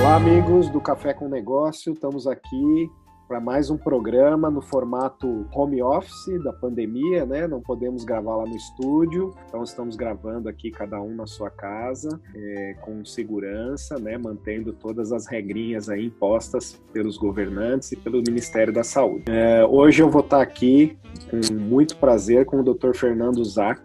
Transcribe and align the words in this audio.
Olá, 0.00 0.16
amigos 0.16 0.68
do 0.68 0.80
Café 0.80 1.14
com 1.14 1.28
Negócio. 1.28 1.92
Estamos 1.92 2.26
aqui 2.26 2.90
para 3.26 3.40
mais 3.40 3.70
um 3.70 3.76
programa 3.76 4.50
no 4.50 4.60
formato 4.60 5.46
home 5.52 5.82
office 5.82 6.42
da 6.42 6.52
pandemia, 6.52 7.24
né? 7.24 7.46
Não 7.46 7.60
podemos 7.60 8.04
gravar 8.04 8.36
lá 8.36 8.44
no 8.44 8.56
estúdio, 8.56 9.34
então 9.48 9.62
estamos 9.62 9.96
gravando 9.96 10.48
aqui 10.48 10.70
cada 10.70 11.00
um 11.00 11.14
na 11.14 11.26
sua 11.26 11.50
casa, 11.50 12.20
é, 12.34 12.74
com 12.82 13.04
segurança, 13.04 13.98
né? 13.98 14.18
Mantendo 14.18 14.72
todas 14.72 15.12
as 15.12 15.26
regrinhas 15.26 15.88
aí 15.88 16.06
impostas 16.06 16.82
pelos 16.92 17.16
governantes 17.16 17.92
e 17.92 17.96
pelo 17.96 18.18
Ministério 18.18 18.72
da 18.72 18.84
Saúde. 18.84 19.24
É, 19.26 19.64
hoje 19.64 20.02
eu 20.02 20.10
vou 20.10 20.22
estar 20.22 20.42
aqui 20.42 20.98
com 21.30 21.54
muito 21.54 21.96
prazer 21.96 22.44
com 22.44 22.60
o 22.60 22.62
Dr. 22.62 22.94
Fernando 22.94 23.44
Zac, 23.44 23.80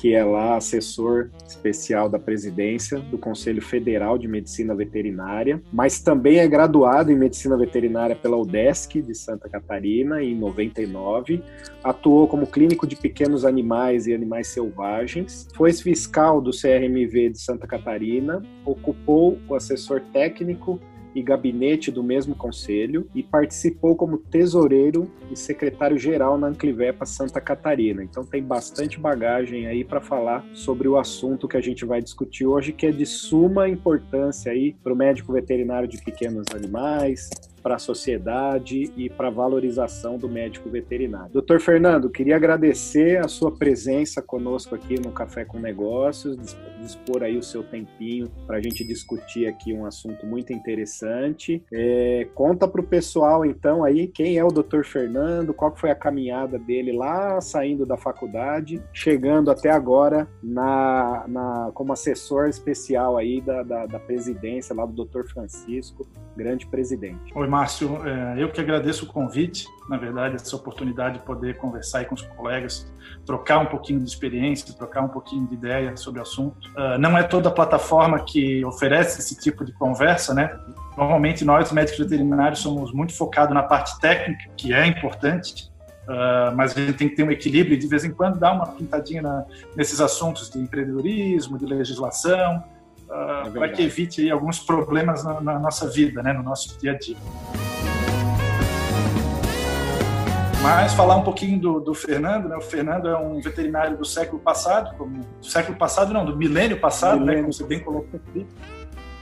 que 0.00 0.14
é 0.14 0.24
lá 0.24 0.56
assessor 0.56 1.28
especial 1.46 2.08
da 2.08 2.18
presidência 2.18 2.98
do 2.98 3.18
Conselho 3.18 3.60
Federal 3.60 4.16
de 4.16 4.26
Medicina 4.26 4.74
Veterinária, 4.74 5.62
mas 5.70 6.00
também 6.00 6.38
é 6.38 6.48
graduado 6.48 7.12
em 7.12 7.16
Medicina 7.16 7.54
Veterinária 7.54 8.16
pela 8.16 8.38
UDESC 8.38 9.02
de 9.02 9.14
Santa 9.14 9.46
Catarina 9.46 10.22
em 10.22 10.34
99, 10.34 11.42
atuou 11.84 12.26
como 12.26 12.46
clínico 12.46 12.86
de 12.86 12.96
pequenos 12.96 13.44
animais 13.44 14.06
e 14.06 14.14
animais 14.14 14.48
selvagens, 14.48 15.46
foi 15.54 15.70
fiscal 15.74 16.40
do 16.40 16.50
CRMV 16.50 17.28
de 17.28 17.38
Santa 17.38 17.66
Catarina, 17.66 18.42
ocupou 18.64 19.38
o 19.46 19.54
assessor 19.54 20.00
técnico 20.14 20.80
e 21.14 21.22
gabinete 21.22 21.90
do 21.90 22.02
mesmo 22.02 22.34
conselho 22.34 23.08
e 23.14 23.22
participou 23.22 23.96
como 23.96 24.18
tesoureiro 24.18 25.10
e 25.30 25.36
secretário-geral 25.36 26.38
na 26.38 26.48
Anclivepa 26.48 27.06
Santa 27.06 27.40
Catarina. 27.40 28.02
Então 28.02 28.24
tem 28.24 28.42
bastante 28.42 28.98
bagagem 28.98 29.66
aí 29.66 29.84
para 29.84 30.00
falar 30.00 30.44
sobre 30.52 30.88
o 30.88 30.98
assunto 30.98 31.48
que 31.48 31.56
a 31.56 31.60
gente 31.60 31.84
vai 31.84 32.00
discutir 32.00 32.46
hoje, 32.46 32.72
que 32.72 32.86
é 32.86 32.90
de 32.90 33.06
suma 33.06 33.68
importância 33.68 34.52
aí 34.52 34.76
para 34.82 34.92
o 34.92 34.96
médico 34.96 35.32
veterinário 35.32 35.88
de 35.88 35.98
pequenos 35.98 36.46
animais, 36.54 37.30
para 37.62 37.76
a 37.76 37.78
sociedade 37.78 38.92
e 38.96 39.08
para 39.08 39.28
a 39.28 39.30
valorização 39.30 40.18
do 40.18 40.28
médico 40.28 40.68
veterinário. 40.68 41.32
Doutor 41.32 41.60
Fernando, 41.60 42.10
queria 42.10 42.36
agradecer 42.36 43.18
a 43.18 43.28
sua 43.28 43.52
presença 43.52 44.22
conosco 44.22 44.74
aqui 44.74 44.98
no 45.00 45.12
Café 45.12 45.44
com 45.44 45.58
Negócios, 45.58 46.36
dispor 46.80 47.22
aí 47.22 47.36
o 47.36 47.42
seu 47.42 47.62
tempinho 47.62 48.30
para 48.46 48.56
a 48.56 48.60
gente 48.60 48.84
discutir 48.84 49.46
aqui 49.46 49.72
um 49.72 49.84
assunto 49.84 50.26
muito 50.26 50.52
interessante. 50.52 51.62
É, 51.72 52.28
conta 52.34 52.66
para 52.66 52.80
o 52.80 52.84
pessoal 52.84 53.44
então 53.44 53.84
aí 53.84 54.06
quem 54.06 54.38
é 54.38 54.44
o 54.44 54.48
Doutor 54.48 54.84
Fernando, 54.84 55.54
qual 55.54 55.74
foi 55.76 55.90
a 55.90 55.94
caminhada 55.94 56.58
dele 56.58 56.92
lá 56.92 57.40
saindo 57.40 57.84
da 57.84 57.96
faculdade, 57.96 58.82
chegando 58.92 59.50
até 59.50 59.70
agora 59.70 60.28
na, 60.42 61.24
na 61.28 61.70
como 61.74 61.92
assessor 61.92 62.48
especial 62.48 63.16
aí 63.16 63.40
da, 63.40 63.62
da, 63.62 63.86
da 63.86 63.98
presidência 63.98 64.74
lá 64.74 64.84
do 64.86 64.92
Doutor 64.92 65.26
Francisco, 65.26 66.06
grande 66.36 66.66
presidente. 66.66 67.32
Oi, 67.34 67.48
Márcio. 67.50 68.00
É, 68.06 68.42
eu 68.42 68.50
que 68.50 68.60
agradeço 68.60 69.04
o 69.04 69.08
convite, 69.08 69.66
na 69.88 69.96
verdade, 69.96 70.36
essa 70.36 70.54
oportunidade 70.54 71.18
de 71.18 71.24
poder 71.24 71.56
conversar 71.56 72.04
com 72.06 72.14
os 72.14 72.22
colegas, 72.22 72.90
trocar 73.26 73.58
um 73.58 73.66
pouquinho 73.66 73.98
de 73.98 74.08
experiência, 74.08 74.72
trocar 74.74 75.02
um 75.02 75.08
pouquinho 75.08 75.46
de 75.46 75.54
ideia 75.54 75.96
sobre 75.96 76.20
o 76.20 76.22
assunto. 76.22 76.68
Uh, 76.68 76.98
não 76.98 77.18
é 77.18 77.24
toda 77.24 77.50
plataforma 77.50 78.20
que 78.20 78.64
oferece 78.64 79.20
esse 79.20 79.38
tipo 79.38 79.64
de 79.64 79.72
conversa, 79.72 80.32
né? 80.32 80.56
Normalmente 80.96 81.44
nós, 81.44 81.72
médicos 81.72 81.98
veterinários, 81.98 82.60
somos 82.60 82.92
muito 82.92 83.12
focados 83.12 83.52
na 83.52 83.62
parte 83.62 83.98
técnica, 84.00 84.44
que 84.56 84.72
é 84.72 84.86
importante, 84.86 85.70
Uh, 86.10 86.50
mas 86.56 86.76
a 86.76 86.80
gente 86.80 86.94
tem 86.94 87.08
que 87.08 87.14
ter 87.14 87.22
um 87.22 87.30
equilíbrio 87.30 87.74
e 87.74 87.78
de 87.78 87.86
vez 87.86 88.04
em 88.04 88.10
quando 88.10 88.36
dar 88.36 88.52
uma 88.52 88.66
pintadinha 88.66 89.22
na, 89.22 89.44
nesses 89.76 90.00
assuntos 90.00 90.50
de 90.50 90.58
empreendedorismo, 90.58 91.56
de 91.56 91.64
legislação, 91.64 92.64
é 93.46 93.50
para 93.50 93.68
que 93.68 93.82
evite 93.82 94.20
aí, 94.20 94.30
alguns 94.30 94.60
problemas 94.60 95.24
na, 95.24 95.40
na, 95.40 95.58
nossa 95.58 95.88
vida, 95.88 96.22
né, 96.22 96.32
no 96.32 96.42
nosso 96.42 96.78
dia 96.78 96.92
a 96.92 96.98
dia. 96.98 97.16
Mas 100.62 100.92
falar 100.92 101.16
um 101.16 101.22
pouquinho 101.22 101.58
do, 101.58 101.80
do, 101.80 101.94
Fernando, 101.94 102.48
né? 102.48 102.56
O 102.56 102.60
Fernando 102.60 103.08
é 103.08 103.16
um 103.16 103.40
veterinário 103.40 103.96
do 103.96 104.04
século 104.04 104.40
passado, 104.40 104.94
como, 104.96 105.20
do 105.40 105.46
século 105.46 105.76
passado 105.76 106.12
não, 106.12 106.24
do 106.24 106.36
milênio 106.36 106.78
passado, 106.78 107.20
milênio. 107.20 107.34
né? 107.34 107.40
Como 107.42 107.52
você 107.52 107.64
bem 107.64 107.80
colocou 107.80 108.20
aqui, 108.28 108.46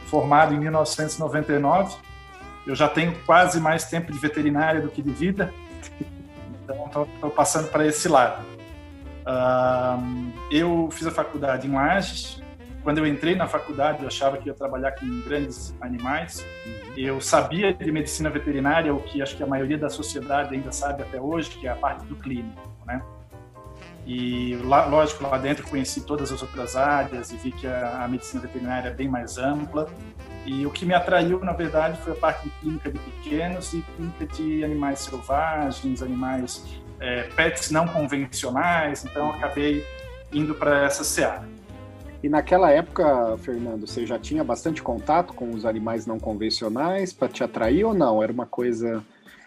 formado 0.07 0.53
em 0.53 0.59
1999. 0.59 1.97
Eu 2.67 2.75
já 2.75 2.89
tenho 2.89 3.15
quase 3.25 3.61
mais 3.61 3.85
tempo 3.85 4.13
de 4.13 4.19
veterinária 4.19 4.81
do 4.81 4.89
que 4.89 5.01
de 5.01 5.13
vida, 5.13 5.55
então 6.65 7.09
estou 7.15 7.31
passando 7.31 7.69
para 7.69 7.87
esse 7.87 8.09
lado. 8.09 8.45
Uh, 9.25 10.33
eu 10.51 10.89
fiz 10.91 11.07
a 11.07 11.11
faculdade 11.11 11.69
em 11.69 11.73
Lages, 11.73 12.43
quando 12.89 12.97
eu 12.97 13.07
entrei 13.07 13.35
na 13.35 13.47
faculdade, 13.47 14.01
eu 14.01 14.09
achava 14.09 14.39
que 14.39 14.49
ia 14.49 14.55
trabalhar 14.55 14.93
com 14.93 15.21
grandes 15.21 15.77
animais. 15.79 16.43
Eu 16.97 17.21
sabia 17.21 17.71
de 17.71 17.93
medicina 17.93 18.31
veterinária, 18.31 18.95
o 18.95 19.03
que 19.03 19.21
acho 19.21 19.37
que 19.37 19.43
a 19.43 19.47
maioria 19.47 19.77
da 19.77 19.91
sociedade 19.91 20.55
ainda 20.55 20.73
sabe 20.73 21.03
até 21.03 21.21
hoje, 21.21 21.51
que 21.51 21.67
é 21.67 21.71
a 21.71 21.77
parte 21.77 22.07
do 22.07 22.17
clínico, 22.17 22.67
né? 22.87 23.03
E 24.07 24.57
lá, 24.65 24.87
lógico, 24.87 25.23
lá 25.23 25.37
dentro 25.37 25.69
conheci 25.69 26.01
todas 26.01 26.33
as 26.33 26.41
outras 26.41 26.77
áreas 26.77 27.31
e 27.31 27.37
vi 27.37 27.53
que 27.53 27.67
a, 27.67 28.05
a 28.05 28.09
medicina 28.09 28.41
veterinária 28.41 28.89
é 28.89 28.95
bem 28.95 29.07
mais 29.07 29.37
ampla. 29.37 29.87
E 30.47 30.65
o 30.65 30.71
que 30.71 30.87
me 30.87 30.95
atraiu, 30.95 31.41
na 31.41 31.53
verdade, 31.53 32.01
foi 32.01 32.15
a 32.15 32.17
parte 32.17 32.45
de 32.45 32.51
clínica 32.59 32.91
de 32.91 32.99
pequenos 32.99 33.75
e 33.75 33.83
clínica 33.83 34.27
de 34.35 34.65
animais 34.65 35.01
selvagens, 35.01 36.01
animais 36.03 36.65
é, 36.99 37.25
pets 37.37 37.71
não 37.71 37.87
convencionais. 37.87 39.05
Então, 39.05 39.29
acabei 39.29 39.85
indo 40.33 40.55
para 40.55 40.87
essa 40.87 41.05
seara. 41.05 41.58
E 42.23 42.29
naquela 42.29 42.71
época, 42.71 43.37
Fernando, 43.39 43.87
você 43.87 44.05
já 44.05 44.19
tinha 44.19 44.43
bastante 44.43 44.83
contato 44.83 45.33
com 45.33 45.51
os 45.51 45.65
animais 45.65 46.05
não 46.05 46.19
convencionais 46.19 47.13
para 47.13 47.29
te 47.29 47.45
atrair 47.45 47.85
ou 47.85 47.95
não? 47.95 48.23
Era 48.23 48.33
uma 48.33 48.47
coisa. 48.47 49.05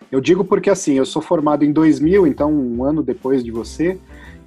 Eu 0.10 0.22
digo 0.22 0.46
porque 0.46 0.70
assim, 0.70 0.94
eu 0.94 1.06
sou 1.06 1.22
formado 1.22 1.66
em 1.66 1.72
2000, 1.74 2.28
então 2.28 2.52
um 2.52 2.84
ano 2.84 3.04
depois 3.04 3.44
de 3.44 3.52
você, 3.52 4.00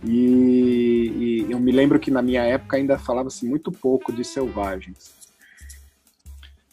e, 0.02 1.44
e 1.46 1.52
eu 1.52 1.58
me 1.58 1.70
lembro 1.70 1.98
que 1.98 2.10
na 2.10 2.22
minha 2.22 2.42
época 2.42 2.76
ainda 2.76 2.98
falava-se 2.98 3.46
muito 3.46 3.70
pouco 3.70 4.12
de 4.12 4.24
selvagens. 4.24 5.12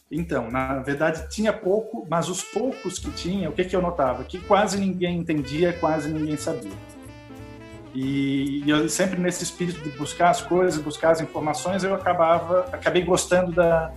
Então, 0.10 0.50
na 0.50 0.80
verdade 0.80 1.30
tinha 1.30 1.54
pouco, 1.54 2.06
mas 2.10 2.30
os 2.30 2.44
poucos 2.44 2.98
que 2.98 3.12
tinha, 3.12 3.50
o 3.50 3.54
que, 3.54 3.64
que 3.64 3.76
eu 3.76 3.82
notava? 3.82 4.24
Que 4.24 4.40
quase 4.40 4.78
ninguém 4.78 5.20
entendia, 5.20 5.74
quase 5.74 6.10
ninguém 6.10 6.36
sabia. 6.38 6.72
E, 7.94 8.64
e, 8.66 8.70
eu 8.70 8.88
sempre 8.88 9.20
nesse 9.20 9.44
espírito 9.44 9.82
de 9.82 9.90
buscar 9.98 10.30
as 10.30 10.42
coisas, 10.42 10.82
buscar 10.82 11.12
as 11.12 11.22
informações, 11.22 11.84
eu 11.84 11.94
acabava, 11.94 12.62
acabei 12.72 13.04
gostando 13.04 13.52
da, 13.52 13.92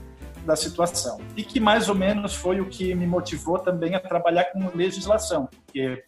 da 0.44 0.56
situação. 0.56 1.20
E 1.36 1.44
que 1.44 1.60
mais 1.60 1.88
ou 1.88 1.94
menos 1.94 2.34
foi 2.34 2.60
o 2.60 2.66
que 2.66 2.94
me 2.94 3.06
motivou 3.06 3.58
também 3.58 3.94
a 3.94 4.00
trabalhar 4.00 4.44
com 4.46 4.70
legislação, 4.74 5.48
porque 5.64 6.02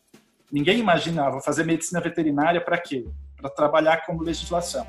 ninguém 0.51 0.79
imaginava 0.79 1.41
fazer 1.41 1.65
medicina 1.65 2.01
veterinária 2.01 2.61
para 2.61 2.79
quê? 2.79 3.07
Para 3.37 3.51
trabalhar 3.51 4.05
com 4.05 4.17
legislação. 4.19 4.87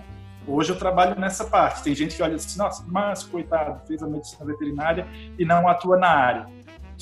Hoje 0.47 0.71
eu 0.71 0.77
trabalho 0.77 1.19
nessa 1.19 1.43
parte. 1.43 1.83
Tem 1.83 1.93
gente 1.93 2.15
que 2.15 2.23
olha 2.23 2.35
assim, 2.35 2.57
nossa, 2.57 2.83
mas 2.87 3.23
coitado, 3.23 3.85
fez 3.85 4.01
a 4.01 4.07
medicina 4.07 4.45
veterinária 4.45 5.05
e 5.37 5.43
não 5.43 5.67
atua 5.67 5.97
na 5.97 6.09
área. 6.09 6.47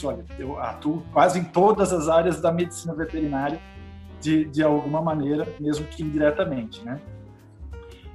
Olha, 0.04 0.26
eu 0.38 0.60
atuo 0.60 1.06
quase 1.14 1.40
em 1.40 1.44
todas 1.44 1.94
as 1.94 2.10
áreas 2.10 2.42
da 2.42 2.52
medicina 2.52 2.94
veterinária 2.94 3.62
de, 4.26 4.46
de 4.46 4.64
alguma 4.64 5.02
maneira, 5.02 5.48
mesmo 5.60 5.86
que 5.86 6.02
indiretamente, 6.02 6.84
né? 6.84 7.00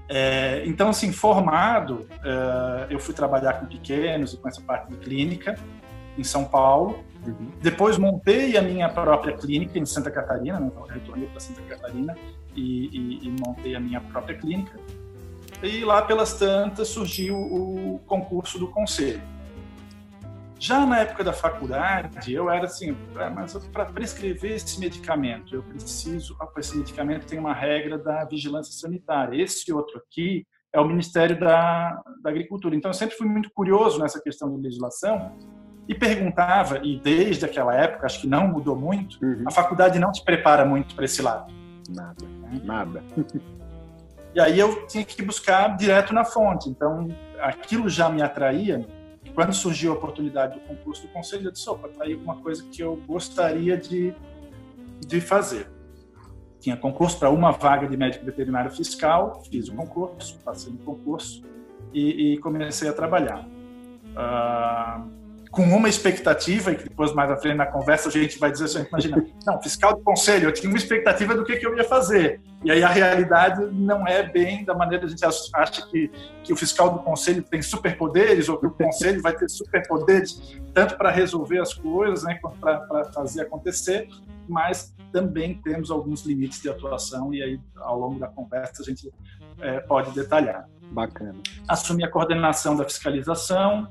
É, 0.08 0.64
então, 0.66 0.88
assim, 0.88 1.12
formado, 1.12 2.04
é, 2.24 2.92
eu 2.92 2.98
fui 2.98 3.14
trabalhar 3.14 3.60
com 3.60 3.66
pequenos 3.66 4.32
e 4.32 4.36
com 4.36 4.48
essa 4.48 4.60
parte 4.60 4.88
de 4.90 4.96
clínica 4.96 5.56
em 6.18 6.24
São 6.24 6.44
Paulo. 6.44 7.04
Uhum. 7.24 7.52
Depois 7.62 7.96
montei 7.96 8.56
a 8.56 8.62
minha 8.62 8.88
própria 8.88 9.36
clínica 9.36 9.78
em 9.78 9.86
Santa 9.86 10.10
Catarina, 10.10 10.58
né? 10.58 10.66
Então, 10.72 10.82
retornei 10.82 11.28
para 11.28 11.38
Santa 11.38 11.62
Catarina 11.62 12.16
e, 12.56 12.86
e, 12.86 13.28
e, 13.28 13.36
montei 13.38 13.76
a 13.76 13.80
minha 13.80 14.00
própria 14.00 14.36
clínica. 14.36 14.76
E 15.62 15.84
lá 15.84 16.02
pelas 16.02 16.34
tantas 16.34 16.88
surgiu 16.88 17.36
o 17.36 18.00
concurso 18.04 18.58
do 18.58 18.66
conselho. 18.66 19.22
Já 20.60 20.84
na 20.84 20.98
época 20.98 21.24
da 21.24 21.32
faculdade, 21.32 22.34
eu 22.34 22.50
era 22.50 22.66
assim, 22.66 22.94
ah, 23.16 23.30
mas 23.30 23.56
para 23.68 23.86
prescrever 23.86 24.56
esse 24.56 24.78
medicamento, 24.78 25.54
eu 25.54 25.62
preciso, 25.62 26.36
esse 26.58 26.76
medicamento 26.76 27.26
tem 27.26 27.38
uma 27.38 27.54
regra 27.54 27.96
da 27.96 28.26
vigilância 28.26 28.70
sanitária. 28.74 29.42
Esse 29.42 29.72
outro 29.72 29.96
aqui 29.96 30.46
é 30.70 30.78
o 30.78 30.84
Ministério 30.84 31.40
da, 31.40 31.98
da 32.22 32.28
Agricultura. 32.28 32.76
Então, 32.76 32.90
eu 32.90 32.94
sempre 32.94 33.16
fui 33.16 33.26
muito 33.26 33.50
curioso 33.54 33.98
nessa 33.98 34.20
questão 34.20 34.54
de 34.54 34.60
legislação 34.60 35.34
e 35.88 35.94
perguntava, 35.94 36.78
e 36.84 37.00
desde 37.00 37.46
aquela 37.46 37.74
época, 37.74 38.04
acho 38.04 38.20
que 38.20 38.28
não 38.28 38.46
mudou 38.46 38.76
muito, 38.76 39.18
uhum. 39.24 39.44
a 39.46 39.50
faculdade 39.50 39.98
não 39.98 40.12
te 40.12 40.22
prepara 40.22 40.66
muito 40.66 40.94
para 40.94 41.06
esse 41.06 41.22
lado. 41.22 41.50
Nada, 41.88 42.26
né? 42.26 42.60
nada. 42.62 43.02
E 44.34 44.38
aí 44.38 44.58
eu 44.58 44.86
tinha 44.86 45.04
que 45.04 45.22
buscar 45.22 45.74
direto 45.74 46.12
na 46.12 46.24
fonte. 46.24 46.68
Então, 46.68 47.08
aquilo 47.40 47.88
já 47.88 48.10
me 48.10 48.20
atraía 48.20 48.86
quando 49.34 49.52
surgiu 49.52 49.92
a 49.92 49.94
oportunidade 49.94 50.58
do 50.58 50.60
concurso 50.60 51.02
do 51.02 51.08
conselho, 51.08 51.48
eu 51.48 51.52
disse, 51.52 51.68
opa, 51.68 51.88
tá 51.88 52.04
aí 52.04 52.14
uma 52.14 52.36
coisa 52.36 52.64
que 52.70 52.82
eu 52.82 52.96
gostaria 53.06 53.76
de, 53.76 54.14
de 55.06 55.20
fazer. 55.20 55.68
Tinha 56.58 56.76
concurso 56.76 57.18
para 57.18 57.30
uma 57.30 57.52
vaga 57.52 57.88
de 57.88 57.96
médico 57.96 58.24
veterinário 58.24 58.70
fiscal, 58.70 59.42
fiz 59.50 59.68
o 59.68 59.74
concurso, 59.74 60.38
passei 60.44 60.72
no 60.72 60.78
concurso 60.78 61.42
e, 61.92 62.34
e 62.34 62.38
comecei 62.38 62.88
a 62.88 62.92
trabalhar. 62.92 63.46
Uh, 64.10 65.19
com 65.50 65.62
uma 65.62 65.88
expectativa, 65.88 66.70
e 66.70 66.76
que 66.76 66.84
depois, 66.84 67.12
mais 67.12 67.30
à 67.30 67.36
frente 67.36 67.56
na 67.56 67.66
conversa, 67.66 68.08
a 68.08 68.12
gente 68.12 68.38
vai 68.38 68.52
dizer 68.52 68.66
assim, 68.66 68.86
imagina, 68.88 69.26
não, 69.44 69.60
fiscal 69.60 69.96
do 69.96 70.02
conselho, 70.02 70.48
eu 70.48 70.52
tinha 70.52 70.70
uma 70.70 70.78
expectativa 70.78 71.34
do 71.34 71.44
que, 71.44 71.56
que 71.56 71.66
eu 71.66 71.76
ia 71.76 71.84
fazer. 71.84 72.40
E 72.64 72.70
aí 72.70 72.84
a 72.84 72.88
realidade 72.88 73.66
não 73.72 74.06
é 74.06 74.22
bem 74.22 74.64
da 74.64 74.74
maneira 74.74 75.06
que 75.06 75.12
a 75.12 75.16
gente 75.28 75.50
acha 75.54 75.86
que, 75.88 76.10
que 76.44 76.52
o 76.52 76.56
fiscal 76.56 76.90
do 76.90 77.00
conselho 77.00 77.42
tem 77.42 77.60
superpoderes, 77.60 78.48
ou 78.48 78.58
que 78.58 78.66
o 78.66 78.70
conselho 78.70 79.20
vai 79.20 79.34
ter 79.36 79.48
superpoderes, 79.48 80.60
tanto 80.72 80.96
para 80.96 81.10
resolver 81.10 81.58
as 81.58 81.74
coisas, 81.74 82.22
né, 82.22 82.38
quanto 82.40 82.58
para 82.58 83.04
fazer 83.12 83.42
acontecer, 83.42 84.08
mas 84.48 84.94
também 85.12 85.60
temos 85.62 85.90
alguns 85.90 86.24
limites 86.24 86.62
de 86.62 86.68
atuação, 86.68 87.34
e 87.34 87.42
aí, 87.42 87.60
ao 87.76 87.98
longo 87.98 88.20
da 88.20 88.28
conversa, 88.28 88.82
a 88.82 88.84
gente 88.84 89.10
é, 89.60 89.80
pode 89.80 90.12
detalhar. 90.12 90.68
Bacana. 90.92 91.40
Assumi 91.68 92.04
a 92.04 92.10
coordenação 92.10 92.76
da 92.76 92.84
fiscalização, 92.84 93.88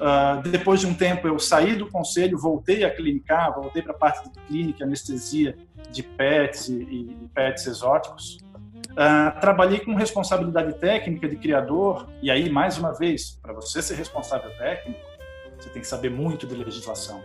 Uh, 0.00 0.48
depois 0.48 0.80
de 0.80 0.86
um 0.86 0.94
tempo, 0.94 1.28
eu 1.28 1.38
saí 1.38 1.76
do 1.76 1.86
conselho, 1.86 2.38
voltei 2.38 2.84
a 2.84 2.90
clinicar, 2.90 3.54
voltei 3.54 3.82
para 3.82 3.92
a 3.92 3.94
parte 3.94 4.30
de 4.30 4.40
clínica, 4.46 4.82
anestesia 4.82 5.54
de 5.90 6.02
pets 6.02 6.70
e, 6.70 6.74
e 6.74 7.28
pets 7.34 7.66
exóticos. 7.66 8.38
Uh, 8.92 9.38
trabalhei 9.40 9.78
com 9.80 9.94
responsabilidade 9.94 10.72
técnica 10.78 11.28
de 11.28 11.36
criador, 11.36 12.08
e 12.22 12.30
aí, 12.30 12.48
mais 12.48 12.78
uma 12.78 12.92
vez, 12.92 13.38
para 13.42 13.52
você 13.52 13.82
ser 13.82 13.94
responsável 13.94 14.50
técnico, 14.56 14.98
você 15.58 15.68
tem 15.68 15.82
que 15.82 15.88
saber 15.88 16.10
muito 16.10 16.46
de 16.46 16.54
legislação. 16.54 17.20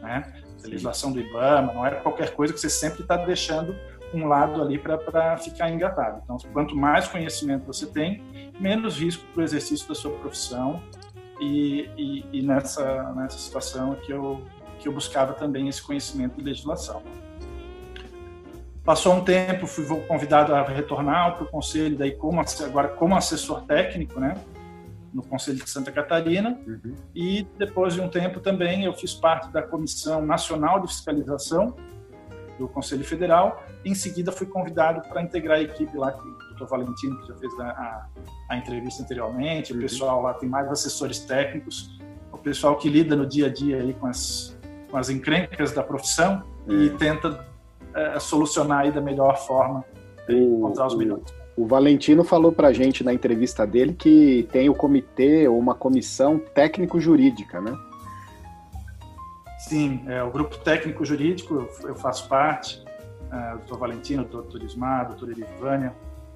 Né? 0.00 0.32
Legislação 0.64 1.12
do 1.12 1.20
IBAMA, 1.20 1.74
não 1.74 1.86
é 1.86 1.90
qualquer 1.96 2.30
coisa 2.30 2.52
que 2.52 2.58
você 2.58 2.70
sempre 2.70 3.02
está 3.02 3.18
deixando 3.18 3.76
um 4.14 4.26
lado 4.26 4.62
ali 4.62 4.78
para 4.78 5.36
ficar 5.36 5.70
engatado. 5.70 6.22
Então, 6.24 6.38
quanto 6.50 6.74
mais 6.74 7.06
conhecimento 7.06 7.66
você 7.66 7.86
tem, 7.86 8.22
menos 8.58 8.98
risco 8.98 9.22
para 9.34 9.42
o 9.42 9.44
exercício 9.44 9.86
da 9.86 9.94
sua 9.94 10.12
profissão 10.12 10.82
e, 11.40 11.90
e, 11.96 12.24
e, 12.32 12.42
nessa, 12.42 13.12
nessa 13.14 13.38
situação 13.38 13.94
que 13.94 14.12
eu, 14.12 14.42
que 14.78 14.88
eu 14.88 14.92
buscava 14.92 15.34
também 15.34 15.68
esse 15.68 15.82
conhecimento 15.82 16.36
de 16.36 16.42
legislação. 16.42 17.02
Passou 18.84 19.14
um 19.14 19.24
tempo, 19.24 19.66
fui 19.66 19.84
convidado 20.02 20.54
a 20.54 20.62
retornar 20.62 21.34
para 21.34 21.44
o 21.44 21.48
conselho, 21.48 21.96
daí 21.98 22.12
como, 22.12 22.40
agora 22.40 22.88
como 22.88 23.16
assessor 23.16 23.62
técnico, 23.62 24.20
né, 24.20 24.34
no 25.12 25.22
Conselho 25.22 25.58
de 25.58 25.68
Santa 25.68 25.90
Catarina, 25.90 26.60
uhum. 26.66 26.94
e 27.14 27.46
depois 27.58 27.94
de 27.94 28.00
um 28.00 28.08
tempo 28.08 28.38
também 28.38 28.84
eu 28.84 28.92
fiz 28.92 29.14
parte 29.14 29.50
da 29.50 29.62
Comissão 29.62 30.24
Nacional 30.24 30.80
de 30.80 30.88
Fiscalização 30.88 31.74
do 32.58 32.68
Conselho 32.68 33.04
Federal, 33.04 33.64
em 33.84 33.94
seguida 33.94 34.30
fui 34.30 34.46
convidado 34.46 35.06
para 35.08 35.22
integrar 35.22 35.58
a 35.58 35.62
equipe 35.62 35.96
lá 35.96 36.12
que 36.12 36.45
doutor 36.56 36.78
Valentino, 36.78 37.20
que 37.20 37.28
já 37.28 37.34
fez 37.34 37.60
a, 37.60 37.64
a, 37.64 38.06
a 38.50 38.56
entrevista 38.56 39.02
anteriormente, 39.02 39.72
uhum. 39.72 39.78
o 39.78 39.82
pessoal 39.82 40.22
lá 40.22 40.34
tem 40.34 40.48
mais 40.48 40.68
assessores 40.70 41.20
técnicos, 41.20 41.98
o 42.32 42.38
pessoal 42.38 42.76
que 42.76 42.88
lida 42.88 43.14
no 43.14 43.26
dia 43.26 43.46
a 43.46 43.52
dia 43.52 43.78
aí 43.78 43.94
com 43.94 44.06
as, 44.06 44.56
com 44.90 44.96
as 44.96 45.08
encrencas 45.10 45.72
da 45.72 45.82
profissão 45.82 46.42
uhum. 46.66 46.84
e 46.84 46.90
tenta 46.90 47.46
é, 47.94 48.18
solucionar 48.18 48.80
aí 48.80 48.92
da 48.92 49.00
melhor 49.00 49.36
forma 49.46 49.84
e 50.28 50.34
encontrar 50.34 50.86
os 50.86 50.96
melhores. 50.96 51.24
O 51.56 51.66
Valentino 51.66 52.22
falou 52.22 52.52
para 52.52 52.68
a 52.68 52.72
gente 52.72 53.02
na 53.02 53.14
entrevista 53.14 53.66
dele 53.66 53.94
que 53.94 54.46
tem 54.52 54.68
o 54.68 54.74
comitê 54.74 55.48
ou 55.48 55.58
uma 55.58 55.74
comissão 55.74 56.38
técnico-jurídica, 56.38 57.60
né? 57.62 57.74
Sim, 59.60 60.04
é, 60.06 60.22
o 60.22 60.30
grupo 60.30 60.58
técnico 60.58 61.04
jurídico 61.04 61.66
eu 61.82 61.96
faço 61.96 62.28
parte, 62.28 62.84
é, 63.32 63.54
o 63.54 63.58
doutor 63.58 63.78
Valentino, 63.78 64.22
o 64.22 64.26
doutor 64.26 64.62
Ismar, 64.62 65.00
a 65.00 65.04
doutora 65.04 65.32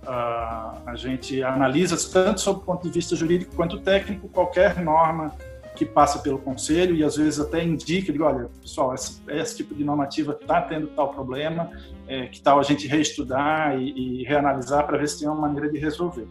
Elivânia, 0.03 0.83
a 0.87 0.95
gente 0.97 1.43
analisa 1.43 1.97
tanto 2.11 2.41
sob 2.41 2.61
o 2.61 2.63
ponto 2.63 2.83
de 2.83 2.91
vista 2.91 3.15
jurídico 3.15 3.55
quanto 3.55 3.79
técnico 3.79 4.29
qualquer 4.29 4.81
norma 4.81 5.33
que 5.75 5.85
passa 5.85 6.19
pelo 6.19 6.39
conselho 6.39 6.95
e 6.95 7.05
às 7.05 7.17
vezes 7.17 7.41
até 7.41 7.65
indica, 7.65 8.13
digo, 8.13 8.25
olha, 8.25 8.51
pessoal, 8.61 8.95
esse, 8.95 9.23
esse 9.29 9.57
tipo 9.59 9.75
de 9.75 9.85
normativa 9.85 10.37
está 10.41 10.61
tendo 10.61 10.89
tal 10.89 11.09
problema, 11.09 11.71
é, 12.07 12.27
que 12.27 12.41
tal 12.41 12.59
a 12.59 12.63
gente 12.63 12.87
reestudar 12.87 13.81
e, 13.81 14.21
e 14.21 14.25
reanalisar 14.25 14.87
para 14.87 14.99
ver 14.99 15.09
se 15.09 15.21
tem 15.21 15.29
uma 15.29 15.41
maneira 15.41 15.71
de 15.71 15.79
resolver. 15.79 16.27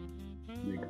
Legal. 0.66 0.90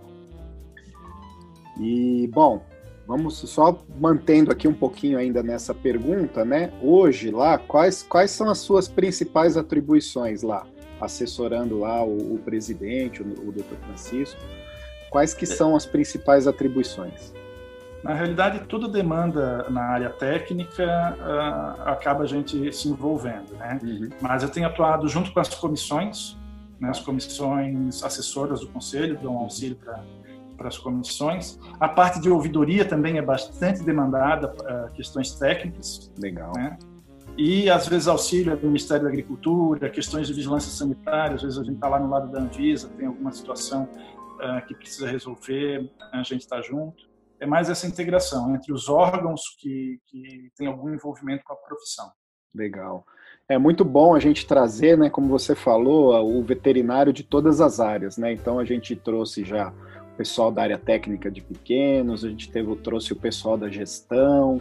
E, 1.79 2.27
bom, 2.33 2.61
vamos 3.07 3.35
só 3.37 3.77
mantendo 3.97 4.51
aqui 4.51 4.67
um 4.67 4.73
pouquinho 4.73 5.17
ainda 5.17 5.41
nessa 5.41 5.73
pergunta, 5.73 6.43
né? 6.43 6.73
Hoje 6.81 7.31
lá, 7.31 7.57
quais, 7.57 8.03
quais 8.03 8.31
são 8.31 8.49
as 8.49 8.57
suas 8.57 8.87
principais 8.87 9.55
atribuições 9.55 10.41
lá? 10.41 10.65
Assessorando 11.01 11.80
lá 11.80 12.04
o, 12.04 12.36
o 12.36 12.40
presidente, 12.40 13.22
o, 13.22 13.48
o 13.48 13.51
Dr. 13.51 13.75
Francisco. 13.86 14.40
Quais 15.10 15.34
que 15.34 15.46
são 15.46 15.75
as 15.75 15.86
principais 15.86 16.48
atribuições? 16.48 17.34
Na 18.04 18.13
realidade, 18.13 18.62
tudo 18.68 18.88
demanda 18.88 19.69
na 19.69 19.81
área 19.81 20.10
técnica, 20.10 21.18
uh, 21.19 21.90
acaba 21.90 22.24
a 22.24 22.28
gente 22.28 22.72
se 22.72 22.88
envolvendo, 22.88 23.54
né? 23.57 23.80
Uhum. 23.84 24.10
Mas 24.22 24.42
eu 24.42 24.50
tenho 24.50 24.68
atuado 24.68 25.07
junto 25.07 25.34
com 25.34 25.40
as 25.40 25.50
comissões, 25.50 26.38
né, 26.80 26.90
as 26.90 27.01
comissões 27.01 28.01
assessoras 28.01 28.62
do 28.62 28.68
conselho, 28.68 29.19
dão 29.22 29.38
auxílio 29.38 29.78
para 30.57 30.68
as 30.68 30.78
comissões. 30.78 31.60
A 31.78 31.90
parte 31.90 32.22
de 32.22 32.30
ouvidoria 32.30 32.86
também 32.86 33.18
é 33.18 33.22
bastante 33.22 33.84
demandada, 33.84 34.54
uh, 34.54 34.94
questões 34.94 35.34
técnicas. 35.34 36.10
Legal. 36.18 36.54
Né? 36.56 36.78
E 37.39 37.69
às 37.69 37.88
vezes 37.88 38.09
auxílio 38.09 38.57
do 38.57 38.68
Ministério 38.68 39.03
da 39.03 39.09
Agricultura, 39.09 39.89
questões 39.89 40.27
de 40.27 40.33
vigilância 40.33 40.69
sanitária, 40.69 41.36
às 41.36 41.41
vezes 41.41 41.57
a 41.57 41.63
gente 41.63 41.75
está 41.75 41.88
lá 41.88 41.97
no 41.97 42.09
lado 42.09 42.30
da 42.30 42.41
Anvisa, 42.41 42.89
tem 42.97 43.07
alguma 43.07 43.31
situação 43.31 43.83
uh, 43.83 44.68
que 44.68 44.75
precisa 44.75 45.09
resolver, 45.09 45.89
a 46.12 46.21
gente 46.21 46.41
está 46.41 46.62
junto. 46.62 47.07
É 47.39 47.45
mais 47.45 47.69
essa 47.69 47.88
integração 47.88 48.53
entre 48.53 48.74
os 48.74 48.89
órgãos 48.89 49.56
que, 49.57 50.01
que 50.07 50.51
têm 50.57 50.68
algum 50.68 50.94
envolvimento 50.94 51.45
com 51.45 51.53
a 51.53 51.56
profissão. 51.56 52.12
Legal. 52.53 53.06
É 53.47 53.57
muito 53.57 53.86
bom 53.86 54.13
a 54.13 54.19
gente 54.19 54.45
trazer, 54.45 54.97
né, 54.97 55.09
como 55.09 55.30
você 55.30 55.56
falou, 55.56 56.13
o 56.38 56.44
veterinário 56.44 57.13
de 57.13 57.24
todas 57.24 57.62
as 57.62 57.80
áreas, 57.80 58.18
né? 58.18 58.33
Então 58.33 58.59
a 58.59 58.65
gente 58.65 58.97
trouxe 58.97 59.45
já 59.45 59.69
o 60.13 60.18
pessoal 60.18 60.51
da 60.51 60.63
área 60.63 60.77
técnica 60.77 61.31
de 61.31 61.41
pequenos, 61.41 62.25
a 62.25 62.30
gente 62.30 62.51
teve, 62.51 62.75
trouxe 62.75 63.13
o 63.13 63.15
pessoal 63.15 63.57
da 63.57 63.69
gestão, 63.69 64.59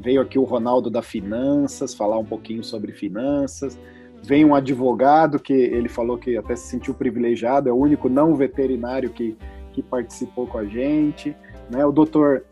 Veio 0.00 0.20
aqui 0.20 0.38
o 0.38 0.44
Ronaldo 0.44 0.88
da 0.88 1.02
Finanças 1.02 1.94
falar 1.94 2.18
um 2.18 2.24
pouquinho 2.24 2.62
sobre 2.62 2.92
finanças. 2.92 3.78
Vem 4.22 4.44
um 4.44 4.54
advogado 4.54 5.38
que 5.38 5.52
ele 5.52 5.88
falou 5.88 6.18
que 6.18 6.36
até 6.36 6.56
se 6.56 6.68
sentiu 6.68 6.94
privilegiado, 6.94 7.68
é 7.68 7.72
o 7.72 7.76
único 7.76 8.08
não 8.08 8.34
veterinário 8.34 9.10
que, 9.10 9.36
que 9.72 9.82
participou 9.82 10.46
com 10.46 10.58
a 10.58 10.64
gente. 10.64 11.36
Né? 11.70 11.84
O 11.84 11.92
doutor 11.92 12.44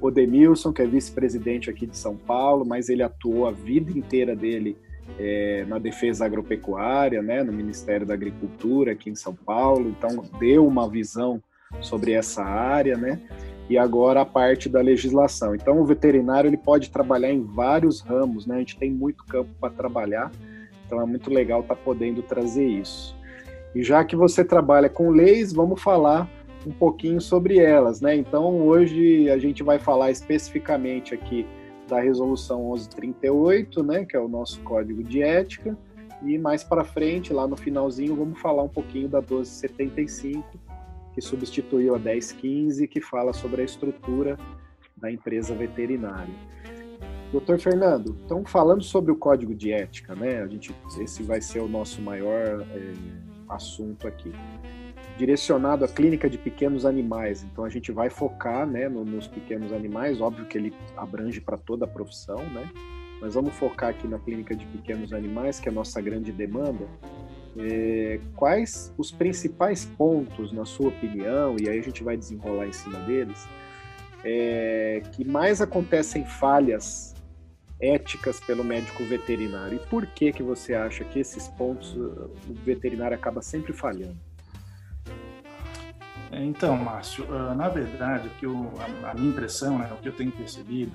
Odemilson, 0.00 0.72
que 0.72 0.82
é 0.82 0.86
vice-presidente 0.86 1.70
aqui 1.70 1.86
de 1.86 1.96
São 1.96 2.16
Paulo, 2.16 2.64
mas 2.64 2.88
ele 2.88 3.02
atuou 3.02 3.46
a 3.46 3.52
vida 3.52 3.96
inteira 3.96 4.34
dele 4.34 4.76
é, 5.18 5.64
na 5.68 5.78
defesa 5.78 6.24
agropecuária, 6.24 7.22
né, 7.22 7.42
no 7.42 7.52
Ministério 7.52 8.06
da 8.06 8.14
Agricultura 8.14 8.92
aqui 8.92 9.10
em 9.10 9.14
São 9.14 9.34
Paulo, 9.34 9.88
então 9.88 10.24
deu 10.38 10.66
uma 10.66 10.88
visão 10.88 11.42
sobre 11.80 12.12
essa 12.12 12.42
área, 12.42 12.96
né? 12.96 13.20
E 13.68 13.78
agora 13.78 14.20
a 14.20 14.26
parte 14.26 14.68
da 14.68 14.80
legislação. 14.80 15.54
Então, 15.54 15.80
o 15.80 15.84
veterinário 15.84 16.48
ele 16.48 16.56
pode 16.56 16.90
trabalhar 16.90 17.32
em 17.32 17.42
vários 17.42 18.00
ramos, 18.00 18.46
né? 18.46 18.56
A 18.56 18.58
gente 18.58 18.76
tem 18.76 18.90
muito 18.90 19.24
campo 19.24 19.50
para 19.60 19.70
trabalhar, 19.70 20.30
então 20.86 21.00
é 21.00 21.04
muito 21.04 21.30
legal 21.30 21.60
estar 21.60 21.76
tá 21.76 21.80
podendo 21.82 22.22
trazer 22.22 22.66
isso. 22.66 23.16
E 23.74 23.82
já 23.82 24.04
que 24.04 24.14
você 24.14 24.44
trabalha 24.44 24.88
com 24.88 25.10
leis, 25.10 25.52
vamos 25.52 25.80
falar 25.80 26.28
um 26.66 26.72
pouquinho 26.72 27.20
sobre 27.20 27.58
elas, 27.58 28.00
né? 28.00 28.14
Então, 28.14 28.60
hoje 28.60 29.30
a 29.30 29.38
gente 29.38 29.62
vai 29.62 29.78
falar 29.78 30.10
especificamente 30.10 31.14
aqui 31.14 31.46
da 31.88 32.00
resolução 32.00 32.60
1138, 32.68 33.82
né, 33.82 34.04
que 34.04 34.16
é 34.16 34.20
o 34.20 34.28
nosso 34.28 34.60
código 34.60 35.02
de 35.02 35.22
ética, 35.22 35.76
e 36.22 36.38
mais 36.38 36.62
para 36.62 36.84
frente, 36.84 37.32
lá 37.32 37.46
no 37.46 37.56
finalzinho, 37.56 38.14
vamos 38.14 38.40
falar 38.40 38.62
um 38.62 38.68
pouquinho 38.68 39.08
da 39.08 39.18
1275, 39.18 40.58
que 41.14 41.20
substituiu 41.20 41.94
a 41.94 41.98
1015, 41.98 42.86
que 42.88 43.00
fala 43.00 43.32
sobre 43.32 43.62
a 43.62 43.64
estrutura 43.64 44.38
da 44.96 45.10
empresa 45.10 45.54
veterinária. 45.54 46.34
Doutor 47.32 47.58
Fernando, 47.58 48.16
então 48.24 48.44
falando 48.44 48.84
sobre 48.84 49.10
o 49.10 49.16
código 49.16 49.54
de 49.54 49.72
ética, 49.72 50.14
né? 50.14 50.42
A 50.42 50.46
gente, 50.46 50.74
esse 51.00 51.22
vai 51.22 51.40
ser 51.40 51.60
o 51.60 51.68
nosso 51.68 52.02
maior 52.02 52.60
é, 52.60 52.92
assunto 53.48 54.06
aqui. 54.06 54.30
Direcionado 55.16 55.84
à 55.84 55.88
clínica 55.88 56.28
de 56.28 56.36
pequenos 56.36 56.84
animais, 56.84 57.42
então 57.42 57.64
a 57.64 57.70
gente 57.70 57.90
vai 57.90 58.10
focar, 58.10 58.66
né, 58.66 58.88
no, 58.88 59.04
nos 59.04 59.26
pequenos 59.26 59.72
animais. 59.72 60.20
Óbvio 60.20 60.46
que 60.46 60.58
ele 60.58 60.74
abrange 60.96 61.40
para 61.40 61.56
toda 61.56 61.84
a 61.86 61.88
profissão, 61.88 62.38
né? 62.50 62.70
Mas 63.20 63.34
vamos 63.34 63.54
focar 63.54 63.90
aqui 63.90 64.06
na 64.06 64.18
clínica 64.18 64.54
de 64.54 64.66
pequenos 64.66 65.12
animais, 65.12 65.58
que 65.58 65.68
é 65.68 65.72
a 65.72 65.74
nossa 65.74 66.00
grande 66.00 66.32
demanda. 66.32 66.86
É, 67.58 68.18
quais 68.34 68.92
os 68.96 69.10
principais 69.10 69.84
pontos, 69.84 70.52
na 70.52 70.64
sua 70.64 70.88
opinião, 70.88 71.56
e 71.60 71.68
aí 71.68 71.78
a 71.78 71.82
gente 71.82 72.02
vai 72.02 72.16
desenrolar 72.16 72.66
em 72.66 72.72
cima 72.72 72.98
deles, 73.00 73.46
é, 74.24 75.02
que 75.12 75.24
mais 75.24 75.60
acontecem 75.60 76.24
falhas 76.24 77.14
éticas 77.82 78.38
pelo 78.40 78.62
médico 78.62 79.04
veterinário? 79.04 79.76
E 79.76 79.86
por 79.88 80.06
que 80.06 80.32
que 80.32 80.42
você 80.42 80.74
acha 80.74 81.04
que 81.04 81.18
esses 81.18 81.48
pontos 81.48 81.94
uh, 81.96 82.30
o 82.48 82.54
veterinário 82.64 83.16
acaba 83.16 83.42
sempre 83.42 83.72
falhando? 83.72 84.16
Então, 86.30 86.76
Márcio, 86.76 87.24
uh, 87.24 87.54
na 87.54 87.68
verdade, 87.68 88.30
eu, 88.40 88.72
a 89.04 89.12
minha 89.14 89.30
impressão, 89.30 89.78
né, 89.78 89.92
o 89.92 90.00
que 90.00 90.08
eu 90.08 90.12
tenho 90.12 90.30
percebido, 90.30 90.92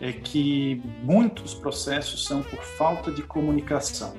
é 0.00 0.12
que 0.12 0.82
muitos 1.02 1.54
processos 1.54 2.24
são 2.24 2.42
por 2.42 2.60
falta 2.62 3.12
de 3.12 3.22
comunicação. 3.22 4.14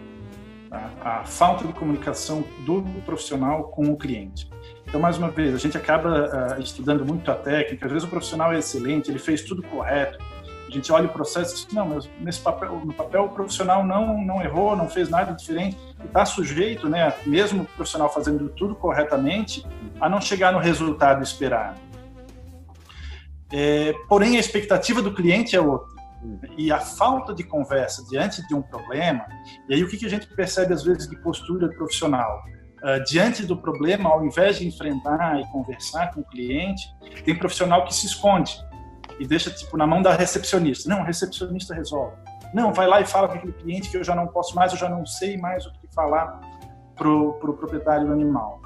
Tá? 0.76 1.20
A 1.20 1.24
falta 1.24 1.66
de 1.66 1.74
comunicação 1.74 2.44
do 2.66 2.82
profissional 3.06 3.66
com 3.66 3.86
o 3.92 3.98
cliente. 3.98 4.50
Então, 4.86 5.00
mais 5.00 5.18
uma 5.18 5.30
vez, 5.30 5.54
a 5.54 5.58
gente 5.58 5.78
acaba 5.78 6.58
uh, 6.58 6.62
estudando 6.62 7.06
muito 7.06 7.30
a 7.32 7.36
técnica, 7.36 7.86
às 7.86 7.92
vezes 7.92 8.08
o 8.08 8.10
profissional 8.10 8.54
é 8.54 8.60
excelente, 8.60 9.10
ele 9.10 9.20
fez 9.20 9.42
tudo 9.42 9.64
correto, 9.64 10.18
a 10.68 10.72
gente 10.72 10.92
olha 10.92 11.06
o 11.06 11.10
processo 11.10 11.54
e 11.54 11.66
diz, 11.66 11.74
não, 11.74 11.88
mas 11.88 12.10
nesse 12.20 12.42
papel, 12.42 12.82
no 12.84 12.94
papel 12.94 13.26
o 13.26 13.30
profissional 13.30 13.86
não, 13.86 14.22
não 14.24 14.42
errou, 14.42 14.76
não 14.76 14.90
fez 14.90 15.10
nada 15.10 15.32
diferente, 15.34 15.78
está 16.04 16.26
sujeito, 16.26 16.90
né, 16.90 17.14
mesmo 17.26 17.64
o 17.64 17.66
profissional 17.66 18.14
fazendo 18.14 18.50
tudo 18.50 18.76
corretamente, 18.76 19.66
a 20.00 20.10
não 20.10 20.20
chegar 20.20 20.52
no 20.52 20.60
resultado 20.60 21.24
esperado. 21.24 21.80
É, 23.52 23.94
porém, 24.10 24.38
a 24.38 24.40
expectativa 24.40 25.02
do 25.02 25.14
cliente 25.14 25.56
é 25.56 25.62
outra. 25.62 25.95
E 26.58 26.72
a 26.72 26.80
falta 26.80 27.34
de 27.34 27.44
conversa 27.44 28.04
diante 28.10 28.46
de 28.48 28.54
um 28.56 28.62
problema, 28.62 29.26
e 29.70 29.76
aí 29.76 29.84
o 29.84 29.88
que, 29.88 30.06
a 30.06 30.10
gente 30.10 30.28
percebe 30.36 30.74
às 30.74 30.84
vezes 30.84 31.08
de 31.08 31.18
postura 31.22 31.70
profissional? 31.70 32.44
Uh, 32.84 33.04
diante 33.06 33.46
do 33.46 33.58
problema, 33.58 34.10
ao 34.10 34.26
invés 34.26 34.58
de 34.58 34.68
enfrentar 34.68 35.40
e 35.40 35.46
conversar 35.52 36.14
com 36.14 36.22
o 36.22 36.24
cliente, 36.24 36.88
tem 37.24 37.38
profissional 37.38 37.86
que 37.86 37.94
se 37.94 38.06
esconde 38.06 38.56
e 39.20 39.26
deixa 39.26 39.50
tipo 39.50 39.76
na 39.78 39.88
mão 39.88 40.02
da 40.02 40.14
recepcionista. 40.14 40.90
Não, 40.90 41.02
a 41.02 41.06
recepcionista 41.06 41.74
resolve. 41.74 42.16
Não, 42.54 42.74
vai 42.74 42.88
lá 42.88 43.02
e 43.02 43.06
fala 43.06 43.28
com 43.28 43.36
aquele 43.36 43.54
cliente 43.54 43.90
que 43.90 43.98
eu 43.98 44.04
já 44.04 44.16
não 44.16 44.28
posso 44.28 44.56
mais, 44.56 44.72
eu 44.72 44.78
já 44.78 44.90
não 44.90 45.06
sei 45.06 45.38
mais 45.38 45.66
o 45.66 45.72
que 45.74 45.88
falar 45.94 46.40
pro, 46.96 47.34
pro 47.34 47.54
proprietário 47.56 48.08
do 48.08 48.14
animal. 48.14 48.62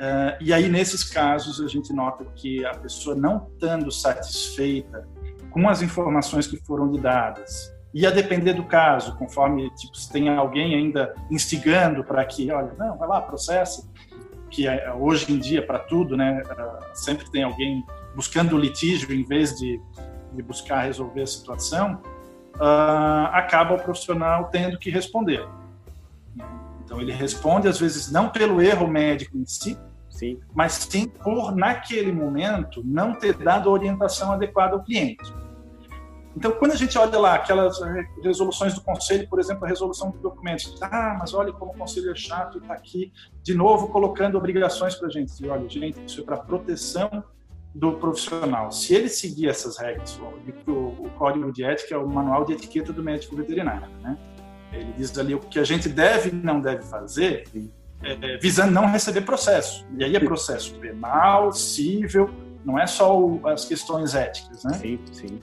Uh, 0.00 0.32
e 0.40 0.52
aí, 0.52 0.68
nesses 0.68 1.04
casos, 1.04 1.60
a 1.60 1.68
gente 1.68 1.92
nota 1.92 2.24
que 2.34 2.64
a 2.64 2.70
pessoa 2.70 3.14
não 3.14 3.48
estando 3.52 3.92
satisfeita 3.92 5.06
com 5.50 5.68
as 5.68 5.82
informações 5.82 6.46
que 6.46 6.56
foram 6.56 6.90
lhe 6.92 6.98
dadas, 6.98 7.72
e 7.92 8.06
a 8.06 8.10
depender 8.10 8.52
do 8.52 8.64
caso, 8.64 9.16
conforme 9.16 9.68
tipo, 9.70 9.96
se 9.96 10.10
tem 10.12 10.28
alguém 10.28 10.74
ainda 10.74 11.14
instigando 11.30 12.04
para 12.04 12.24
que, 12.24 12.50
olha, 12.52 12.72
não, 12.78 12.96
vai 12.96 13.08
lá, 13.08 13.20
processe, 13.20 13.88
que 14.48 14.66
é, 14.66 14.92
hoje 14.92 15.32
em 15.32 15.38
dia, 15.38 15.64
para 15.64 15.78
tudo, 15.78 16.16
né, 16.16 16.42
uh, 16.42 16.84
sempre 16.94 17.28
tem 17.30 17.42
alguém 17.42 17.84
buscando 18.14 18.56
litígio 18.56 19.12
em 19.12 19.24
vez 19.24 19.56
de, 19.56 19.80
de 20.32 20.42
buscar 20.42 20.82
resolver 20.82 21.22
a 21.22 21.26
situação, 21.26 22.00
uh, 22.56 23.26
acaba 23.32 23.74
o 23.74 23.78
profissional 23.80 24.48
tendo 24.52 24.78
que 24.78 24.90
responder. 24.90 25.44
Então, 26.84 27.00
ele 27.00 27.12
responde, 27.12 27.68
às 27.68 27.78
vezes, 27.78 28.10
não 28.10 28.28
pelo 28.28 28.60
erro 28.60 28.86
médico 28.88 29.36
em 29.36 29.46
si, 29.46 29.78
Sim. 30.20 30.38
mas 30.54 30.72
sim 30.72 31.08
por, 31.08 31.56
naquele 31.56 32.12
momento, 32.12 32.82
não 32.84 33.14
ter 33.14 33.34
dado 33.34 33.70
a 33.70 33.72
orientação 33.72 34.32
adequada 34.32 34.74
ao 34.74 34.84
cliente. 34.84 35.32
Então, 36.36 36.52
quando 36.52 36.72
a 36.72 36.76
gente 36.76 36.96
olha 36.96 37.18
lá 37.18 37.34
aquelas 37.34 37.80
resoluções 38.22 38.74
do 38.74 38.82
conselho, 38.82 39.26
por 39.28 39.40
exemplo, 39.40 39.64
a 39.64 39.68
resolução 39.68 40.10
de 40.10 40.18
documentos, 40.18 40.78
ah, 40.82 41.16
mas 41.18 41.32
olha 41.34 41.52
como 41.52 41.72
o 41.72 41.74
conselho 41.74 42.10
é 42.10 42.14
chato 42.14 42.58
está 42.58 42.74
aqui, 42.74 43.12
de 43.42 43.54
novo, 43.54 43.88
colocando 43.88 44.36
obrigações 44.36 44.94
para 44.94 45.08
a 45.08 45.10
gente. 45.10 45.32
E 45.42 45.48
olha, 45.48 45.68
gente, 45.68 45.98
isso 46.06 46.20
é 46.20 46.24
para 46.24 46.36
proteção 46.36 47.24
do 47.74 47.92
profissional. 47.92 48.70
Se 48.70 48.94
ele 48.94 49.08
seguir 49.08 49.48
essas 49.48 49.78
regras, 49.78 50.20
o, 50.66 50.72
o, 50.72 51.10
código 51.16 51.50
de 51.52 51.64
ética 51.64 51.94
é 51.94 51.98
o 51.98 52.06
manual 52.06 52.44
de 52.44 52.52
etiqueta 52.52 52.92
do 52.92 53.02
médico 53.02 53.34
veterinário, 53.34 53.88
né? 54.02 54.18
Ele 54.72 54.92
diz 54.92 55.16
ali 55.18 55.34
o 55.34 55.40
que 55.40 55.58
a 55.58 55.64
gente 55.64 55.88
deve 55.88 56.28
e 56.28 56.32
não 56.32 56.60
deve 56.60 56.82
fazer, 56.82 57.44
é, 58.02 58.38
visando 58.38 58.72
não 58.72 58.86
receber 58.90 59.22
processo. 59.22 59.86
E 59.96 60.04
aí 60.04 60.16
é 60.16 60.20
processo 60.20 60.74
penal, 60.76 61.52
civil, 61.52 62.30
não 62.64 62.78
é 62.78 62.86
só 62.86 63.18
o, 63.18 63.46
as 63.46 63.64
questões 63.64 64.14
éticas, 64.14 64.64
né? 64.64 64.74
Sim, 64.74 65.00
sim. 65.12 65.40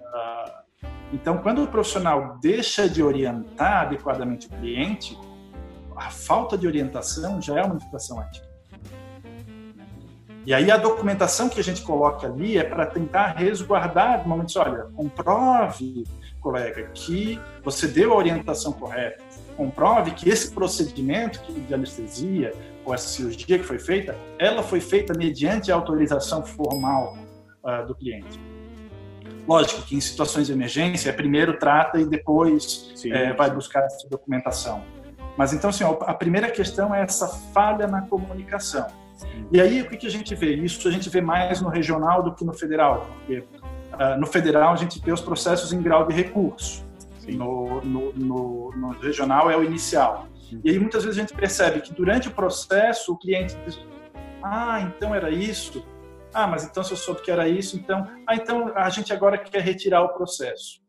Uh, 0.00 0.88
então, 1.12 1.38
quando 1.38 1.62
o 1.62 1.66
profissional 1.66 2.38
deixa 2.40 2.88
de 2.88 3.02
orientar 3.02 3.82
adequadamente 3.82 4.46
o 4.46 4.50
cliente, 4.50 5.18
a 5.96 6.10
falta 6.10 6.56
de 6.56 6.66
orientação 6.66 7.40
já 7.40 7.58
é 7.58 7.62
uma 7.62 7.76
infração 7.76 8.22
ética. 8.22 8.48
E 10.46 10.54
aí 10.54 10.70
a 10.70 10.78
documentação 10.78 11.50
que 11.50 11.60
a 11.60 11.62
gente 11.62 11.82
coloca 11.82 12.26
ali 12.26 12.56
é 12.56 12.64
para 12.64 12.86
tentar 12.86 13.34
resguardar 13.36 14.26
momentos, 14.26 14.56
olha, 14.56 14.84
comprove, 14.96 16.04
colega, 16.40 16.90
que 16.94 17.38
você 17.62 17.86
deu 17.86 18.14
a 18.14 18.16
orientação 18.16 18.72
correta, 18.72 19.22
comprove 19.60 20.12
que 20.12 20.26
esse 20.26 20.50
procedimento 20.52 21.38
de 21.52 21.74
anestesia 21.74 22.54
ou 22.82 22.94
essa 22.94 23.06
cirurgia 23.06 23.58
que 23.58 23.64
foi 23.64 23.78
feita, 23.78 24.16
ela 24.38 24.62
foi 24.62 24.80
feita 24.80 25.12
mediante 25.12 25.70
a 25.70 25.74
autorização 25.74 26.42
formal 26.42 27.18
uh, 27.62 27.86
do 27.86 27.94
cliente. 27.94 28.40
Lógico 29.46 29.82
que 29.82 29.94
em 29.94 30.00
situações 30.00 30.46
de 30.46 30.54
emergência, 30.54 31.12
primeiro 31.12 31.58
trata 31.58 32.00
e 32.00 32.06
depois 32.06 32.90
sim, 32.94 33.12
é, 33.12 33.34
vai 33.34 33.50
buscar 33.50 33.84
essa 33.84 34.08
documentação. 34.08 34.82
Mas 35.36 35.52
então, 35.52 35.68
assim, 35.68 35.84
a 35.84 36.14
primeira 36.14 36.50
questão 36.50 36.94
é 36.94 37.02
essa 37.02 37.28
falha 37.52 37.86
na 37.86 38.00
comunicação. 38.02 38.86
E 39.52 39.60
aí, 39.60 39.82
o 39.82 39.88
que, 39.90 39.98
que 39.98 40.06
a 40.06 40.10
gente 40.10 40.34
vê? 40.34 40.54
Isso 40.54 40.88
a 40.88 40.90
gente 40.90 41.10
vê 41.10 41.20
mais 41.20 41.60
no 41.60 41.68
regional 41.68 42.22
do 42.22 42.34
que 42.34 42.46
no 42.46 42.54
federal, 42.54 43.06
porque 43.18 43.40
uh, 43.40 44.18
no 44.18 44.26
federal 44.26 44.72
a 44.72 44.76
gente 44.76 44.98
vê 45.04 45.12
os 45.12 45.20
processos 45.20 45.70
em 45.70 45.82
grau 45.82 46.06
de 46.06 46.14
recurso, 46.14 46.88
no, 47.30 47.80
no, 47.82 48.12
no, 48.12 48.70
no, 48.72 48.88
regional 49.00 49.50
é 49.50 49.56
o 49.56 49.64
inicial. 49.64 50.28
E 50.64 50.70
aí, 50.70 50.78
muitas 50.78 51.04
vezes, 51.04 51.18
a 51.18 51.22
gente 51.22 51.34
percebe 51.34 51.80
que 51.80 51.94
durante 51.94 52.28
o 52.28 52.32
processo 52.32 53.12
o 53.12 53.18
cliente 53.18 53.56
diz: 53.64 53.78
Ah, 54.42 54.80
então 54.80 55.14
era 55.14 55.30
isso. 55.30 55.86
Ah, 56.32 56.46
mas 56.46 56.64
então 56.64 56.82
se 56.84 56.92
eu 56.92 56.96
soube 56.96 57.22
que 57.22 57.30
era 57.30 57.48
isso, 57.48 57.76
então. 57.76 58.06
Ah, 58.26 58.34
então 58.34 58.72
a 58.76 58.88
gente 58.90 59.12
agora 59.12 59.38
quer 59.38 59.62
retirar 59.62 60.02
o 60.02 60.14
processo. 60.14 60.80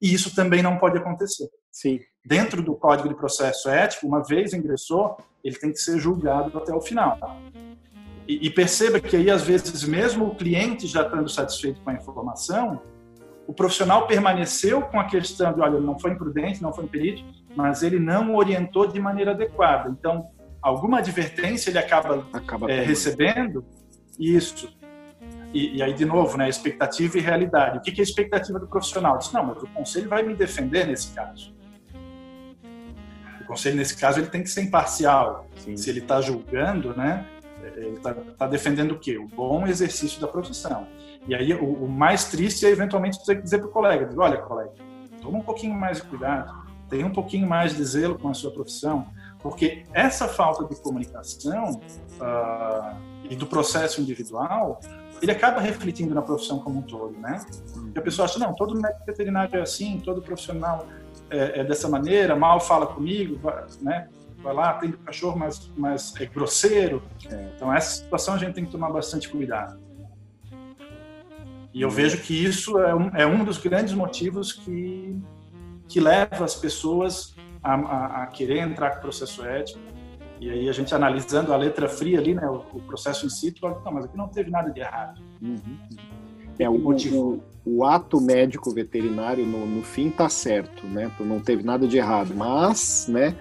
E 0.00 0.12
isso 0.12 0.34
também 0.34 0.62
não 0.62 0.78
pode 0.78 0.96
acontecer. 0.96 1.48
Sim. 1.70 2.00
Dentro 2.24 2.62
do 2.62 2.74
Código 2.74 3.08
de 3.08 3.14
Processo 3.14 3.68
Ético, 3.68 4.06
uma 4.06 4.22
vez 4.22 4.52
ingressou, 4.52 5.16
ele 5.44 5.56
tem 5.56 5.72
que 5.72 5.78
ser 5.78 5.98
julgado 5.98 6.56
até 6.56 6.74
o 6.74 6.80
final. 6.80 7.18
E, 8.26 8.46
e 8.46 8.50
perceba 8.50 9.00
que 9.00 9.16
aí, 9.16 9.30
às 9.30 9.42
vezes, 9.42 9.82
mesmo 9.84 10.26
o 10.26 10.34
cliente 10.34 10.86
já 10.86 11.02
estando 11.02 11.28
satisfeito 11.28 11.80
com 11.80 11.90
a 11.90 11.94
informação, 11.94 12.80
o 13.50 13.52
profissional 13.52 14.06
permaneceu 14.06 14.80
com 14.80 15.00
a 15.00 15.04
questão 15.04 15.52
de, 15.52 15.60
olha, 15.60 15.80
não 15.80 15.98
foi 15.98 16.12
imprudente, 16.12 16.62
não 16.62 16.72
foi 16.72 16.84
imperito, 16.84 17.24
mas 17.56 17.82
ele 17.82 17.98
não 17.98 18.36
orientou 18.36 18.86
de 18.86 19.00
maneira 19.00 19.32
adequada. 19.32 19.90
Então, 19.90 20.28
alguma 20.62 20.98
advertência 20.98 21.68
ele 21.68 21.78
acaba, 21.78 22.24
acaba 22.32 22.70
é, 22.70 22.84
recebendo, 22.84 23.64
isso. 24.16 24.72
E, 25.52 25.78
e, 25.78 25.82
aí, 25.82 25.92
de 25.92 26.04
novo, 26.04 26.38
né, 26.38 26.48
expectativa 26.48 27.18
e 27.18 27.20
realidade. 27.20 27.78
O 27.78 27.80
que, 27.80 27.90
que 27.90 28.00
é 28.00 28.02
a 28.02 28.06
expectativa 28.06 28.56
do 28.60 28.68
profissional? 28.68 29.18
Diz, 29.18 29.32
não, 29.32 29.44
mas 29.44 29.60
o 29.60 29.66
conselho 29.66 30.08
vai 30.08 30.22
me 30.22 30.36
defender 30.36 30.86
nesse 30.86 31.12
caso 31.12 31.52
conselho, 33.50 33.74
nesse 33.74 33.96
caso, 33.96 34.20
ele 34.20 34.28
tem 34.28 34.44
que 34.44 34.48
ser 34.48 34.62
imparcial. 34.62 35.44
Sim. 35.56 35.76
Se 35.76 35.90
ele 35.90 35.98
está 35.98 36.20
julgando, 36.20 36.96
né, 36.96 37.26
ele 37.62 37.96
está 37.96 38.14
tá 38.14 38.46
defendendo 38.46 38.92
o 38.92 38.98
quê? 38.98 39.18
O 39.18 39.26
bom 39.26 39.66
exercício 39.66 40.20
da 40.20 40.28
profissão. 40.28 40.86
E 41.26 41.34
aí, 41.34 41.52
o, 41.54 41.84
o 41.84 41.88
mais 41.88 42.26
triste 42.26 42.66
é, 42.66 42.70
eventualmente, 42.70 43.18
você 43.18 43.34
dizer 43.34 43.58
para 43.58 43.68
o 43.68 43.70
colega, 43.70 44.10
olha, 44.16 44.38
colega, 44.38 44.72
toma 45.20 45.38
um 45.38 45.42
pouquinho 45.42 45.74
mais 45.74 45.98
de 45.98 46.04
cuidado, 46.04 46.52
tenha 46.88 47.06
um 47.06 47.12
pouquinho 47.12 47.46
mais 47.46 47.76
de 47.76 47.84
zelo 47.84 48.18
com 48.18 48.28
a 48.28 48.34
sua 48.34 48.50
profissão, 48.50 49.06
porque 49.42 49.84
essa 49.92 50.28
falta 50.28 50.64
de 50.64 50.80
comunicação 50.80 51.80
uh, 52.20 52.96
e 53.28 53.36
do 53.36 53.46
processo 53.46 54.00
individual, 54.00 54.80
ele 55.22 55.30
acaba 55.30 55.60
refletindo 55.60 56.14
na 56.14 56.22
profissão 56.22 56.58
como 56.58 56.80
um 56.80 56.82
todo, 56.82 57.16
né? 57.18 57.44
E 57.94 57.98
a 57.98 58.02
pessoa 58.02 58.24
acha, 58.24 58.38
não, 58.38 58.54
todo 58.54 58.74
médico 58.74 59.04
veterinário 59.06 59.58
é 59.58 59.62
assim, 59.62 60.00
todo 60.04 60.22
profissional 60.22 60.86
é, 61.30 61.60
é 61.60 61.64
dessa 61.64 61.88
maneira, 61.88 62.34
mal 62.34 62.58
fala 62.60 62.86
comigo, 62.86 63.38
né? 63.80 64.08
Vai 64.42 64.54
lá, 64.54 64.74
tem 64.74 64.90
o 64.90 64.98
cachorro, 64.98 65.38
mas, 65.38 65.70
mas 65.76 66.14
é 66.18 66.26
grosseiro. 66.26 67.02
É. 67.30 67.50
Então, 67.54 67.72
essa 67.72 68.02
situação 68.02 68.34
a 68.34 68.38
gente 68.38 68.54
tem 68.54 68.64
que 68.64 68.72
tomar 68.72 68.90
bastante 68.90 69.28
cuidado. 69.28 69.78
E 71.72 71.82
eu 71.82 71.90
vejo 71.90 72.20
que 72.22 72.44
isso 72.44 72.78
é 72.78 72.94
um, 72.94 73.08
é 73.14 73.26
um 73.26 73.44
dos 73.44 73.58
grandes 73.58 73.94
motivos 73.94 74.52
que, 74.52 75.16
que 75.88 76.00
leva 76.00 76.44
as 76.44 76.54
pessoas 76.54 77.36
a, 77.62 77.74
a, 77.74 78.22
a 78.22 78.26
querer 78.26 78.58
entrar 78.58 78.90
com 78.90 78.98
o 78.98 79.00
processo 79.02 79.44
ético. 79.44 79.78
E 80.40 80.50
aí 80.50 80.68
a 80.68 80.72
gente 80.72 80.94
analisando 80.94 81.52
a 81.52 81.56
letra 81.56 81.88
fria 81.88 82.18
ali, 82.18 82.34
né, 82.34 82.48
o, 82.48 82.64
o 82.72 82.80
processo 82.80 83.26
em 83.26 83.28
si, 83.28 83.52
tu 83.52 83.60
fala, 83.60 83.78
mas 83.92 84.06
aqui 84.06 84.16
não 84.16 84.28
teve 84.28 84.50
nada 84.50 84.70
de 84.70 84.80
errado. 84.80 85.20
Uhum. 85.40 85.78
É, 86.58 86.68
o, 86.68 86.74
o, 86.74 87.42
o, 87.64 87.84
ato 87.84 88.20
médico 88.20 88.70
veterinário, 88.70 89.46
no, 89.46 89.66
no 89.66 89.82
fim, 89.82 90.08
está 90.08 90.28
certo, 90.28 90.86
né? 90.86 91.10
Não 91.20 91.40
teve 91.40 91.62
nada 91.62 91.86
de 91.86 91.96
errado, 91.96 92.34
mas, 92.34 93.06
né? 93.08 93.34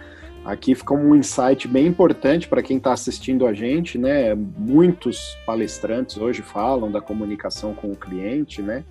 Aqui 0.46 0.74
fica 0.74 0.94
um 0.94 1.16
insight 1.16 1.68
bem 1.68 1.86
importante 1.86 2.48
para 2.48 2.64
quem 2.64 2.78
está 2.78 2.94
assistindo 2.94 3.46
a 3.46 3.54
gente, 3.54 3.98
né? 3.98 4.34
Muitos 4.36 5.38
palestrantes 5.46 6.18
hoje 6.18 6.42
falam 6.42 6.92
da 6.92 7.02
comunicação 7.02 7.74
com 7.74 7.92
o 7.92 7.96
cliente, 7.96 8.62
né? 8.62 8.84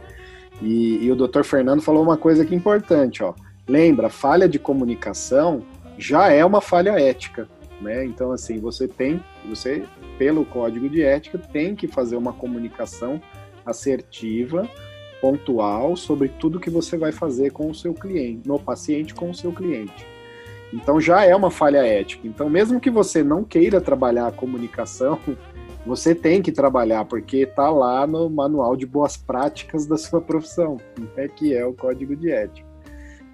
E, 0.61 1.05
e 1.05 1.11
o 1.11 1.17
Dr. 1.17 1.43
Fernando 1.43 1.81
falou 1.81 2.03
uma 2.03 2.17
coisa 2.17 2.45
que 2.45 2.55
é 2.55 2.57
importante, 2.57 3.23
ó. 3.23 3.35
Lembra, 3.67 4.09
falha 4.09 4.49
de 4.49 4.59
comunicação 4.59 5.63
já 5.97 6.31
é 6.31 6.45
uma 6.45 6.61
falha 6.61 6.91
ética, 7.01 7.49
né? 7.81 8.05
Então, 8.05 8.31
assim, 8.31 8.59
você 8.59 8.87
tem, 8.87 9.23
você, 9.49 9.85
pelo 10.19 10.45
código 10.45 10.89
de 10.89 11.03
ética, 11.03 11.39
tem 11.39 11.75
que 11.75 11.89
fazer 11.89 12.17
uma 12.17 12.33
comunicação 12.33 13.21
assertiva, 13.65 14.69
pontual, 15.21 15.97
sobre 15.97 16.29
tudo 16.29 16.61
que 16.61 16.71
você 16.71 16.97
vai 16.97 17.11
fazer 17.11 17.51
com 17.51 17.71
o 17.71 17.75
seu 17.75 17.93
cliente, 17.95 18.47
no 18.47 18.59
paciente 18.59 19.15
com 19.15 19.31
o 19.31 19.35
seu 19.35 19.53
cliente. 19.53 20.07
Então 20.73 21.01
já 21.01 21.25
é 21.25 21.35
uma 21.35 21.51
falha 21.51 21.79
ética. 21.79 22.27
Então, 22.27 22.49
mesmo 22.49 22.81
que 22.81 22.91
você 22.91 23.23
não 23.23 23.43
queira 23.45 23.81
trabalhar 23.81 24.27
a 24.27 24.33
comunicação, 24.33 25.19
você 25.87 26.15
tem 26.15 26.43
que 26.43 26.53
trabalhar, 26.53 27.05
porque 27.07 27.39
está 27.39 27.71
lá 27.71 28.07
no 28.07 28.29
manual 28.29 28.77
de 28.77 28.85
boas 28.85 29.17
práticas 29.17 29.87
da 29.87 29.97
sua 29.97 30.21
profissão, 30.21 30.77
né, 31.17 31.29
que 31.29 31.55
é 31.55 31.65
o 31.65 31.73
código 31.73 32.15
de 32.15 32.31
ética. 32.31 32.69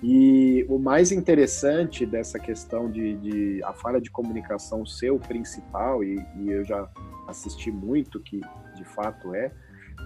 E 0.02 0.66
o 0.68 0.78
mais 0.78 1.10
interessante 1.10 2.04
dessa 2.04 2.38
questão 2.38 2.90
de, 2.90 3.16
de 3.16 3.64
a 3.64 3.72
falha 3.72 4.00
de 4.00 4.10
comunicação 4.10 4.84
ser 4.84 5.10
o 5.10 5.18
principal, 5.18 6.04
e, 6.04 6.16
e 6.36 6.50
eu 6.50 6.62
já 6.62 6.86
assisti 7.26 7.72
muito 7.72 8.20
que 8.20 8.40
de 8.76 8.84
fato 8.84 9.34
é, 9.34 9.50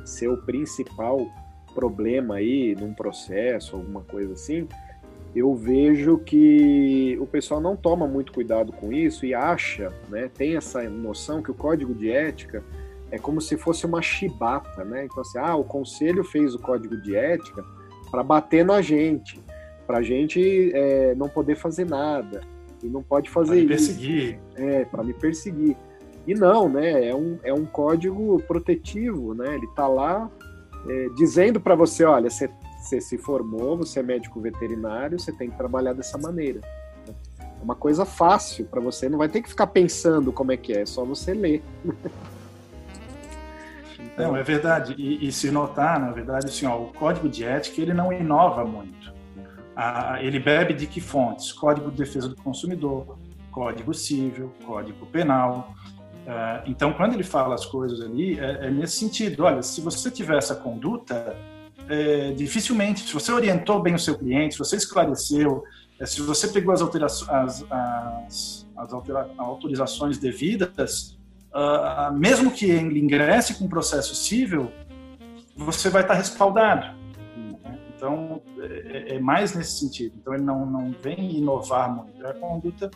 ser 0.05 0.29
o 0.29 0.37
principal 0.37 1.27
problema 1.75 2.37
aí 2.37 2.77
num 2.79 2.95
processo, 2.95 3.77
alguma 3.77 4.03
coisa 4.03 4.35
assim, 4.35 4.69
eu 5.35 5.55
vejo 5.55 6.19
que 6.19 7.17
o 7.21 7.27
pessoal 7.27 7.61
não 7.61 7.77
toma 7.77 8.07
muito 8.07 8.33
cuidado 8.33 8.73
com 8.73 8.93
isso 8.93 9.27
e 9.27 9.35
acha, 9.35 9.93
né, 10.09 10.31
tem 10.35 10.57
essa 10.57 10.83
noção 10.89 11.43
que 11.43 11.51
o 11.51 11.55
código 11.55 11.95
de 11.95 12.11
ética 12.11 12.65
é 13.11 13.19
como 13.19 13.41
se 13.41 13.57
fosse 13.57 13.87
uma 13.87 14.03
chibata, 14.03 14.85
né? 14.85 15.05
Então 15.05 15.21
assim, 15.21 15.39
ah, 15.39 15.57
o 15.57 15.65
conselho 15.65 16.23
fez 16.25 16.55
o 16.55 16.59
código 16.59 16.97
de 17.01 17.17
ética 17.17 17.65
para 18.11 18.23
bater 18.23 18.65
na 18.65 18.83
gente, 18.83 19.41
para 19.87 19.99
a 19.99 20.03
gente 20.03 20.71
é, 20.75 21.15
não 21.15 21.29
poder 21.29 21.57
fazer 21.57 21.87
nada 21.87 22.41
e 22.83 22.87
não 22.87 23.03
pode 23.03 23.31
fazer 23.31 23.65
pra 23.65 23.75
isso. 23.75 23.87
perseguir. 23.87 24.39
É, 24.57 24.85
para 24.85 25.03
me 25.03 25.15
perseguir. 25.15 25.77
E 26.27 26.35
não, 26.35 26.69
né? 26.69 27.09
É 27.09 27.15
um, 27.15 27.39
é 27.43 27.53
um 27.53 27.65
código 27.65 28.43
protetivo, 28.47 29.35
né? 29.35 29.55
Ele 29.55 29.65
está 29.65 29.89
lá 29.89 30.31
é, 30.87 31.09
dizendo 31.17 31.59
para 31.59 31.75
você, 31.75 32.05
olha, 32.05 32.29
você 32.29 32.51
você 32.89 33.01
se 33.01 33.19
formou, 33.19 33.77
você 33.77 34.01
é 34.01 34.03
médico 34.03 34.41
veterinário, 34.41 35.19
você 35.19 35.31
tem 35.31 35.51
que 35.51 35.57
trabalhar 35.57 35.93
dessa 35.93 36.17
maneira. 36.17 36.61
É 37.39 37.63
uma 37.63 37.75
coisa 37.75 38.05
fácil 38.05 38.65
para 38.65 38.81
você, 38.81 39.09
não 39.09 39.19
vai 39.19 39.29
ter 39.29 39.43
que 39.43 39.49
ficar 39.49 39.67
pensando 39.67 40.33
como 40.33 40.53
é 40.53 40.57
que 40.57 40.73
é, 40.73 40.81
é 40.83 40.87
só 40.87 41.05
você 41.05 41.35
ler. 41.35 41.63
Não, 44.17 44.37
é 44.37 44.43
verdade. 44.43 44.95
E, 44.99 45.29
e, 45.29 45.31
se 45.31 45.51
notar, 45.51 46.01
na 46.01 46.11
verdade, 46.11 46.47
assim, 46.47 46.67
ó, 46.67 46.77
o 46.77 46.93
código 46.93 47.29
de 47.29 47.45
ética 47.45 47.81
ele 47.81 47.95
não 47.95 48.13
inova 48.13 48.65
muito. 48.65 49.13
Ah, 49.77 50.19
ele 50.21 50.41
bebe 50.41 50.75
de 50.75 50.89
que 50.89 51.01
fontes? 51.01 51.53
Código 51.53 51.89
de 51.91 51.99
Defesa 51.99 52.29
do 52.29 52.35
Consumidor, 52.37 53.17
Código 53.53 53.95
Civil, 53.95 54.53
Código 54.67 55.07
Penal. 55.07 55.73
Ah, 56.27 56.63
então, 56.67 56.93
quando 56.93 57.15
ele 57.15 57.23
fala 57.23 57.55
as 57.55 57.65
coisas 57.65 58.01
ali, 58.01 58.41
é, 58.41 58.67
é 58.67 58.71
nesse 58.71 58.97
sentido. 58.97 59.45
Olha, 59.45 59.63
se 59.63 59.81
você 59.81 60.11
tiver 60.11 60.37
essa 60.37 60.57
conduta, 60.57 61.37
é, 61.89 62.33
dificilmente, 62.33 63.01
se 63.01 63.15
você 63.15 63.33
orientou 63.33 63.81
bem 63.81 63.95
o 63.95 63.99
seu 63.99 64.17
cliente, 64.17 64.55
se 64.55 64.59
você 64.59 64.77
esclareceu, 64.77 65.65
é, 65.99 66.07
se 66.07 66.21
você 66.21 66.49
pegou 66.49 66.73
as, 66.73 66.81
alterações, 66.81 67.31
as, 67.31 67.67
as, 67.71 68.67
as 68.77 68.93
autorizações 69.39 70.19
devidas, 70.19 71.19
uh, 71.53 72.13
mesmo 72.15 72.51
que 72.51 72.67
ele 72.67 73.01
ingresse 73.01 73.55
com 73.55 73.65
um 73.65 73.69
processo 73.69 74.15
civil, 74.15 74.71
você 75.57 75.91
vai 75.91 76.03
estar 76.03 76.15
respaldado. 76.15 76.87
Né? 77.65 77.79
Então, 77.97 78.41
é, 78.61 79.17
é, 79.17 79.19
mais 79.19 79.55
nesse 79.55 79.81
sentido. 79.81 80.15
Então, 80.21 80.35
ele 80.35 80.45
não, 80.45 80.65
não 80.65 80.95
vem 81.03 81.37
inovar 81.37 81.93
muito. 81.93 82.25
É 82.25 82.31
a 82.31 82.35
conduta 82.35 82.91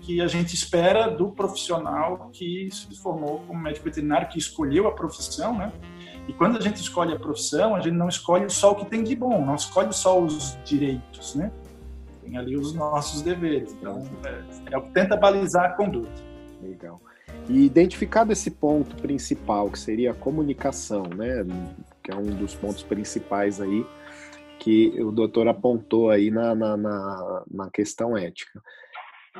que 0.00 0.20
a 0.20 0.26
gente 0.26 0.54
espera 0.54 1.08
do 1.08 1.30
profissional 1.30 2.30
que 2.32 2.68
se 2.72 2.96
formou 2.96 3.40
como 3.46 3.60
médico 3.60 3.84
veterinário, 3.84 4.28
que 4.28 4.38
escolheu 4.38 4.86
a 4.86 4.92
profissão, 4.92 5.56
né? 5.56 5.72
E 6.28 6.32
quando 6.34 6.58
a 6.58 6.60
gente 6.60 6.76
escolhe 6.76 7.14
a 7.14 7.18
profissão, 7.18 7.74
a 7.74 7.80
gente 7.80 7.96
não 7.96 8.08
escolhe 8.08 8.48
só 8.50 8.72
o 8.72 8.74
que 8.74 8.84
tem 8.84 9.02
de 9.02 9.16
bom, 9.16 9.44
não 9.44 9.54
escolhe 9.54 9.92
só 9.94 10.20
os 10.20 10.58
direitos, 10.62 11.34
né? 11.34 11.50
Tem 12.22 12.36
ali 12.36 12.54
os 12.54 12.74
nossos 12.74 13.22
deveres. 13.22 13.72
Então, 13.72 14.06
é, 14.22 14.74
é 14.74 14.78
o 14.78 14.82
que 14.82 14.90
tenta 14.90 15.16
balizar 15.16 15.64
a 15.64 15.70
conduta. 15.70 16.22
Legal. 16.62 17.00
E 17.48 17.64
identificado 17.64 18.30
esse 18.30 18.50
ponto 18.50 18.94
principal, 18.96 19.70
que 19.70 19.78
seria 19.78 20.10
a 20.10 20.14
comunicação, 20.14 21.04
né? 21.04 21.46
Que 22.04 22.10
é 22.12 22.14
um 22.14 22.26
dos 22.36 22.54
pontos 22.54 22.82
principais 22.82 23.58
aí 23.58 23.86
que 24.58 24.92
o 25.00 25.10
doutor 25.10 25.48
apontou 25.48 26.10
aí 26.10 26.30
na, 26.30 26.54
na, 26.54 26.76
na, 26.76 27.42
na 27.50 27.70
questão 27.70 28.18
ética. 28.18 28.60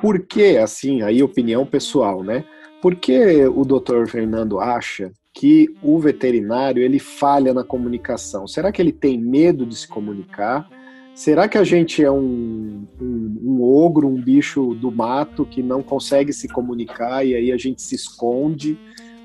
Por 0.01 0.25
que, 0.25 0.57
assim, 0.57 1.03
aí 1.03 1.21
opinião 1.21 1.65
pessoal, 1.65 2.23
né? 2.23 2.45
Por 2.81 2.95
que 2.95 3.45
o 3.45 3.63
doutor 3.65 4.07
Fernando 4.07 4.59
acha 4.59 5.11
que 5.39 5.73
o 5.81 5.97
veterinário 5.97 6.83
ele 6.83 6.99
falha 6.99 7.53
na 7.53 7.63
comunicação? 7.63 8.45
Será 8.45 8.73
que 8.73 8.81
ele 8.81 8.91
tem 8.91 9.17
medo 9.17 9.65
de 9.65 9.73
se 9.73 9.87
comunicar? 9.87 10.69
Será 11.15 11.47
que 11.47 11.57
a 11.57 11.63
gente 11.63 12.03
é 12.03 12.11
um, 12.11 12.85
um, 13.01 13.39
um, 13.41 13.61
ogro, 13.61 14.05
um 14.05 14.21
bicho 14.21 14.73
do 14.73 14.91
mato 14.91 15.45
que 15.45 15.63
não 15.63 15.81
consegue 15.81 16.33
se 16.33 16.49
comunicar 16.49 17.25
e 17.25 17.35
aí 17.35 17.53
a 17.53 17.57
gente 17.57 17.81
se 17.81 17.95
esconde? 17.95 18.77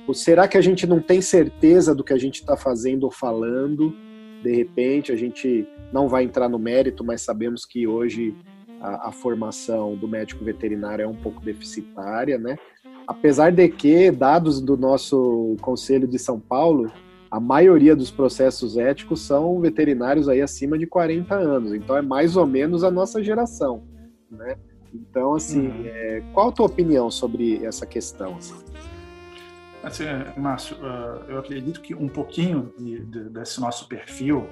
Ou 0.07 0.15
será 0.15 0.47
que 0.47 0.57
a 0.57 0.61
gente 0.61 0.87
não 0.87 1.01
tem 1.01 1.21
certeza 1.21 1.93
do 1.93 2.05
que 2.05 2.13
a 2.13 2.19
gente 2.19 2.37
está 2.37 2.57
fazendo 2.57 3.03
ou 3.03 3.11
falando? 3.11 3.93
De 4.41 4.55
repente 4.55 5.11
a 5.11 5.17
gente 5.17 5.67
não 5.93 6.07
vai 6.09 6.23
entrar 6.23 6.49
no 6.49 6.61
mérito, 6.61 7.03
mas 7.03 7.23
sabemos 7.23 7.67
que 7.67 7.89
hoje 7.89 8.37
a, 8.81 9.09
a 9.09 9.11
formação 9.11 9.97
do 9.97 10.07
médico 10.07 10.45
veterinário 10.45 11.03
é 11.03 11.09
um 11.09 11.17
pouco 11.17 11.41
deficitária, 11.41 12.39
né? 12.39 12.57
Apesar 13.07 13.51
de 13.51 13.69
que, 13.69 14.11
dados 14.11 14.61
do 14.61 14.77
nosso 14.77 15.57
Conselho 15.61 16.09
de 16.09 16.19
São 16.19 16.41
Paulo, 16.41 16.91
a 17.31 17.41
maioria 17.41 17.97
dos 17.97 18.11
processos 18.11 18.77
éticos 18.77 19.21
são 19.21 19.61
veterinários 19.61 20.29
aí 20.29 20.41
acima 20.41 20.79
de 20.79 20.87
40 20.87 21.35
anos, 21.35 21.73
então 21.73 21.97
é 21.97 22.03
mais 22.03 22.37
ou 22.37 22.47
menos 22.47 22.85
a 22.85 22.91
nossa 22.91 23.23
geração, 23.23 23.83
né? 24.31 24.57
Então, 24.95 25.35
assim, 25.35 25.67
uhum. 25.67 25.87
é, 25.87 26.23
qual 26.33 26.51
a 26.51 26.53
tua 26.53 26.67
opinião 26.67 27.11
sobre 27.11 27.65
essa 27.65 27.85
questão? 27.85 28.37
Assim? 28.37 28.55
Assim, 29.83 30.05
Márcio, 30.37 30.77
uh, 30.77 31.29
eu 31.29 31.39
acredito 31.39 31.81
que 31.81 31.95
um 31.95 32.09
pouquinho 32.09 32.73
de, 32.79 33.05
de, 33.05 33.25
desse 33.31 33.61
nosso 33.61 33.89
perfil, 33.89 34.47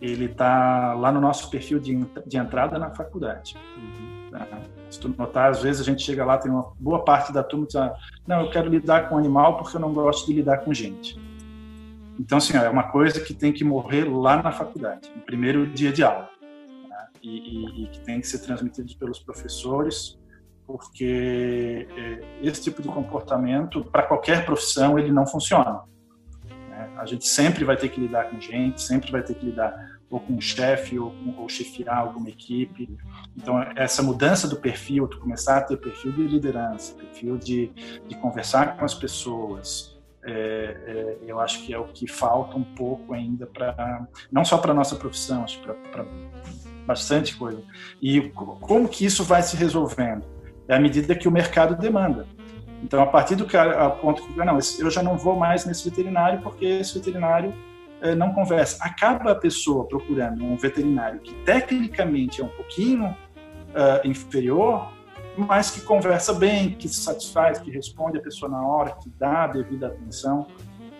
ele 0.00 0.24
está 0.26 0.94
lá 0.94 1.12
no 1.12 1.20
nosso 1.20 1.50
perfil 1.50 1.78
de, 1.78 1.94
de 2.26 2.36
entrada 2.36 2.78
na 2.78 2.90
faculdade. 2.90 3.56
Uhum. 3.76 4.30
Tá? 4.30 4.46
Se 4.88 4.98
tu 4.98 5.08
notar, 5.08 5.50
às 5.50 5.62
vezes 5.62 5.82
a 5.82 5.84
gente 5.84 6.02
chega 6.02 6.24
lá, 6.24 6.38
tem 6.38 6.50
uma 6.50 6.72
boa 6.78 7.04
parte 7.04 7.32
da 7.32 7.42
turma 7.42 7.66
que 7.66 7.72
diz, 7.72 7.90
não, 8.26 8.42
eu 8.42 8.50
quero 8.50 8.68
lidar 8.68 9.08
com 9.08 9.18
animal 9.18 9.58
porque 9.58 9.76
eu 9.76 9.80
não 9.80 9.92
gosto 9.92 10.26
de 10.26 10.32
lidar 10.32 10.58
com 10.58 10.72
gente. 10.72 11.18
Então, 12.18 12.38
assim, 12.38 12.56
é 12.56 12.68
uma 12.68 12.84
coisa 12.84 13.20
que 13.20 13.32
tem 13.32 13.52
que 13.52 13.64
morrer 13.64 14.04
lá 14.04 14.42
na 14.42 14.52
faculdade, 14.52 15.10
no 15.14 15.22
primeiro 15.22 15.66
dia 15.66 15.92
de 15.92 16.02
aula. 16.02 16.28
Né? 16.88 17.08
E, 17.22 17.38
e, 17.38 17.84
e, 17.84 17.86
que 17.88 18.00
tem 18.00 18.20
que 18.20 18.26
ser 18.26 18.40
transmitido 18.40 18.94
pelos 18.98 19.18
professores, 19.20 20.18
porque 20.66 21.88
é, 21.96 22.22
esse 22.42 22.62
tipo 22.62 22.82
de 22.82 22.88
comportamento, 22.88 23.84
para 23.84 24.02
qualquer 24.02 24.44
profissão, 24.44 24.98
ele 24.98 25.10
não 25.10 25.26
funciona. 25.26 25.80
Né? 26.68 26.90
A 26.98 27.06
gente 27.06 27.26
sempre 27.26 27.64
vai 27.64 27.76
ter 27.76 27.88
que 27.88 28.00
lidar 28.00 28.28
com 28.28 28.40
gente, 28.40 28.82
sempre 28.82 29.10
vai 29.10 29.22
ter 29.22 29.34
que 29.34 29.46
lidar 29.46 29.89
ou 30.10 30.18
com 30.18 30.34
um 30.34 30.40
chefe, 30.40 30.98
ou, 30.98 31.14
ou 31.38 31.48
chefiar 31.48 31.98
alguma 31.98 32.28
equipe. 32.28 32.88
Então, 33.36 33.62
essa 33.76 34.02
mudança 34.02 34.48
do 34.48 34.56
perfil, 34.56 35.06
tu 35.06 35.20
começar 35.20 35.58
a 35.58 35.60
ter 35.62 35.76
perfil 35.76 36.10
de 36.10 36.22
liderança, 36.26 36.94
perfil 36.94 37.38
de, 37.38 37.70
de 38.08 38.16
conversar 38.16 38.76
com 38.76 38.84
as 38.84 38.92
pessoas, 38.92 39.96
é, 40.22 40.32
é, 40.32 41.18
eu 41.26 41.40
acho 41.40 41.62
que 41.64 41.72
é 41.72 41.78
o 41.78 41.84
que 41.84 42.06
falta 42.06 42.56
um 42.56 42.64
pouco 42.64 43.14
ainda 43.14 43.46
para, 43.46 44.06
não 44.30 44.44
só 44.44 44.58
para 44.58 44.74
nossa 44.74 44.96
profissão, 44.96 45.44
acho 45.44 45.60
para 45.60 46.04
bastante 46.84 47.36
coisa. 47.36 47.62
E 48.02 48.20
como 48.30 48.88
que 48.88 49.04
isso 49.04 49.22
vai 49.24 49.42
se 49.42 49.56
resolvendo? 49.56 50.24
É 50.68 50.74
à 50.74 50.80
medida 50.80 51.14
que 51.14 51.28
o 51.28 51.30
mercado 51.30 51.76
demanda. 51.76 52.26
Então, 52.82 53.02
a 53.02 53.06
partir 53.06 53.36
do 53.36 53.46
que 53.46 53.56
a, 53.56 53.90
ponto 53.90 54.22
que 54.22 54.36
não, 54.36 54.58
eu 54.78 54.90
já 54.90 55.02
não 55.02 55.16
vou 55.16 55.36
mais 55.36 55.64
nesse 55.66 55.88
veterinário 55.88 56.40
porque 56.42 56.64
esse 56.64 56.98
veterinário 56.98 57.54
não 58.16 58.32
conversa. 58.32 58.82
Acaba 58.82 59.32
a 59.32 59.34
pessoa 59.34 59.86
procurando 59.86 60.44
um 60.44 60.56
veterinário 60.56 61.20
que 61.20 61.34
tecnicamente 61.44 62.40
é 62.40 62.44
um 62.44 62.48
pouquinho 62.48 63.06
uh, 63.08 64.06
inferior, 64.06 64.92
mas 65.36 65.70
que 65.70 65.80
conversa 65.82 66.32
bem, 66.32 66.70
que 66.70 66.88
se 66.88 67.02
satisfaz, 67.02 67.58
que 67.58 67.70
responde 67.70 68.18
a 68.18 68.20
pessoa 68.20 68.50
na 68.50 68.66
hora, 68.66 68.96
que 69.02 69.10
dá 69.18 69.44
a 69.44 69.46
devida 69.48 69.88
atenção. 69.88 70.46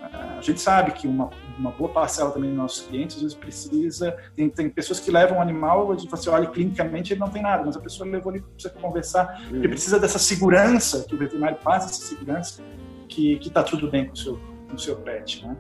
Uh, 0.02 0.38
a 0.38 0.42
gente 0.42 0.60
sabe 0.60 0.92
que 0.92 1.06
uma 1.06 1.30
uma 1.60 1.70
boa 1.70 1.90
parcela 1.90 2.30
também 2.30 2.50
dos 2.50 2.58
nossos 2.58 2.86
clientes, 2.86 3.16
às 3.16 3.22
vezes 3.22 3.36
precisa, 3.36 4.16
tem, 4.34 4.48
tem 4.48 4.70
pessoas 4.70 4.98
que 4.98 5.10
levam 5.10 5.38
o 5.38 5.40
animal, 5.40 5.94
você 5.94 6.30
olha 6.30 6.46
clinicamente 6.46 7.12
ele 7.12 7.20
não 7.20 7.28
tem 7.28 7.42
nada, 7.42 7.62
mas 7.64 7.76
a 7.76 7.80
pessoa 7.80 8.08
levou 8.08 8.32
ali 8.32 8.40
para 8.40 8.70
conversar, 8.70 9.42
uhum. 9.52 9.60
precisa 9.60 10.00
dessa 10.00 10.18
segurança, 10.18 11.04
que 11.06 11.14
o 11.14 11.18
veterinário 11.18 11.58
passa 11.62 11.86
essa 11.86 12.00
segurança, 12.02 12.62
que 13.08 13.34
está 13.34 13.62
tudo 13.62 13.90
bem 13.90 14.06
com 14.06 14.14
o 14.14 14.16
seu, 14.16 14.40
com 14.68 14.74
o 14.74 14.78
seu 14.78 14.96
pet, 14.96 15.46
né? 15.46 15.56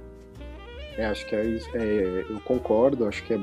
É, 0.96 1.06
acho 1.06 1.26
que 1.26 1.34
é, 1.34 1.58
é, 1.74 2.24
eu 2.28 2.40
concordo, 2.40 3.06
acho 3.06 3.22
que 3.24 3.34
é, 3.34 3.40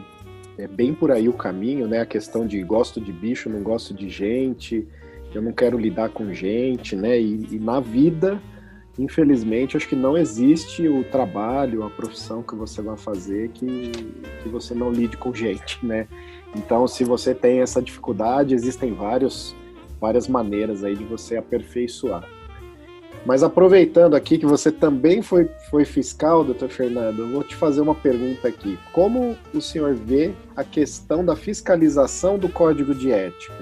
é 0.57 0.67
bem 0.67 0.93
por 0.93 1.11
aí 1.11 1.27
o 1.29 1.33
caminho, 1.33 1.87
né? 1.87 2.01
A 2.01 2.05
questão 2.05 2.45
de 2.45 2.61
gosto 2.63 2.99
de 2.99 3.11
bicho, 3.11 3.49
não 3.49 3.61
gosto 3.61 3.93
de 3.93 4.09
gente, 4.09 4.87
eu 5.33 5.41
não 5.41 5.51
quero 5.51 5.77
lidar 5.77 6.09
com 6.09 6.33
gente, 6.33 6.95
né? 6.95 7.19
E, 7.19 7.47
e, 7.51 7.59
na 7.59 7.79
vida, 7.79 8.41
infelizmente, 8.97 9.77
acho 9.77 9.87
que 9.87 9.95
não 9.95 10.17
existe 10.17 10.87
o 10.87 11.03
trabalho, 11.03 11.83
a 11.83 11.89
profissão 11.89 12.41
que 12.41 12.55
você 12.55 12.81
vai 12.81 12.97
fazer 12.97 13.49
que, 13.49 13.91
que 14.43 14.49
você 14.49 14.73
não 14.73 14.91
lide 14.91 15.17
com 15.17 15.33
gente, 15.33 15.85
né? 15.85 16.07
Então, 16.55 16.87
se 16.87 17.03
você 17.03 17.35
tem 17.35 17.59
essa 17.59 17.81
dificuldade, 17.81 18.55
existem 18.55 18.93
vários, 18.93 19.55
várias 19.99 20.27
maneiras 20.27 20.83
aí 20.83 20.95
de 20.95 21.03
você 21.03 21.37
aperfeiçoar. 21.37 22.27
Mas 23.27 23.43
aproveitando 23.43 24.15
aqui 24.15 24.37
que 24.37 24.45
você 24.45 24.71
também 24.71 25.21
foi, 25.21 25.49
foi 25.69 25.83
fiscal, 25.83 26.45
doutor 26.45 26.69
Fernando, 26.69 27.23
eu 27.23 27.29
vou 27.29 27.43
te 27.43 27.57
fazer 27.57 27.81
uma 27.81 27.93
pergunta 27.93 28.47
aqui. 28.47 28.79
Como 28.93 29.35
o 29.53 29.59
senhor 29.59 29.93
vê 29.93 30.33
a 30.55 30.63
questão 30.63 31.25
da 31.25 31.35
fiscalização 31.35 32.39
do 32.39 32.47
código 32.47 32.95
de 32.95 33.11
ética? 33.11 33.53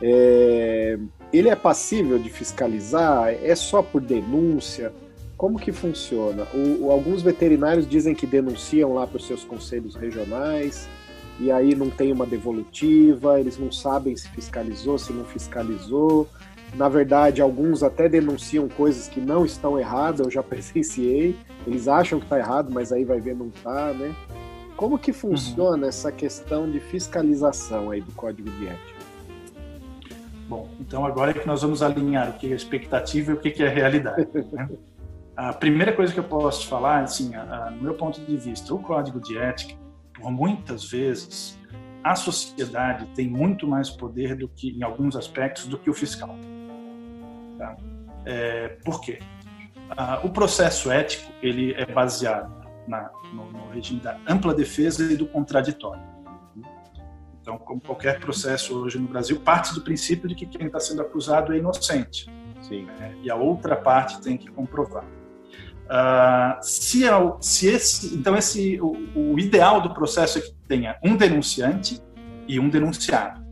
É, 0.00 0.96
ele 1.32 1.48
é 1.48 1.56
passível 1.56 2.20
de 2.20 2.30
fiscalizar? 2.30 3.34
É 3.42 3.56
só 3.56 3.82
por 3.82 4.00
denúncia? 4.00 4.92
Como 5.36 5.58
que 5.58 5.72
funciona? 5.72 6.46
O, 6.54 6.88
alguns 6.88 7.20
veterinários 7.20 7.88
dizem 7.88 8.14
que 8.14 8.28
denunciam 8.28 8.94
lá 8.94 9.08
para 9.08 9.16
os 9.16 9.26
seus 9.26 9.42
conselhos 9.42 9.96
regionais 9.96 10.88
e 11.40 11.50
aí 11.50 11.74
não 11.74 11.90
tem 11.90 12.12
uma 12.12 12.26
devolutiva, 12.26 13.40
eles 13.40 13.58
não 13.58 13.72
sabem 13.72 14.16
se 14.16 14.28
fiscalizou, 14.28 14.96
se 15.00 15.12
não 15.12 15.24
fiscalizou. 15.24 16.28
Na 16.76 16.88
verdade, 16.88 17.40
alguns 17.40 17.82
até 17.82 18.08
denunciam 18.08 18.68
coisas 18.68 19.08
que 19.08 19.20
não 19.20 19.44
estão 19.44 19.78
erradas, 19.78 20.26
eu 20.26 20.30
já 20.30 20.42
presenciei. 20.44 21.36
Eles 21.66 21.88
acham 21.88 22.18
que 22.18 22.26
está 22.26 22.38
errado, 22.38 22.70
mas 22.72 22.92
aí 22.92 23.04
vai 23.04 23.20
ver 23.20 23.34
não 23.34 23.48
está, 23.48 23.92
né? 23.92 24.14
Como 24.76 24.98
que 24.98 25.12
funciona 25.12 25.84
uhum. 25.84 25.88
essa 25.88 26.10
questão 26.10 26.68
de 26.68 26.80
fiscalização 26.80 27.90
aí 27.90 28.00
do 28.00 28.12
Código 28.12 28.50
de 28.50 28.66
Ética? 28.66 29.04
Bom, 30.48 30.68
então 30.80 31.06
agora 31.06 31.30
é 31.30 31.34
que 31.34 31.46
nós 31.46 31.62
vamos 31.62 31.82
alinhar 31.82 32.30
o 32.30 32.32
que 32.34 32.52
é 32.52 32.56
expectativa 32.56 33.30
e 33.32 33.34
o 33.34 33.40
que 33.40 33.62
é 33.62 33.68
realidade. 33.68 34.28
Né? 34.52 34.68
A 35.36 35.52
primeira 35.52 35.92
coisa 35.92 36.12
que 36.12 36.20
eu 36.20 36.24
posso 36.24 36.60
te 36.60 36.68
falar, 36.68 37.02
assim, 37.02 37.34
a, 37.34 37.42
a, 37.42 37.70
no 37.72 37.82
meu 37.82 37.94
ponto 37.94 38.20
de 38.20 38.36
vista, 38.36 38.72
o 38.72 38.78
código 38.78 39.20
de 39.20 39.36
ética, 39.36 39.74
por 40.14 40.30
muitas 40.30 40.84
vezes, 40.88 41.58
a 42.04 42.14
sociedade 42.14 43.04
tem 43.16 43.28
muito 43.28 43.66
mais 43.66 43.90
poder 43.90 44.36
do 44.36 44.46
que, 44.46 44.70
em 44.70 44.84
alguns 44.84 45.16
aspectos, 45.16 45.66
do 45.66 45.76
que 45.76 45.90
o 45.90 45.94
fiscal. 45.94 46.36
Tá? 47.64 47.76
É, 48.26 48.68
por 48.84 49.00
quê? 49.00 49.18
Ah, 49.96 50.20
o 50.22 50.30
processo 50.30 50.90
ético 50.90 51.32
ele 51.42 51.72
é 51.74 51.86
baseado 51.86 52.52
na, 52.86 53.10
no, 53.32 53.50
no 53.50 53.70
regime 53.70 54.00
da 54.00 54.18
ampla 54.28 54.54
defesa 54.54 55.10
e 55.10 55.16
do 55.16 55.26
contraditório. 55.26 56.02
Então, 57.40 57.58
como 57.58 57.80
qualquer 57.80 58.20
processo 58.20 58.78
hoje 58.78 58.98
no 58.98 59.06
Brasil, 59.06 59.38
parte 59.40 59.74
do 59.74 59.82
princípio 59.82 60.28
de 60.28 60.34
que 60.34 60.46
quem 60.46 60.66
está 60.66 60.80
sendo 60.80 61.02
acusado 61.02 61.52
é 61.52 61.58
inocente. 61.58 62.26
Né? 62.70 63.16
E 63.22 63.30
a 63.30 63.36
outra 63.36 63.76
parte 63.76 64.20
tem 64.22 64.36
que 64.38 64.50
comprovar. 64.50 65.04
Uh, 65.04 66.56
se, 66.62 67.06
é 67.06 67.12
se 67.40 67.68
esse, 67.68 68.14
então 68.14 68.34
esse, 68.34 68.80
o, 68.80 68.92
o, 69.14 69.38
ideal 69.38 69.82
do 69.82 69.92
processo 69.92 70.38
é 70.38 70.40
que 70.40 70.54
tenha 70.66 70.98
um 71.04 71.14
denunciante 71.14 72.00
e 72.48 72.58
um 72.58 72.70
denunciado. 72.70 73.43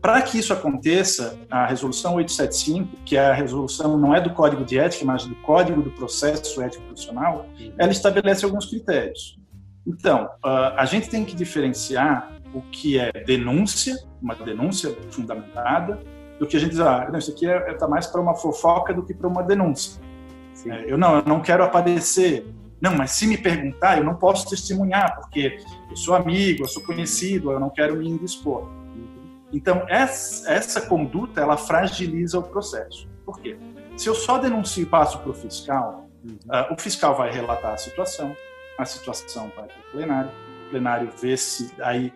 Para 0.00 0.22
que 0.22 0.38
isso 0.38 0.52
aconteça, 0.52 1.38
a 1.50 1.66
resolução 1.66 2.14
875, 2.14 2.96
que 3.04 3.16
é 3.16 3.26
a 3.26 3.32
resolução 3.32 3.96
não 3.98 4.14
é 4.14 4.20
do 4.20 4.30
Código 4.30 4.64
de 4.64 4.78
Ética, 4.78 5.04
mas 5.04 5.24
do 5.24 5.34
Código 5.36 5.82
do 5.82 5.90
Processo 5.90 6.60
Ético 6.62 6.84
Profissional, 6.84 7.46
ela 7.78 7.90
estabelece 7.90 8.44
alguns 8.44 8.66
critérios. 8.66 9.38
Então, 9.86 10.24
uh, 10.44 10.74
a 10.76 10.84
gente 10.84 11.08
tem 11.08 11.24
que 11.24 11.34
diferenciar 11.34 12.32
o 12.52 12.60
que 12.60 12.98
é 12.98 13.12
denúncia, 13.24 13.96
uma 14.20 14.34
denúncia 14.34 14.96
fundamentada, 15.10 16.00
do 16.38 16.46
que 16.46 16.56
a 16.56 16.60
gente 16.60 16.70
diz, 16.70 16.80
ah, 16.80 17.08
não, 17.10 17.18
isso 17.18 17.30
aqui 17.30 17.46
está 17.46 17.70
é, 17.70 17.74
tá 17.74 17.88
mais 17.88 18.06
para 18.06 18.20
uma 18.20 18.34
fofoca 18.34 18.92
do 18.92 19.02
que 19.02 19.14
para 19.14 19.28
uma 19.28 19.42
denúncia. 19.42 20.00
É, 20.66 20.90
eu 20.90 20.98
não, 20.98 21.16
eu 21.16 21.24
não 21.24 21.40
quero 21.40 21.62
aparecer. 21.62 22.46
Não, 22.80 22.94
mas 22.94 23.12
se 23.12 23.26
me 23.26 23.38
perguntar, 23.38 23.98
eu 23.98 24.04
não 24.04 24.16
posso 24.16 24.48
testemunhar, 24.48 25.16
porque 25.16 25.58
eu 25.88 25.96
sou 25.96 26.14
amigo, 26.14 26.64
eu 26.64 26.68
sou 26.68 26.82
conhecido, 26.82 27.52
eu 27.52 27.60
não 27.60 27.70
quero 27.70 27.96
me 27.96 28.08
indispor. 28.08 28.68
Então, 29.56 29.86
essa, 29.88 30.52
essa 30.52 30.82
conduta, 30.82 31.40
ela 31.40 31.56
fragiliza 31.56 32.38
o 32.38 32.42
processo. 32.42 33.08
Por 33.24 33.40
quê? 33.40 33.56
Se 33.96 34.06
eu 34.06 34.14
só 34.14 34.36
denuncio 34.36 34.82
e 34.82 34.86
passo 34.86 35.18
para 35.20 35.30
o 35.30 35.34
fiscal, 35.34 36.06
uhum. 36.22 36.36
uh, 36.44 36.74
o 36.74 36.78
fiscal 36.78 37.16
vai 37.16 37.30
relatar 37.32 37.72
a 37.72 37.76
situação, 37.78 38.36
a 38.78 38.84
situação 38.84 39.50
vai 39.56 39.66
para 39.66 39.78
o 39.78 39.92
plenário, 39.92 40.30
o 40.66 40.70
plenário 40.70 41.10
vê 41.18 41.38
se 41.38 41.72
aí 41.80 42.12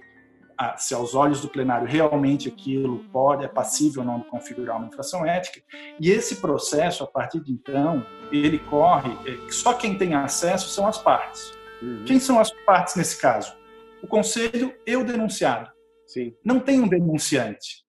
se 0.77 0.93
aos 0.93 1.15
olhos 1.15 1.41
do 1.41 1.49
plenário 1.49 1.89
realmente 1.89 2.47
aquilo 2.47 2.99
pode, 3.11 3.43
é 3.43 3.49
passível 3.49 4.03
ou 4.03 4.07
não 4.07 4.19
de 4.19 4.27
configurar 4.27 4.77
uma 4.77 4.89
infração 4.89 5.25
ética. 5.25 5.63
E 5.99 6.11
esse 6.11 6.37
processo, 6.37 7.03
a 7.03 7.07
partir 7.07 7.41
de 7.41 7.51
então, 7.51 8.05
ele 8.31 8.59
corre, 8.59 9.11
é, 9.25 9.51
só 9.51 9.73
quem 9.73 9.97
tem 9.97 10.15
acesso 10.15 10.69
são 10.69 10.87
as 10.87 10.99
partes. 10.99 11.55
Uhum. 11.81 12.05
Quem 12.05 12.21
são 12.21 12.39
as 12.39 12.51
partes 12.67 12.95
nesse 12.95 13.19
caso? 13.19 13.57
O 14.03 14.07
conselho 14.07 14.75
e 14.87 14.95
o 14.95 15.03
denunciado. 15.03 15.71
Sim. 16.13 16.35
Não 16.45 16.59
tem 16.59 16.81
um 16.81 16.89
denunciante. 16.89 17.85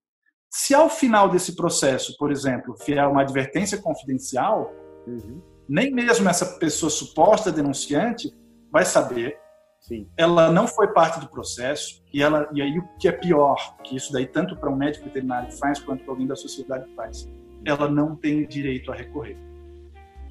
Se 0.49 0.75
ao 0.75 0.89
final 0.89 1.29
desse 1.29 1.55
processo, 1.55 2.15
por 2.17 2.31
exemplo, 2.31 2.75
vier 2.85 3.07
uma 3.07 3.21
advertência 3.21 3.81
confidencial, 3.81 4.71
uhum. 5.07 5.41
nem 5.67 5.91
mesmo 5.91 6.29
essa 6.29 6.45
pessoa 6.59 6.89
suposta 6.89 7.51
denunciante 7.51 8.31
vai 8.71 8.85
saber 8.85 9.39
Sim. 9.81 10.07
Ela 10.15 10.51
não 10.51 10.67
foi 10.67 10.89
parte 10.89 11.19
do 11.19 11.27
processo 11.27 12.03
e 12.13 12.21
ela 12.21 12.47
e 12.53 12.61
aí 12.61 12.77
o 12.77 12.87
que 12.99 13.07
é 13.07 13.11
pior, 13.11 13.57
que 13.83 13.95
isso 13.95 14.13
daí 14.13 14.27
tanto 14.27 14.55
para 14.55 14.69
um 14.69 14.75
médico 14.75 15.05
veterinário 15.05 15.51
faz 15.53 15.79
quanto 15.79 16.03
para 16.03 16.13
alguém 16.13 16.27
da 16.27 16.35
sociedade 16.35 16.87
faz, 16.95 17.27
ela 17.65 17.89
não 17.89 18.15
tem 18.15 18.45
direito 18.45 18.91
a 18.91 18.95
recorrer, 18.95 19.35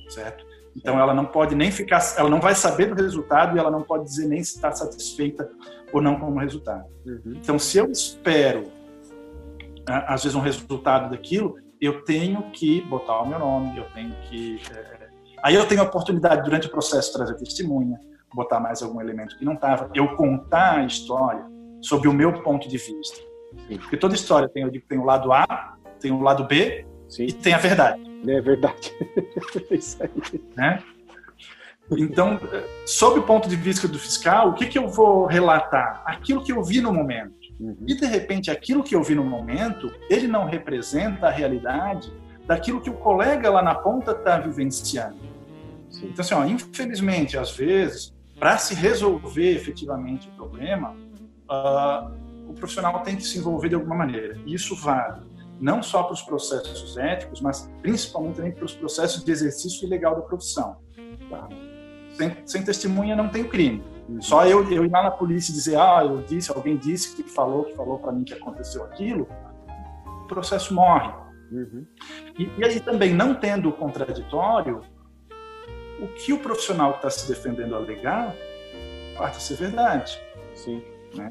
certo? 0.09 0.47
Então 0.77 1.01
ela 1.01 1.13
não 1.13 1.27
pode 1.27 1.57
nem 1.57 1.71
ficar, 1.73 2.01
ela 2.17 2.31
não 2.31 2.41
vai 2.41 2.55
saber 2.55 2.95
do 2.95 3.03
resultado 3.03 3.57
e 3.57 3.59
ela 3.59 3.73
não 3.73 3.83
pode 3.83 4.05
dizer 4.05 4.29
nem 4.29 4.43
se 4.43 4.55
está 4.55 4.71
satisfeita 4.71 5.51
ou 5.93 6.01
não 6.01 6.19
com 6.19 6.33
o 6.33 6.39
resultado. 6.39 6.85
Uhum. 7.07 7.35
Então 7.37 7.59
se 7.59 7.79
eu 7.79 7.91
espero 7.91 8.71
às 9.87 10.23
vezes 10.23 10.37
um 10.37 10.41
resultado 10.41 11.11
daquilo, 11.11 11.57
eu 11.81 12.05
tenho 12.05 12.51
que 12.51 12.81
botar 12.83 13.23
o 13.23 13.29
meu 13.29 13.39
nome, 13.39 13.77
eu 13.77 13.85
tenho 13.95 14.15
que 14.29 14.61
é... 14.73 15.09
aí 15.43 15.55
eu 15.55 15.67
tenho 15.67 15.81
a 15.81 15.85
oportunidade 15.85 16.43
durante 16.43 16.67
o 16.67 16.71
processo 16.71 17.09
de 17.09 17.17
trazer 17.17 17.37
testemunha, 17.37 17.99
botar 18.35 18.61
mais 18.61 18.83
algum 18.83 19.01
elemento 19.01 19.37
que 19.37 19.45
não 19.45 19.55
estava, 19.55 19.91
eu 19.95 20.15
contar 20.17 20.79
a 20.79 20.85
história 20.85 21.45
sob 21.81 22.07
o 22.07 22.13
meu 22.13 22.43
ponto 22.43 22.69
de 22.69 22.77
vista. 22.77 23.19
Sim. 23.67 23.79
Porque 23.79 23.97
toda 23.97 24.15
história 24.15 24.49
tem, 24.49 24.63
eu 24.63 24.71
digo, 24.71 24.85
tem 24.87 24.99
o 24.99 25.05
lado 25.05 25.33
A, 25.33 25.77
tem 25.99 26.13
o 26.13 26.21
lado 26.21 26.45
B 26.45 26.87
Sim. 27.09 27.25
e 27.25 27.33
tem 27.33 27.55
a 27.55 27.59
verdade. 27.59 28.03
É 28.29 28.41
verdade. 28.41 28.93
é 29.71 29.75
isso 29.75 30.03
aí. 30.03 30.41
Né? 30.57 30.83
Então, 31.99 32.39
sob 32.87 33.19
o 33.19 33.23
ponto 33.23 33.49
de 33.49 33.57
vista 33.57 33.89
do 33.89 33.99
fiscal, 33.99 34.51
o 34.51 34.55
que, 34.55 34.67
que 34.67 34.79
eu 34.79 34.89
vou 34.89 35.27
relatar? 35.27 36.03
Aquilo 36.05 36.43
que 36.43 36.53
eu 36.53 36.63
vi 36.63 36.81
no 36.81 36.93
momento. 36.93 37.35
Uhum. 37.59 37.77
E, 37.87 37.95
de 37.95 38.07
repente, 38.07 38.51
aquilo 38.51 38.83
que 38.83 38.95
eu 38.95 39.03
vi 39.03 39.15
no 39.15 39.25
momento, 39.25 39.93
ele 40.09 40.29
não 40.29 40.45
representa 40.45 41.27
a 41.27 41.31
realidade 41.31 42.13
daquilo 42.47 42.81
que 42.81 42.91
o 42.91 42.95
colega 42.95 43.51
lá 43.51 43.63
na 43.63 43.75
ponta 43.75 44.13
está 44.13 44.39
vivenciando. 44.39 45.19
Sim. 45.89 46.11
Então, 46.13 46.25
assim, 46.25 46.35
ó, 46.35 46.45
infelizmente, 46.45 47.37
às 47.37 47.51
vezes, 47.51 48.15
para 48.39 48.57
se 48.57 48.75
resolver 48.75 49.55
efetivamente 49.55 50.29
o 50.29 50.33
problema, 50.33 50.97
uh, 51.51 52.11
o 52.49 52.55
profissional 52.55 53.01
tem 53.01 53.17
que 53.17 53.25
se 53.25 53.39
envolver 53.39 53.69
de 53.69 53.75
alguma 53.75 53.97
maneira. 53.97 54.39
E 54.47 54.55
isso 54.55 54.75
vale 54.77 55.31
não 55.61 55.83
só 55.83 56.05
para 56.05 56.15
os 56.15 56.23
processos 56.23 56.97
éticos, 56.97 57.41
mas 57.41 57.71
principalmente 57.83 58.37
também 58.37 58.53
para 58.53 58.65
os 58.65 58.75
processos 58.75 59.23
de 59.23 59.31
exercício 59.31 59.87
ilegal 59.87 60.17
da 60.17 60.23
profissão. 60.23 60.77
Tá? 61.29 61.47
Sem, 62.15 62.37
sem, 62.45 62.63
testemunha 62.63 63.17
não 63.17 63.29
tem 63.29 63.45
crime. 63.45 63.83
Uhum. 64.09 64.21
Só 64.21 64.47
eu, 64.47 64.71
eu 64.71 64.85
ir 64.85 64.91
lá 64.91 65.03
na 65.03 65.11
polícia 65.11 65.53
e 65.53 65.55
dizer, 65.55 65.79
ah, 65.79 66.01
eu 66.05 66.23
disse, 66.23 66.51
alguém 66.51 66.77
disse 66.77 67.15
que 67.15 67.23
falou, 67.23 67.65
que 67.65 67.75
falou 67.75 67.99
para 67.99 68.13
mim 68.13 68.25
que 68.25 68.35
aconteceu 68.35 68.85
aquilo, 68.85 69.29
o 70.25 70.27
processo 70.27 70.75
morre. 70.75 71.13
Uhum. 71.51 71.87
E, 72.39 72.51
e 72.59 72.65
aí 72.65 72.81
também, 72.81 73.15
não 73.15 73.35
tendo 73.35 73.69
o 73.69 73.73
contraditório, 73.73 74.83
o 76.01 76.07
que 76.09 76.33
o 76.33 76.39
profissional 76.39 76.93
que 76.93 76.99
está 76.99 77.11
se 77.11 77.29
defendendo 77.29 77.75
alegar 77.75 78.35
parte 79.17 79.37
a 79.37 79.41
ser 79.41 79.57
verdade. 79.57 80.19
Sim. 80.55 80.83
Né? 81.15 81.31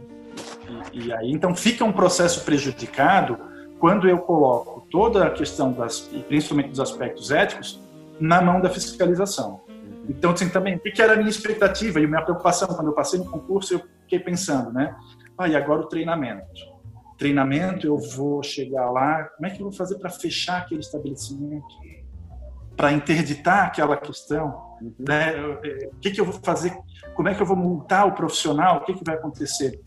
E, 0.93 1.07
e, 1.07 1.13
aí, 1.13 1.31
então, 1.31 1.55
fica 1.55 1.83
um 1.83 1.91
processo 1.91 2.45
prejudicado 2.45 3.37
quando 3.79 4.07
eu 4.07 4.19
coloco 4.19 4.85
toda 4.91 5.25
a 5.25 5.29
questão, 5.31 5.71
das, 5.71 6.09
e 6.11 6.19
principalmente 6.19 6.69
dos 6.69 6.79
aspectos 6.79 7.31
éticos, 7.31 7.81
na 8.19 8.41
mão 8.41 8.59
da 8.59 8.69
fiscalização. 8.69 9.61
Então, 10.09 10.31
assim, 10.31 10.49
também, 10.49 10.75
o 10.75 10.79
que 10.79 11.01
era 11.01 11.13
a 11.13 11.15
minha 11.15 11.29
expectativa 11.29 11.99
e 11.99 12.05
a 12.05 12.07
minha 12.07 12.21
preocupação 12.23 12.67
quando 12.69 12.87
eu 12.87 12.93
passei 12.93 13.19
no 13.19 13.25
concurso, 13.25 13.75
eu 13.75 13.81
fiquei 14.01 14.19
pensando, 14.19 14.73
né? 14.73 14.95
Ah, 15.37 15.47
e 15.47 15.55
agora 15.55 15.81
o 15.81 15.87
treinamento. 15.87 16.49
Treinamento, 17.15 17.85
eu 17.85 17.97
vou 17.97 18.41
chegar 18.41 18.89
lá, 18.89 19.25
como 19.25 19.45
é 19.45 19.51
que 19.51 19.61
eu 19.61 19.65
vou 19.65 19.71
fazer 19.71 19.99
para 19.99 20.09
fechar 20.09 20.63
aquele 20.63 20.79
estabelecimento? 20.79 21.67
Para 22.75 22.91
interditar 22.91 23.67
aquela 23.67 23.95
questão? 23.97 24.77
Uhum. 24.81 24.93
Né? 25.07 25.35
Eh, 25.63 25.89
o 25.93 25.99
que, 25.99 26.11
que 26.11 26.19
eu 26.19 26.25
vou 26.25 26.39
fazer? 26.41 26.75
Como 27.13 27.29
é 27.29 27.35
que 27.35 27.41
eu 27.41 27.45
vou 27.45 27.57
multar 27.57 28.07
o 28.07 28.13
profissional? 28.13 28.77
O 28.77 28.85
que, 28.85 28.93
que 28.93 29.03
vai 29.05 29.15
acontecer? 29.15 29.79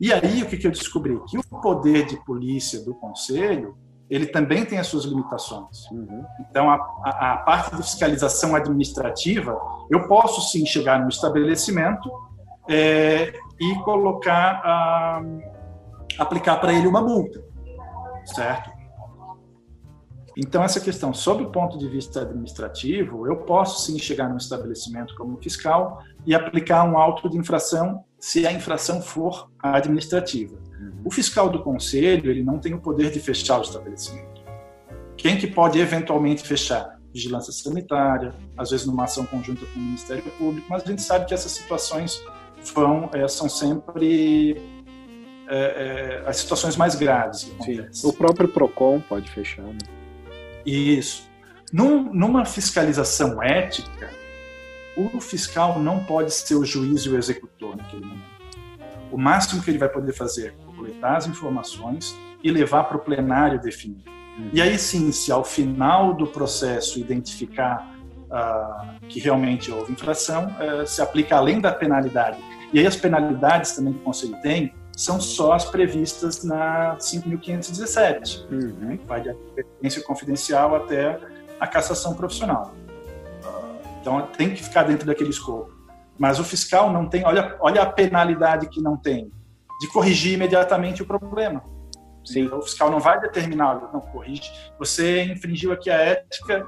E 0.00 0.12
aí, 0.12 0.42
o 0.42 0.46
que, 0.46 0.56
que 0.56 0.66
eu 0.66 0.70
descobri? 0.70 1.20
Que 1.28 1.36
o 1.36 1.42
poder 1.60 2.06
de 2.06 2.16
polícia 2.24 2.82
do 2.82 2.94
conselho 2.94 3.76
ele 4.10 4.26
também 4.26 4.64
tem 4.64 4.78
as 4.78 4.88
suas 4.88 5.04
limitações. 5.04 5.88
Uhum. 5.92 6.24
Então, 6.40 6.68
a, 6.68 6.74
a, 7.04 7.32
a, 7.32 7.36
parte 7.38 7.76
de 7.76 7.82
fiscalização 7.82 8.56
administrativa, 8.56 9.56
eu 9.88 10.08
posso 10.08 10.50
sim 10.50 10.66
chegar 10.66 11.00
no 11.00 11.08
estabelecimento 11.08 12.10
é, 12.68 13.32
e 13.60 13.74
colocar, 13.84 14.60
a, 14.64 15.22
aplicar 16.18 16.56
para 16.56 16.72
ele 16.72 16.88
uma 16.88 17.00
multa, 17.00 17.40
certo? 18.24 18.70
Então, 20.36 20.64
essa 20.64 20.80
questão, 20.80 21.14
sob 21.14 21.44
o 21.44 21.50
ponto 21.50 21.78
de 21.78 21.88
vista 21.88 22.22
administrativo, 22.22 23.26
eu 23.26 23.36
posso 23.36 23.86
sim 23.86 23.98
chegar 23.98 24.28
no 24.28 24.38
estabelecimento 24.38 25.14
como 25.14 25.40
fiscal 25.40 26.02
e 26.26 26.34
aplicar 26.34 26.82
um 26.84 26.98
auto 26.98 27.28
de 27.28 27.36
infração 27.36 28.04
se 28.18 28.46
a 28.46 28.52
infração 28.52 29.00
for 29.00 29.50
administrativa. 29.62 30.58
O 31.04 31.10
fiscal 31.10 31.48
do 31.48 31.62
conselho, 31.62 32.30
ele 32.30 32.42
não 32.42 32.58
tem 32.58 32.74
o 32.74 32.80
poder 32.80 33.10
de 33.10 33.20
fechar 33.20 33.58
o 33.58 33.62
estabelecimento. 33.62 34.42
Quem 35.16 35.36
que 35.38 35.46
pode 35.46 35.78
eventualmente 35.78 36.42
fechar? 36.46 36.98
Vigilância 37.12 37.52
sanitária, 37.52 38.32
às 38.56 38.70
vezes 38.70 38.86
numa 38.86 39.04
ação 39.04 39.26
conjunta 39.26 39.66
com 39.66 39.78
o 39.78 39.82
Ministério 39.82 40.22
Público, 40.38 40.66
mas 40.70 40.82
a 40.82 40.86
gente 40.86 41.02
sabe 41.02 41.26
que 41.26 41.34
essas 41.34 41.52
situações 41.52 42.22
vão, 42.74 43.10
é, 43.12 43.26
são 43.26 43.48
sempre 43.48 44.56
é, 45.48 45.58
é, 45.58 46.22
as 46.28 46.36
situações 46.36 46.76
mais 46.76 46.94
graves. 46.94 47.52
O 48.04 48.12
próprio 48.12 48.48
PROCON 48.48 49.00
pode 49.00 49.30
fechar, 49.30 49.64
né? 49.64 49.78
Isso. 50.64 51.28
Num, 51.72 52.12
numa 52.12 52.44
fiscalização 52.44 53.42
ética, 53.42 54.10
o 54.96 55.20
fiscal 55.20 55.78
não 55.78 56.04
pode 56.04 56.32
ser 56.32 56.54
o 56.54 56.64
juiz 56.64 57.02
e 57.02 57.08
o 57.08 57.16
executor 57.16 57.76
naquele 57.76 58.04
momento. 58.04 58.30
O 59.10 59.18
máximo 59.18 59.62
que 59.62 59.70
ele 59.70 59.78
vai 59.78 59.88
poder 59.88 60.12
fazer 60.12 60.48
é 60.48 60.69
coletar 60.80 61.16
as 61.16 61.26
informações 61.26 62.16
e 62.42 62.50
levar 62.50 62.84
para 62.84 62.96
o 62.96 63.00
plenário 63.00 63.60
definir. 63.60 64.02
Uhum. 64.38 64.50
E 64.52 64.62
aí 64.62 64.78
sim, 64.78 65.12
se 65.12 65.30
ao 65.30 65.44
final 65.44 66.14
do 66.14 66.26
processo 66.26 66.98
identificar 66.98 67.86
uh, 68.26 69.06
que 69.08 69.20
realmente 69.20 69.70
houve 69.70 69.92
infração, 69.92 70.46
uh, 70.46 70.86
se 70.86 71.02
aplica 71.02 71.36
além 71.36 71.60
da 71.60 71.70
penalidade. 71.70 72.38
E 72.72 72.78
aí 72.78 72.86
as 72.86 72.96
penalidades 72.96 73.72
também 73.72 73.92
que 73.92 73.98
o 73.98 74.02
Conselho 74.02 74.36
tem 74.40 74.72
são 74.96 75.20
só 75.20 75.52
as 75.52 75.64
previstas 75.64 76.44
na 76.44 76.96
5.517, 76.96 78.50
uhum. 78.50 78.96
que 78.96 79.06
vai 79.06 79.20
de 79.20 79.30
advertência 79.30 80.02
confidencial 80.02 80.74
até 80.74 81.18
a 81.58 81.66
cassação 81.66 82.14
profissional. 82.14 82.74
Então 84.00 84.22
tem 84.36 84.54
que 84.54 84.62
ficar 84.62 84.84
dentro 84.84 85.06
daquele 85.06 85.30
escopo. 85.30 85.78
Mas 86.18 86.38
o 86.38 86.44
fiscal 86.44 86.92
não 86.92 87.06
tem, 87.06 87.24
olha, 87.24 87.56
olha 87.60 87.82
a 87.82 87.86
penalidade 87.86 88.68
que 88.68 88.80
não 88.80 88.96
tem 88.96 89.30
de 89.80 89.88
corrigir 89.88 90.34
imediatamente 90.34 91.02
o 91.02 91.06
problema. 91.06 91.62
Sim. 92.24 92.42
Então, 92.42 92.58
o 92.58 92.62
fiscal 92.62 92.90
não 92.90 93.00
vai 93.00 93.18
determinar, 93.20 93.90
não 93.92 94.00
corrige. 94.00 94.50
Você 94.78 95.24
infringiu 95.24 95.72
aqui 95.72 95.90
a 95.90 95.96
ética, 95.96 96.66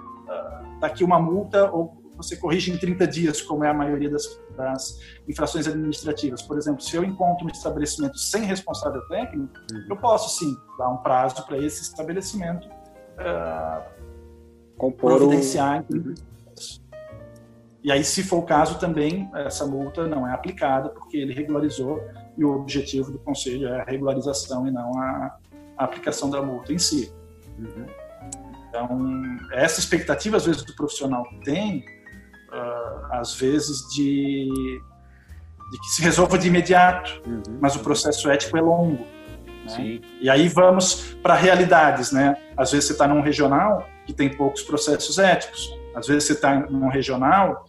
está 0.74 0.86
aqui 0.86 1.04
uma 1.04 1.20
multa 1.20 1.70
ou 1.70 2.00
você 2.16 2.36
corrige 2.36 2.70
em 2.70 2.76
30 2.76 3.06
dias, 3.06 3.42
como 3.42 3.64
é 3.64 3.68
a 3.68 3.74
maioria 3.74 4.08
das, 4.08 4.40
das, 4.56 4.98
infrações 5.28 5.66
administrativas. 5.66 6.42
Por 6.42 6.56
exemplo, 6.56 6.80
se 6.80 6.94
eu 6.96 7.04
encontro 7.04 7.46
um 7.46 7.50
estabelecimento 7.50 8.18
sem 8.18 8.44
responsável 8.44 9.00
técnico, 9.08 9.52
uhum. 9.72 9.86
eu 9.90 9.96
posso 9.96 10.38
sim 10.38 10.54
dar 10.78 10.88
um 10.88 10.98
prazo 10.98 11.44
para 11.46 11.58
esse 11.58 11.82
estabelecimento 11.82 12.68
uh, 12.68 13.82
Compor 14.76 15.16
providenciar. 15.16 15.84
O... 15.90 15.94
Uhum. 15.94 16.14
E 17.82 17.90
aí, 17.90 18.04
se 18.04 18.22
for 18.22 18.38
o 18.38 18.42
caso, 18.42 18.78
também 18.78 19.28
essa 19.34 19.66
multa 19.66 20.06
não 20.06 20.26
é 20.28 20.32
aplicada, 20.32 20.90
porque 20.90 21.16
ele 21.16 21.32
regularizou 21.32 22.00
e 22.36 22.44
o 22.44 22.54
objetivo 22.54 23.10
do 23.10 23.18
conselho 23.18 23.68
é 23.68 23.80
a 23.80 23.84
regularização 23.84 24.66
e 24.66 24.70
não 24.70 24.98
a, 24.98 25.36
a 25.76 25.84
aplicação 25.84 26.30
da 26.30 26.40
multa 26.42 26.72
em 26.72 26.78
si. 26.78 27.12
Uhum. 27.58 27.86
Então, 28.68 29.38
essa 29.52 29.80
expectativa, 29.80 30.36
às 30.36 30.46
vezes, 30.46 30.62
do 30.62 30.74
profissional 30.74 31.26
tem, 31.44 31.84
uh, 32.50 33.06
às 33.12 33.34
vezes, 33.34 33.86
de, 33.92 34.48
de, 35.70 35.78
que 35.78 35.88
se 35.88 36.02
resolva 36.02 36.38
de 36.38 36.48
imediato, 36.48 37.22
uhum. 37.26 37.58
mas 37.60 37.76
o 37.76 37.80
processo 37.80 38.30
ético 38.30 38.56
é 38.56 38.60
longo. 38.62 39.06
Né? 39.66 40.00
E 40.20 40.30
aí 40.30 40.48
vamos 40.48 41.14
para 41.22 41.34
realidades, 41.34 42.12
né? 42.12 42.36
Às 42.56 42.72
vezes 42.72 42.86
você 42.86 42.92
está 42.92 43.06
num 43.06 43.20
regional 43.20 43.86
que 44.06 44.12
tem 44.12 44.34
poucos 44.34 44.62
processos 44.62 45.18
éticos. 45.18 45.70
Às 45.94 46.06
vezes 46.06 46.24
você 46.24 46.32
está 46.32 46.58
num 46.58 46.88
regional 46.88 47.66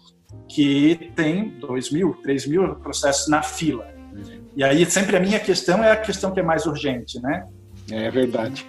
que 0.47 1.11
tem 1.15 1.49
2 1.59 1.91
mil, 1.91 2.13
3 2.23 2.47
mil 2.47 2.75
processos 2.75 3.27
na 3.27 3.41
fila. 3.41 3.92
E 4.55 4.63
aí 4.63 4.85
sempre 4.85 5.17
a 5.17 5.19
minha 5.19 5.39
questão 5.39 5.83
é 5.83 5.91
a 5.91 5.95
questão 5.95 6.31
que 6.31 6.39
é 6.39 6.43
mais 6.43 6.65
urgente, 6.65 7.19
né? 7.21 7.45
É 7.91 8.09
verdade. 8.09 8.65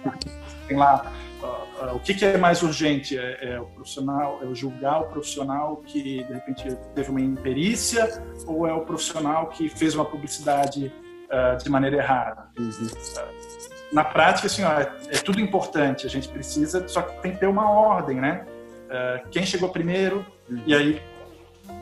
Tem 0.67 0.75
lá 0.75 1.11
uh, 1.41 1.85
uh, 1.85 1.95
o 1.95 1.99
que, 1.99 2.13
que, 2.13 2.25
é 2.25 2.37
mais 2.37 2.63
urgente 2.63 3.17
é, 3.17 3.53
é, 3.53 3.59
o 3.59 3.65
profissional, 3.65 4.39
é 4.41 4.45
o 4.45 4.55
julgar 4.55 5.01
o 5.01 5.05
profissional 5.05 5.77
que 5.77 6.23
de 6.23 6.33
repente 6.33 6.75
teve 6.95 7.09
uma 7.09 7.21
imperícia 7.21 8.21
ou 8.47 8.67
é 8.67 8.73
o 8.73 8.81
profissional 8.81 9.47
que 9.47 9.69
fez 9.69 9.93
uma 9.93 10.05
publicidade 10.05 10.91
uh, 11.25 11.63
de 11.63 11.69
maneira 11.69 11.97
errada. 11.97 12.47
Uhum. 12.57 12.87
na 13.91 14.03
prática, 14.03 14.47
assim, 14.47 14.63
ó, 14.63 14.71
é, 14.71 14.91
é, 15.09 15.17
tudo 15.19 15.39
importante. 15.39 16.07
A 16.07 16.09
gente 16.09 16.27
precisa, 16.27 16.87
só 16.87 17.03
que 17.03 17.21
tem 17.21 17.31
que 17.33 17.39
ter 17.39 17.47
uma 17.47 17.69
ordem, 17.69 18.17
né? 18.17 18.45
quem 19.31 19.45
chegou 19.45 19.67
primeiro 19.69 20.25
uhum. 20.47 20.61
e 20.65 20.73
aí 20.73 21.01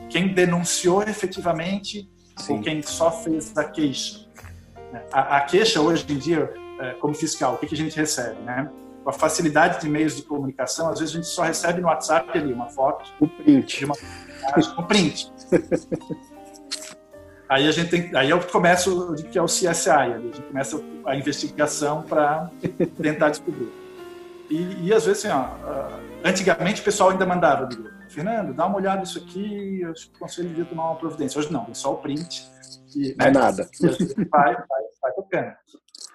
quem 0.08 0.28
denunciou 0.28 1.02
efetivamente 1.02 2.08
Sim. 2.36 2.54
ou 2.54 2.62
quem 2.62 2.82
só 2.82 3.10
fez 3.10 3.56
a 3.56 3.64
queixa. 3.64 4.24
A, 5.12 5.38
a 5.38 5.40
queixa, 5.42 5.80
hoje 5.80 6.04
em 6.08 6.18
dia, 6.18 6.52
é, 6.80 6.90
como 6.94 7.14
fiscal, 7.14 7.54
o 7.54 7.58
que, 7.58 7.66
que 7.66 7.74
a 7.74 7.78
gente 7.78 7.96
recebe? 7.96 8.40
Né? 8.42 8.70
Com 9.02 9.10
a 9.10 9.12
facilidade 9.12 9.80
de 9.80 9.88
meios 9.88 10.16
de 10.16 10.22
comunicação, 10.22 10.88
às 10.90 10.98
vezes 10.98 11.14
a 11.14 11.18
gente 11.18 11.28
só 11.28 11.42
recebe 11.42 11.80
no 11.80 11.88
WhatsApp 11.88 12.36
ali 12.36 12.52
uma 12.52 12.68
foto. 12.68 13.10
O 13.20 13.28
print. 13.28 13.78
De 13.78 13.84
uma, 13.84 13.94
um 14.78 14.82
print. 14.84 15.32
aí 17.48 17.68
a 17.68 17.72
gente 17.72 17.90
tem, 17.90 18.16
aí 18.16 18.30
eu 18.30 18.40
começo 18.40 19.12
o 19.12 19.14
que 19.14 19.38
é 19.38 19.42
o 19.42 19.46
CSI, 19.46 19.90
a 19.90 20.18
gente 20.18 20.40
começa 20.42 20.80
a 21.06 21.16
investigação 21.16 22.02
para 22.02 22.50
tentar 23.00 23.30
descobrir. 23.30 23.72
E, 24.50 24.88
e, 24.88 24.92
às 24.92 25.06
vezes, 25.06 25.24
assim, 25.24 25.34
ó, 25.34 25.48
antigamente 26.22 26.80
o 26.80 26.84
pessoal 26.84 27.10
ainda 27.10 27.24
mandava, 27.24 27.66
digo, 27.66 27.88
Fernando, 28.14 28.54
dá 28.54 28.66
uma 28.66 28.76
olhada 28.76 29.00
nisso 29.00 29.18
aqui, 29.18 29.80
eu 29.80 29.90
acho 29.90 30.08
que 30.08 30.16
o 30.16 30.18
conselho 30.20 30.48
devia 30.48 30.64
tomar 30.64 30.90
uma 30.90 30.96
providência. 30.96 31.38
Hoje 31.38 31.52
não, 31.52 31.66
é 31.68 31.74
só 31.74 31.92
o 31.92 31.96
print. 31.96 32.48
E, 32.94 33.14
não 33.18 33.26
é 33.26 33.30
nada. 33.30 33.68
Vai, 34.30 34.54
vai, 34.54 34.82
vai 35.02 35.12
tocando. 35.14 35.52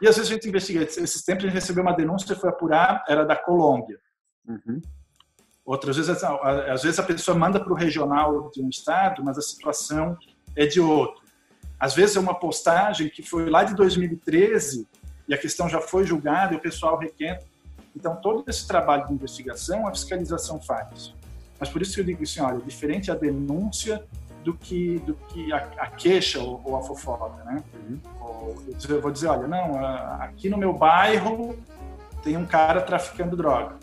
E 0.01 0.07
às 0.07 0.15
vezes 0.15 0.31
a 0.31 0.33
gente 0.33 0.47
investiga. 0.47 0.81
Esses 0.81 1.21
tempos 1.23 1.43
a 1.43 1.47
gente 1.47 1.55
recebeu 1.55 1.83
uma 1.83 1.93
denúncia, 1.93 2.35
foi 2.35 2.49
apurar, 2.49 3.03
era 3.07 3.25
da 3.25 3.35
Colômbia. 3.35 3.99
Uhum. 4.47 4.81
Outras 5.65 5.97
vezes, 5.97 6.23
às 6.23 6.81
vezes 6.81 6.97
a 6.99 7.03
pessoa 7.03 7.37
manda 7.37 7.59
para 7.59 7.71
o 7.71 7.75
regional 7.75 8.49
de 8.49 8.61
um 8.61 8.69
estado, 8.69 9.23
mas 9.23 9.37
a 9.37 9.41
situação 9.41 10.17
é 10.55 10.65
de 10.65 10.79
outro. 10.79 11.21
Às 11.79 11.93
vezes 11.93 12.15
é 12.15 12.19
uma 12.19 12.39
postagem 12.39 13.09
que 13.09 13.21
foi 13.21 13.49
lá 13.49 13.63
de 13.63 13.75
2013 13.75 14.87
e 15.27 15.33
a 15.33 15.37
questão 15.37 15.69
já 15.69 15.79
foi 15.79 16.05
julgada 16.05 16.53
e 16.53 16.57
o 16.57 16.61
pessoal 16.61 16.97
requer. 16.97 17.43
Então, 17.95 18.15
todo 18.15 18.43
esse 18.47 18.67
trabalho 18.67 19.05
de 19.07 19.13
investigação, 19.13 19.85
a 19.85 19.91
fiscalização 19.91 20.61
faz. 20.61 21.13
Mas 21.59 21.69
por 21.69 21.81
isso 21.81 21.93
que 21.95 22.01
eu 22.01 22.05
digo 22.05 22.23
assim, 22.23 22.41
olha, 22.41 22.59
diferente 22.59 23.11
a 23.11 23.15
denúncia 23.15 24.03
do 24.43 24.53
que, 24.53 24.99
do 24.99 25.13
que 25.13 25.51
a, 25.51 25.57
a 25.77 25.87
queixa 25.87 26.39
ou, 26.39 26.61
ou, 26.63 26.77
a 26.77 26.81
fofoca, 26.81 27.43
né? 27.43 27.63
Uhum. 27.73 27.99
Ou, 28.21 28.63
eu 28.87 29.01
vou 29.01 29.11
dizer, 29.11 29.27
olha, 29.27 29.47
não, 29.47 29.83
aqui 30.21 30.49
no 30.49 30.57
meu 30.57 30.73
bairro 30.73 31.57
tem 32.23 32.37
um 32.37 32.45
cara 32.45 32.81
traficando 32.81 33.35
droga. 33.35 33.75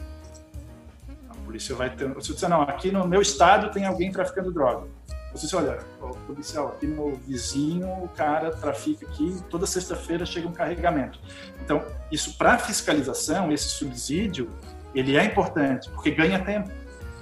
A 1.28 1.34
polícia 1.44 1.74
vai 1.74 1.90
ter... 1.90 2.08
Se 2.22 2.30
eu 2.30 2.34
disser, 2.34 2.48
não, 2.48 2.62
aqui 2.62 2.90
no 2.90 3.06
meu 3.06 3.20
estado 3.20 3.70
tem 3.70 3.84
alguém 3.84 4.10
traficando 4.10 4.50
droga. 4.50 4.88
Você 5.32 5.46
diz, 5.46 5.54
olha, 5.54 5.78
policial, 6.26 6.68
aqui 6.68 6.86
no 6.86 7.14
vizinho 7.16 7.86
o 8.02 8.08
cara 8.08 8.50
trafica 8.52 9.06
aqui, 9.06 9.36
toda 9.50 9.66
sexta-feira 9.66 10.24
chega 10.24 10.48
um 10.48 10.52
carregamento. 10.52 11.20
Então, 11.62 11.84
isso 12.10 12.38
para 12.38 12.56
fiscalização, 12.56 13.52
esse 13.52 13.68
subsídio, 13.68 14.48
ele 14.94 15.14
é 15.14 15.24
importante, 15.24 15.90
porque 15.90 16.10
ganha 16.10 16.42
tempo. 16.42 16.70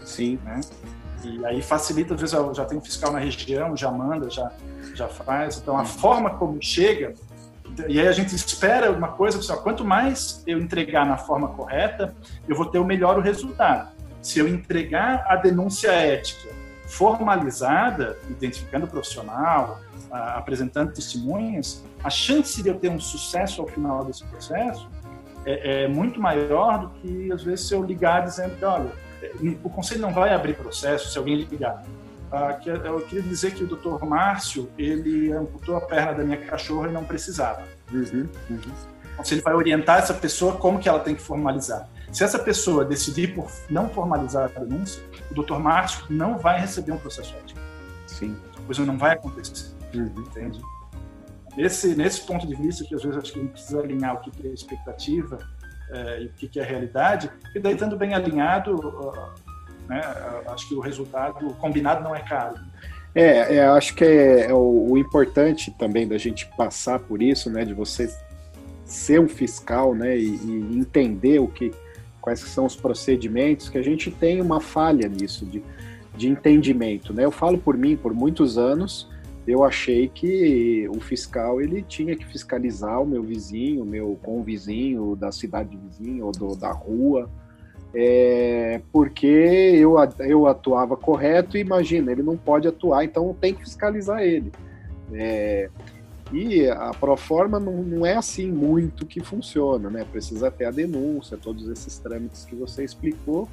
Sim. 0.04 0.38
Né? 0.44 0.60
E 1.24 1.44
aí 1.46 1.62
facilita, 1.62 2.14
às 2.14 2.20
vezes 2.20 2.36
já 2.56 2.64
tem 2.64 2.80
fiscal 2.80 3.12
na 3.12 3.18
região, 3.18 3.76
já 3.76 3.90
manda, 3.90 4.28
já, 4.30 4.52
já 4.94 5.08
faz. 5.08 5.58
Então, 5.58 5.76
a 5.76 5.80
uhum. 5.80 5.86
forma 5.86 6.30
como 6.30 6.58
chega, 6.62 7.14
e 7.88 7.98
aí 7.98 8.06
a 8.06 8.12
gente 8.12 8.34
espera 8.34 8.92
uma 8.92 9.08
coisa, 9.08 9.38
assim, 9.38 9.52
ó, 9.52 9.56
quanto 9.56 9.84
mais 9.84 10.42
eu 10.46 10.58
entregar 10.58 11.04
na 11.04 11.16
forma 11.16 11.48
correta, 11.48 12.14
eu 12.46 12.54
vou 12.54 12.66
ter 12.66 12.78
o 12.78 12.84
melhor 12.84 13.18
o 13.18 13.20
resultado. 13.20 13.92
Se 14.22 14.38
eu 14.38 14.46
entregar 14.46 15.26
a 15.28 15.36
denúncia 15.36 15.90
ética 15.90 16.54
formalizada, 16.86 18.16
identificando 18.30 18.86
o 18.86 18.88
profissional, 18.88 19.80
apresentando 20.10 20.92
testemunhas, 20.92 21.82
a 22.02 22.10
chance 22.10 22.62
de 22.62 22.68
eu 22.68 22.76
ter 22.76 22.90
um 22.90 23.00
sucesso 23.00 23.60
ao 23.62 23.66
final 23.66 24.04
desse 24.04 24.24
processo 24.24 24.88
é, 25.44 25.84
é 25.84 25.88
muito 25.88 26.20
maior 26.20 26.78
do 26.78 26.88
que, 26.90 27.32
às 27.32 27.42
vezes, 27.42 27.66
se 27.66 27.74
eu 27.74 27.82
ligar 27.82 28.24
dizendo 28.24 28.56
que, 28.56 28.64
olha, 28.64 28.92
o 29.62 29.70
conselho 29.70 30.00
não 30.00 30.12
vai 30.12 30.32
abrir 30.32 30.54
processo 30.54 31.10
se 31.10 31.18
alguém 31.18 31.36
ligar. 31.36 31.84
Ah, 32.32 32.52
que 32.54 32.68
eu 32.68 33.00
queria 33.02 33.22
dizer 33.22 33.54
que 33.54 33.62
o 33.62 33.66
doutor 33.66 34.04
Márcio, 34.04 34.68
ele 34.76 35.32
amputou 35.32 35.76
a 35.76 35.80
perna 35.80 36.14
da 36.14 36.24
minha 36.24 36.38
cachorra 36.38 36.88
e 36.88 36.92
não 36.92 37.04
precisava. 37.04 37.62
Uhum, 37.92 38.28
uhum. 38.50 38.60
Então, 39.12 39.24
se 39.24 39.34
ele 39.34 39.40
vai 39.40 39.54
orientar 39.54 39.98
essa 39.98 40.12
pessoa 40.12 40.56
como 40.56 40.80
que 40.80 40.88
ela 40.88 40.98
tem 40.98 41.14
que 41.14 41.22
formalizar. 41.22 41.88
Se 42.10 42.24
essa 42.24 42.38
pessoa 42.38 42.84
decidir 42.84 43.34
por 43.34 43.48
não 43.70 43.88
formalizar 43.88 44.50
a 44.56 44.60
denúncia, 44.60 45.02
o 45.30 45.34
doutor 45.34 45.60
Márcio 45.60 46.06
não 46.10 46.36
vai 46.36 46.60
receber 46.60 46.92
um 46.92 46.98
processo 46.98 47.34
ético. 47.36 47.60
Sim. 48.06 48.36
A 48.58 48.62
coisa 48.62 48.84
não 48.84 48.98
vai 48.98 49.12
acontecer. 49.12 49.72
Uhum. 49.94 50.12
Entende? 50.18 50.60
Nesse, 51.56 51.94
nesse 51.94 52.26
ponto 52.26 52.46
de 52.48 52.54
vista, 52.56 52.84
que 52.84 52.94
às 52.94 53.02
vezes 53.02 53.18
acho 53.18 53.32
que 53.32 53.38
a 53.38 53.42
gente 53.42 53.52
precisa 53.52 53.78
alinhar 53.78 54.16
o 54.16 54.18
que 54.18 54.46
é 54.46 54.50
expectativa 54.50 55.38
é, 55.90 56.22
e 56.22 56.26
o 56.26 56.30
que 56.30 56.58
é 56.58 56.62
realidade, 56.62 57.30
e 57.54 57.60
daí 57.60 57.74
estando 57.74 57.96
bem 57.96 58.14
alinhado, 58.14 58.74
né, 59.88 60.00
acho 60.48 60.68
que 60.68 60.74
o 60.74 60.80
resultado 60.80 61.54
combinado 61.54 62.02
não 62.02 62.14
é 62.14 62.20
caro. 62.20 62.56
É, 63.14 63.56
é 63.56 63.66
acho 63.66 63.94
que 63.94 64.04
é, 64.04 64.50
é 64.50 64.52
o, 64.52 64.90
o, 64.90 64.98
importante 64.98 65.70
também 65.78 66.08
da 66.08 66.18
gente 66.18 66.46
passar 66.56 66.98
por 66.98 67.22
isso, 67.22 67.50
né, 67.50 67.64
de 67.64 67.72
você 67.72 68.12
ser 68.84 69.20
um 69.20 69.28
fiscal, 69.28 69.94
né, 69.94 70.16
e, 70.16 70.34
e, 70.36 70.78
entender 70.78 71.38
o 71.38 71.48
que, 71.48 71.72
quais 72.20 72.40
são 72.40 72.66
os 72.66 72.74
procedimentos, 72.74 73.68
que 73.68 73.78
a 73.78 73.82
gente 73.82 74.10
tem 74.10 74.40
uma 74.40 74.60
falha 74.60 75.08
nisso 75.08 75.46
de, 75.46 75.62
de 76.16 76.28
entendimento, 76.28 77.12
né. 77.12 77.24
Eu 77.24 77.30
falo 77.30 77.58
por 77.58 77.76
mim, 77.76 77.96
por 77.96 78.12
muitos 78.12 78.58
anos, 78.58 79.08
eu 79.46 79.62
achei 79.62 80.08
que 80.08 80.88
o 80.88 81.00
fiscal 81.00 81.60
ele 81.60 81.82
tinha 81.82 82.16
que 82.16 82.24
fiscalizar 82.26 83.02
o 83.02 83.06
meu 83.06 83.22
vizinho, 83.22 83.82
o 83.82 83.86
meu 83.86 84.18
convizinho 84.22 85.14
da 85.14 85.30
cidade 85.30 85.76
vizinha 85.76 86.24
ou 86.24 86.32
do, 86.32 86.56
da 86.56 86.72
rua, 86.72 87.28
é, 87.94 88.80
porque 88.90 89.26
eu, 89.26 89.96
eu 90.20 90.46
atuava 90.46 90.96
correto 90.96 91.56
imagina, 91.56 92.10
ele 92.10 92.22
não 92.22 92.36
pode 92.36 92.66
atuar, 92.66 93.04
então 93.04 93.36
tem 93.38 93.54
que 93.54 93.60
fiscalizar 93.60 94.22
ele. 94.22 94.50
É, 95.12 95.68
e 96.32 96.68
a 96.68 96.90
Proforma 96.90 97.60
não, 97.60 97.82
não 97.82 98.06
é 98.06 98.16
assim 98.16 98.50
muito 98.50 99.06
que 99.06 99.20
funciona, 99.20 99.90
né? 99.90 100.06
Precisa 100.10 100.50
ter 100.50 100.64
a 100.64 100.70
denúncia, 100.70 101.36
todos 101.36 101.68
esses 101.68 101.98
trâmites 101.98 102.44
que 102.44 102.56
você 102.56 102.82
explicou, 102.82 103.48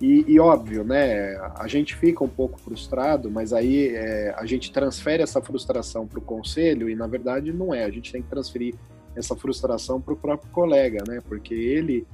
e, 0.00 0.24
e, 0.26 0.40
óbvio, 0.40 0.82
né? 0.82 1.36
A 1.56 1.68
gente 1.68 1.94
fica 1.94 2.24
um 2.24 2.28
pouco 2.28 2.58
frustrado, 2.58 3.30
mas 3.30 3.52
aí 3.52 3.88
é, 3.88 4.34
a 4.34 4.46
gente 4.46 4.72
transfere 4.72 5.22
essa 5.22 5.42
frustração 5.42 6.06
para 6.06 6.18
o 6.18 6.22
conselho 6.22 6.88
e 6.88 6.96
na 6.96 7.06
verdade 7.06 7.52
não 7.52 7.74
é. 7.74 7.84
A 7.84 7.90
gente 7.90 8.10
tem 8.10 8.22
que 8.22 8.28
transferir 8.28 8.74
essa 9.14 9.36
frustração 9.36 10.00
para 10.00 10.14
o 10.14 10.16
próprio 10.16 10.50
colega, 10.52 11.04
né? 11.06 11.20
Porque 11.28 11.52
ele, 11.52 12.06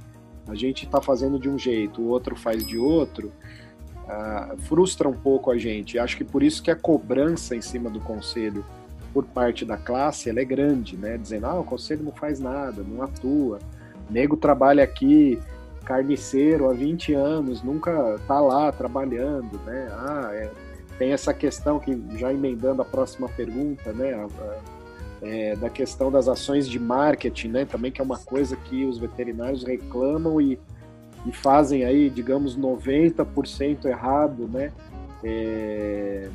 a 0.49 0.53
gente 0.53 0.83
está 0.83 1.01
fazendo 1.01 1.39
de 1.39 1.47
um 1.47 1.57
jeito, 1.57 2.01
o 2.01 2.07
outro 2.07 2.35
faz 2.35 2.67
de 2.67 2.77
outro, 2.77 3.31
uh, 4.03 4.57
frustra 4.63 5.07
um 5.07 5.17
pouco 5.17 5.49
a 5.49 5.57
gente. 5.57 5.97
Acho 5.97 6.17
que 6.17 6.25
por 6.25 6.43
isso 6.43 6.61
que 6.61 6.69
a 6.69 6.75
cobrança 6.75 7.55
em 7.55 7.61
cima 7.61 7.89
do 7.89 8.01
conselho 8.01 8.65
por 9.13 9.23
parte 9.23 9.63
da 9.63 9.77
classe 9.77 10.29
ela 10.29 10.41
é 10.41 10.45
grande, 10.45 10.97
né? 10.97 11.17
Dizendo, 11.17 11.45
ah, 11.45 11.59
o 11.59 11.63
conselho 11.63 12.03
não 12.03 12.11
faz 12.11 12.37
nada, 12.37 12.83
não 12.83 13.01
atua, 13.01 13.59
o 14.09 14.13
nego 14.13 14.35
trabalha 14.35 14.83
aqui 14.83 15.39
carniceiro 15.87 16.69
há 16.69 16.73
20 16.73 17.13
anos, 17.13 17.63
nunca 17.63 18.19
tá 18.27 18.41
lá 18.41 18.69
trabalhando, 18.73 19.57
né? 19.65 19.87
Ah, 19.93 20.29
é, 20.33 20.51
tem 20.99 21.13
essa 21.13 21.33
questão 21.33 21.79
que, 21.79 21.97
já 22.17 22.33
emendando 22.33 22.81
a 22.81 22.85
próxima 22.85 23.29
pergunta, 23.29 23.93
né? 23.93 24.13
A, 24.13 24.25
a, 24.25 24.57
é, 25.21 25.55
da 25.55 25.69
questão 25.69 26.11
das 26.11 26.27
ações 26.27 26.67
de 26.67 26.77
marketing, 26.77 27.47
né? 27.47 27.65
Também 27.65 27.89
que 27.89 28.01
é 28.01 28.03
uma 28.03 28.17
coisa 28.17 28.57
que 28.57 28.85
os 28.85 28.97
veterinários 28.97 29.63
reclamam 29.63 30.41
e, 30.41 30.59
e 31.25 31.31
fazem 31.31 31.85
aí, 31.85 32.09
digamos, 32.09 32.57
90% 32.57 33.85
errado, 33.85 34.45
né? 34.45 34.73
É... 35.23 36.29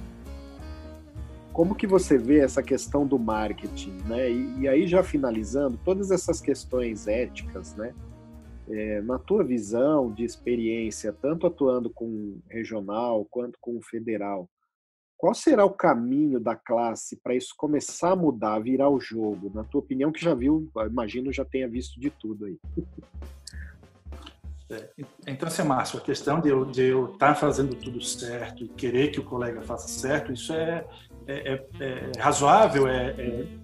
Como 1.52 1.74
que 1.74 1.86
você 1.86 2.16
vê 2.16 2.40
essa 2.40 2.62
questão 2.62 3.06
do 3.06 3.18
marketing, 3.18 3.98
né? 4.06 4.30
E, 4.30 4.60
e 4.60 4.68
aí 4.68 4.86
já 4.86 5.02
finalizando, 5.02 5.78
todas 5.84 6.10
essas 6.10 6.40
questões 6.40 7.06
éticas, 7.06 7.76
né? 7.76 7.92
É, 8.68 9.00
na 9.02 9.18
tua 9.18 9.42
visão 9.42 10.12
de 10.12 10.24
experiência, 10.24 11.12
tanto 11.12 11.46
atuando 11.46 11.90
com 11.90 12.40
regional 12.48 13.26
quanto 13.30 13.58
com 13.60 13.80
federal, 13.82 14.48
qual 15.22 15.34
será 15.34 15.64
o 15.64 15.70
caminho 15.70 16.40
da 16.40 16.56
classe 16.56 17.16
para 17.22 17.34
isso 17.34 17.54
começar 17.56 18.10
a 18.10 18.16
mudar, 18.16 18.58
virar 18.58 18.88
o 18.88 18.98
jogo? 18.98 19.52
Na 19.54 19.62
tua 19.62 19.80
opinião, 19.80 20.10
que 20.10 20.20
já 20.20 20.34
viu, 20.34 20.68
imagino 20.84 21.32
já 21.32 21.44
tenha 21.44 21.68
visto 21.68 22.00
de 22.00 22.10
tudo 22.10 22.46
aí. 22.46 22.58
É, 24.68 24.90
então, 25.28 25.46
assim, 25.46 25.62
Márcio, 25.62 25.98
a 25.98 26.02
questão 26.02 26.40
de 26.40 26.48
eu 26.48 26.64
estar 27.12 27.18
tá 27.18 27.34
fazendo 27.34 27.76
tudo 27.76 28.00
certo 28.00 28.64
e 28.64 28.68
querer 28.68 29.12
que 29.12 29.20
o 29.20 29.24
colega 29.24 29.62
faça 29.62 29.86
certo, 29.86 30.32
isso 30.32 30.52
é, 30.52 30.84
é, 31.26 31.52
é, 31.52 32.10
é 32.16 32.20
razoável, 32.20 32.88
é, 32.88 33.10
é 33.10 33.61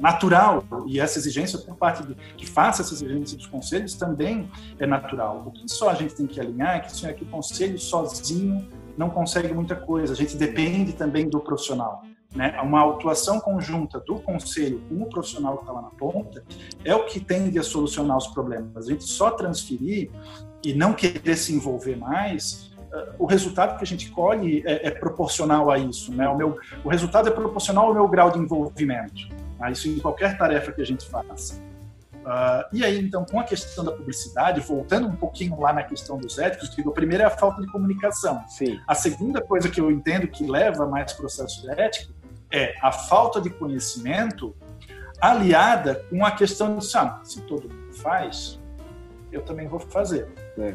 natural 0.00 0.64
e 0.86 1.00
essa 1.00 1.18
exigência 1.18 1.58
por 1.58 1.76
parte 1.76 2.02
de 2.04 2.14
que 2.36 2.46
faça 2.46 2.82
essa 2.82 2.94
exigência 2.94 3.36
dos 3.36 3.46
conselhos 3.46 3.94
também 3.94 4.50
é 4.78 4.86
natural. 4.86 5.42
O 5.46 5.50
que 5.50 5.68
só 5.68 5.90
a 5.90 5.94
gente 5.94 6.14
tem 6.14 6.26
que 6.26 6.40
alinhar 6.40 6.76
é 6.76 6.80
que, 6.80 7.06
é 7.06 7.12
que 7.12 7.24
o 7.24 7.26
conselho 7.26 7.78
sozinho 7.78 8.68
não 8.96 9.10
consegue 9.10 9.52
muita 9.52 9.76
coisa. 9.76 10.12
A 10.12 10.16
gente 10.16 10.36
depende 10.36 10.92
também 10.92 11.28
do 11.28 11.40
profissional. 11.40 12.02
Né? 12.34 12.58
Uma 12.62 12.88
atuação 12.90 13.40
conjunta 13.40 14.00
do 14.00 14.16
conselho 14.16 14.82
com 14.88 15.02
o 15.02 15.06
profissional 15.06 15.56
que 15.56 15.62
está 15.62 15.72
lá 15.72 15.82
na 15.82 15.90
ponta 15.90 16.44
é 16.84 16.94
o 16.94 17.04
que 17.04 17.18
tende 17.18 17.58
a 17.58 17.62
solucionar 17.62 18.16
os 18.16 18.26
problemas. 18.26 18.76
A 18.76 18.90
gente 18.90 19.04
só 19.04 19.30
transferir 19.30 20.10
e 20.62 20.74
não 20.74 20.92
querer 20.92 21.36
se 21.36 21.54
envolver 21.54 21.96
mais, 21.96 22.72
uh, 22.92 23.14
o 23.18 23.26
resultado 23.26 23.78
que 23.78 23.84
a 23.84 23.86
gente 23.86 24.10
colhe 24.10 24.62
é, 24.66 24.88
é 24.88 24.90
proporcional 24.90 25.70
a 25.70 25.78
isso. 25.78 26.12
Né? 26.12 26.28
O, 26.28 26.36
meu, 26.36 26.58
o 26.84 26.88
resultado 26.88 27.28
é 27.28 27.32
proporcional 27.32 27.86
ao 27.86 27.94
meu 27.94 28.08
grau 28.08 28.30
de 28.30 28.38
envolvimento. 28.38 29.28
Tá? 29.58 29.70
Isso 29.70 29.88
em 29.88 29.98
qualquer 29.98 30.36
tarefa 30.36 30.72
que 30.72 30.80
a 30.80 30.86
gente 30.86 31.08
faça. 31.08 31.60
Uh, 32.26 32.66
e 32.72 32.84
aí, 32.84 32.98
então, 32.98 33.24
com 33.24 33.38
a 33.38 33.44
questão 33.44 33.84
da 33.84 33.92
publicidade, 33.92 34.60
voltando 34.60 35.06
um 35.06 35.14
pouquinho 35.14 35.60
lá 35.60 35.72
na 35.72 35.84
questão 35.84 36.18
dos 36.18 36.38
éticos, 36.38 36.74
digo, 36.74 36.90
a 36.90 36.92
primeira 36.92 37.22
é 37.22 37.26
a 37.26 37.30
falta 37.30 37.62
de 37.62 37.68
comunicação. 37.68 38.42
Sim. 38.48 38.80
A 38.86 38.96
segunda 38.96 39.40
coisa 39.40 39.70
que 39.70 39.80
eu 39.80 39.92
entendo 39.92 40.26
que 40.26 40.44
leva 40.44 40.82
a 40.82 40.86
mais 40.86 41.12
processo 41.12 41.70
ético 41.70 42.12
é 42.50 42.74
a 42.82 42.90
falta 42.90 43.40
de 43.40 43.48
conhecimento 43.48 44.56
aliada 45.20 46.04
com 46.10 46.24
a 46.24 46.32
questão 46.32 46.76
de, 46.76 46.96
ah, 46.96 47.20
se 47.22 47.40
todo 47.42 47.68
mundo 47.72 47.92
faz, 47.94 48.60
eu 49.30 49.42
também 49.42 49.68
vou 49.68 49.78
fazer. 49.78 50.28
É. 50.58 50.74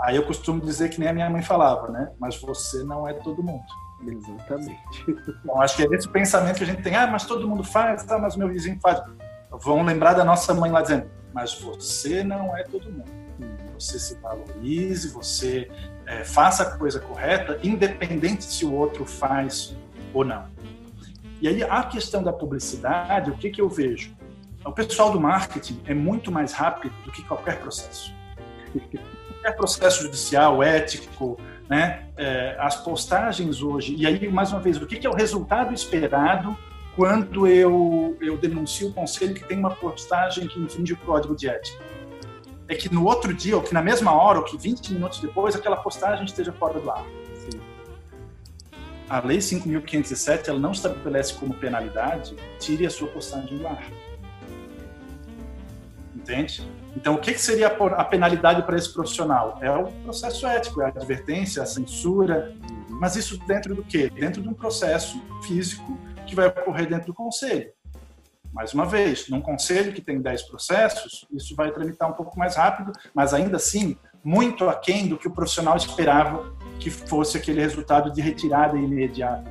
Aí 0.00 0.16
eu 0.16 0.24
costumo 0.24 0.60
dizer 0.60 0.88
que 0.90 1.00
nem 1.00 1.08
a 1.08 1.12
minha 1.12 1.30
mãe 1.30 1.42
falava, 1.42 1.88
né? 1.88 2.12
Mas 2.18 2.40
você 2.40 2.84
não 2.84 3.08
é 3.08 3.12
todo 3.12 3.42
mundo. 3.42 3.64
Exatamente. 4.02 5.04
Então, 5.44 5.60
acho 5.60 5.76
que 5.76 5.82
é 5.82 5.86
esse 5.94 6.08
pensamento 6.08 6.56
que 6.56 6.64
a 6.64 6.66
gente 6.66 6.82
tem, 6.82 6.96
ah, 6.96 7.06
mas 7.06 7.24
todo 7.24 7.46
mundo 7.46 7.62
faz, 7.62 8.02
tá, 8.04 8.18
mas 8.18 8.34
meu 8.34 8.48
vizinho 8.48 8.78
faz. 8.80 9.00
Vão 9.50 9.82
lembrar 9.82 10.14
da 10.14 10.24
nossa 10.24 10.52
mãe 10.54 10.70
lá 10.70 10.82
dizendo, 10.82 11.08
mas 11.32 11.54
você 11.60 12.24
não 12.24 12.56
é 12.56 12.62
todo 12.64 12.90
mundo. 12.90 13.10
Você 13.78 13.98
se 13.98 14.14
valorize, 14.20 15.08
você 15.08 15.70
é, 16.06 16.24
faça 16.24 16.62
a 16.62 16.78
coisa 16.78 17.00
correta, 17.00 17.58
independente 17.62 18.44
se 18.44 18.64
o 18.64 18.72
outro 18.72 19.04
faz 19.04 19.76
ou 20.12 20.24
não. 20.24 20.46
E 21.40 21.48
aí 21.48 21.62
a 21.62 21.82
questão 21.82 22.22
da 22.22 22.32
publicidade, 22.32 23.30
o 23.30 23.36
que, 23.36 23.50
que 23.50 23.60
eu 23.60 23.68
vejo? 23.68 24.16
O 24.64 24.72
pessoal 24.72 25.10
do 25.10 25.20
marketing 25.20 25.82
é 25.84 25.92
muito 25.92 26.32
mais 26.32 26.52
rápido 26.52 26.94
do 27.04 27.12
que 27.12 27.22
qualquer 27.22 27.60
processo. 27.60 28.14
qualquer 29.44 29.56
processo 29.56 30.02
judicial, 30.02 30.62
ético, 30.62 31.38
né? 31.68 32.06
É, 32.16 32.56
as 32.58 32.76
postagens 32.76 33.62
hoje, 33.62 33.94
e 33.96 34.06
aí, 34.06 34.28
mais 34.28 34.52
uma 34.52 34.60
vez, 34.60 34.76
o 34.76 34.86
que, 34.86 35.06
é 35.06 35.10
o 35.10 35.14
resultado 35.14 35.72
esperado 35.72 36.56
quando 36.94 37.46
eu, 37.46 38.16
eu 38.20 38.36
denuncio 38.36 38.88
o 38.88 38.92
conselho 38.92 39.34
que 39.34 39.44
tem 39.44 39.58
uma 39.58 39.70
postagem 39.70 40.46
que 40.46 40.60
infringe 40.60 40.92
o 40.92 40.96
código 40.98 41.34
de 41.34 41.48
ética? 41.48 41.82
É 42.68 42.74
que 42.74 42.92
no 42.92 43.04
outro 43.04 43.34
dia, 43.34 43.56
ou 43.56 43.62
que 43.62 43.74
na 43.74 43.82
mesma 43.82 44.12
hora, 44.12 44.38
ou 44.38 44.44
que 44.44 44.56
20 44.56 44.92
minutos 44.94 45.20
depois, 45.20 45.54
aquela 45.54 45.76
postagem 45.76 46.24
esteja 46.24 46.52
fora 46.52 46.80
do 46.80 46.90
ar. 46.90 47.04
Sim. 47.34 47.60
A 49.08 49.20
Lei 49.20 49.38
5.507 49.38 50.48
ela 50.48 50.58
não 50.58 50.72
estabelece 50.72 51.34
como 51.34 51.52
penalidade 51.54 52.36
tire 52.58 52.86
a 52.86 52.90
sua 52.90 53.08
postagem 53.08 53.58
do 53.58 53.66
ar. 53.66 53.84
Entende? 56.14 56.66
Então, 56.96 57.14
o 57.14 57.18
que, 57.18 57.36
seria 57.36 57.68
a 57.68 58.04
penalidade 58.04 58.62
para 58.62 58.76
esse 58.76 58.92
profissional? 58.92 59.58
É 59.60 59.70
o 59.70 59.86
processo 60.04 60.46
ético, 60.46 60.80
é 60.80 60.86
a 60.86 60.88
advertência, 60.88 61.62
a 61.62 61.66
censura, 61.66 62.54
mas 62.88 63.16
isso 63.16 63.38
dentro 63.46 63.74
do 63.74 63.82
quê? 63.82 64.08
Dentro 64.10 64.40
de 64.40 64.48
um 64.48 64.54
processo 64.54 65.20
físico 65.42 65.98
que 66.26 66.34
vai 66.34 66.46
ocorrer 66.46 66.88
dentro 66.88 67.06
do 67.06 67.14
conselho. 67.14 67.70
Mais 68.52 68.72
uma 68.72 68.86
vez, 68.86 69.28
num 69.28 69.40
conselho 69.40 69.92
que 69.92 70.00
tem 70.00 70.20
10 70.20 70.42
processos, 70.42 71.26
isso 71.32 71.56
vai 71.56 71.72
tramitar 71.72 72.08
um 72.08 72.12
pouco 72.12 72.38
mais 72.38 72.54
rápido, 72.54 72.92
mas 73.12 73.34
ainda 73.34 73.56
assim, 73.56 73.96
muito 74.22 74.68
aquém 74.68 75.08
do 75.08 75.18
que 75.18 75.26
o 75.26 75.30
profissional 75.30 75.76
esperava 75.76 76.54
que 76.78 76.88
fosse 76.88 77.36
aquele 77.36 77.60
resultado 77.60 78.12
de 78.12 78.20
retirada 78.20 78.76
imediata 78.76 79.42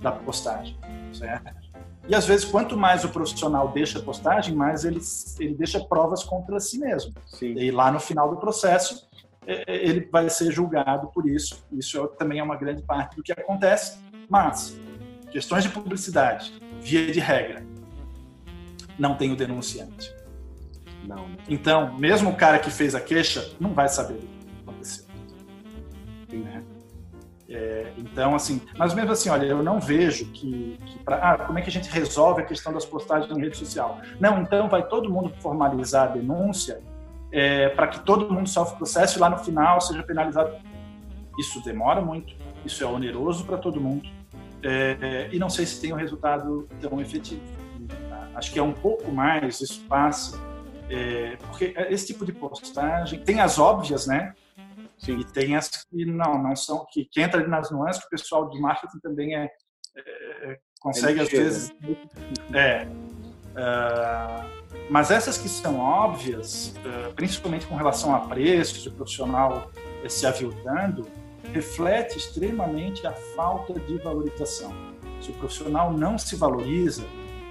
da, 0.00 0.10
da 0.10 0.12
postagem, 0.12 0.76
certo? 1.12 1.61
E 2.08 2.14
às 2.14 2.26
vezes, 2.26 2.44
quanto 2.44 2.76
mais 2.76 3.04
o 3.04 3.08
profissional 3.08 3.68
deixa 3.68 3.98
a 3.98 4.02
postagem, 4.02 4.54
mais 4.54 4.84
ele, 4.84 5.00
ele 5.38 5.54
deixa 5.54 5.80
provas 5.80 6.24
contra 6.24 6.58
si 6.58 6.78
mesmo. 6.78 7.14
Sim. 7.26 7.54
E 7.56 7.70
lá 7.70 7.92
no 7.92 8.00
final 8.00 8.28
do 8.30 8.36
processo, 8.36 9.08
é, 9.46 9.64
é, 9.66 9.88
ele 9.88 10.08
vai 10.10 10.28
ser 10.28 10.50
julgado 10.50 11.08
por 11.08 11.28
isso. 11.28 11.64
Isso 11.72 12.04
também 12.18 12.38
é 12.40 12.42
uma 12.42 12.56
grande 12.56 12.82
parte 12.82 13.16
do 13.16 13.22
que 13.22 13.32
acontece. 13.32 13.98
Mas, 14.28 14.76
questões 15.30 15.62
de 15.62 15.70
publicidade, 15.70 16.52
via 16.80 17.10
de 17.12 17.20
regra, 17.20 17.64
não 18.98 19.14
tem 19.14 19.32
o 19.32 19.36
denunciante. 19.36 20.12
Não. 21.06 21.28
Né? 21.28 21.36
Então, 21.48 21.96
mesmo 21.98 22.30
o 22.30 22.36
cara 22.36 22.58
que 22.58 22.70
fez 22.70 22.94
a 22.94 23.00
queixa 23.00 23.52
não 23.60 23.72
vai 23.72 23.88
saber 23.88 24.31
É, 27.54 27.92
então, 27.98 28.34
assim, 28.34 28.62
mas 28.78 28.94
mesmo 28.94 29.12
assim, 29.12 29.28
olha, 29.28 29.44
eu 29.44 29.62
não 29.62 29.78
vejo 29.78 30.24
que, 30.32 30.78
que 30.86 30.98
pra, 31.00 31.16
ah, 31.16 31.38
como 31.38 31.58
é 31.58 31.62
que 31.62 31.68
a 31.68 31.72
gente 31.72 31.90
resolve 31.90 32.40
a 32.40 32.44
questão 32.44 32.72
das 32.72 32.86
postagens 32.86 33.30
em 33.30 33.38
rede 33.38 33.58
social? 33.58 34.00
Não, 34.18 34.40
então 34.40 34.70
vai 34.70 34.86
todo 34.88 35.10
mundo 35.10 35.30
formalizar 35.40 36.08
a 36.08 36.12
denúncia 36.12 36.80
é, 37.30 37.68
para 37.68 37.88
que 37.88 38.00
todo 38.00 38.32
mundo 38.32 38.48
sofra 38.48 38.74
o 38.74 38.76
processo 38.78 39.18
e 39.18 39.20
lá 39.20 39.28
no 39.28 39.36
final 39.38 39.80
seja 39.82 40.02
penalizado. 40.02 40.56
Isso 41.38 41.62
demora 41.62 42.00
muito, 42.00 42.34
isso 42.64 42.82
é 42.82 42.86
oneroso 42.86 43.44
para 43.44 43.58
todo 43.58 43.78
mundo 43.78 44.08
é, 44.62 45.28
e 45.32 45.38
não 45.38 45.50
sei 45.50 45.66
se 45.66 45.80
tem 45.80 45.92
um 45.92 45.96
resultado 45.96 46.68
tão 46.80 47.00
efetivo. 47.00 47.42
Acho 48.34 48.52
que 48.52 48.58
é 48.58 48.62
um 48.62 48.72
pouco 48.72 49.10
mais 49.10 49.60
espaço, 49.60 50.40
é, 50.88 51.36
porque 51.36 51.74
esse 51.90 52.06
tipo 52.06 52.24
de 52.24 52.32
postagem 52.32 53.20
tem 53.20 53.40
as 53.40 53.58
óbvias, 53.58 54.06
né? 54.06 54.34
Sim. 55.04 55.18
E 55.18 55.24
tem 55.24 55.56
as 55.56 55.68
que 55.68 56.04
não, 56.04 56.40
não 56.40 56.54
são, 56.54 56.86
que, 56.90 57.04
que 57.04 57.20
entra 57.20 57.46
nas 57.46 57.70
nuances, 57.70 58.00
que 58.00 58.06
o 58.06 58.10
pessoal 58.10 58.48
de 58.48 58.60
marketing 58.60 58.98
também 59.00 59.36
é, 59.36 59.50
é 59.96 60.58
consegue 60.80 61.20
às 61.20 61.28
vezes. 61.28 61.72
É. 62.54 62.86
Uh, 63.52 64.62
mas 64.90 65.10
essas 65.10 65.36
que 65.36 65.48
são 65.48 65.78
óbvias, 65.78 66.74
uh, 66.78 67.12
principalmente 67.14 67.66
com 67.66 67.76
relação 67.76 68.14
a 68.14 68.20
preços, 68.20 68.86
o 68.86 68.92
profissional 68.92 69.70
se 70.08 70.26
aviltando, 70.26 71.06
reflete 71.52 72.16
extremamente 72.16 73.06
a 73.06 73.12
falta 73.12 73.78
de 73.78 73.98
valorização. 73.98 74.72
Se 75.20 75.30
o 75.30 75.34
profissional 75.34 75.92
não 75.92 76.18
se 76.18 76.36
valoriza, 76.36 77.04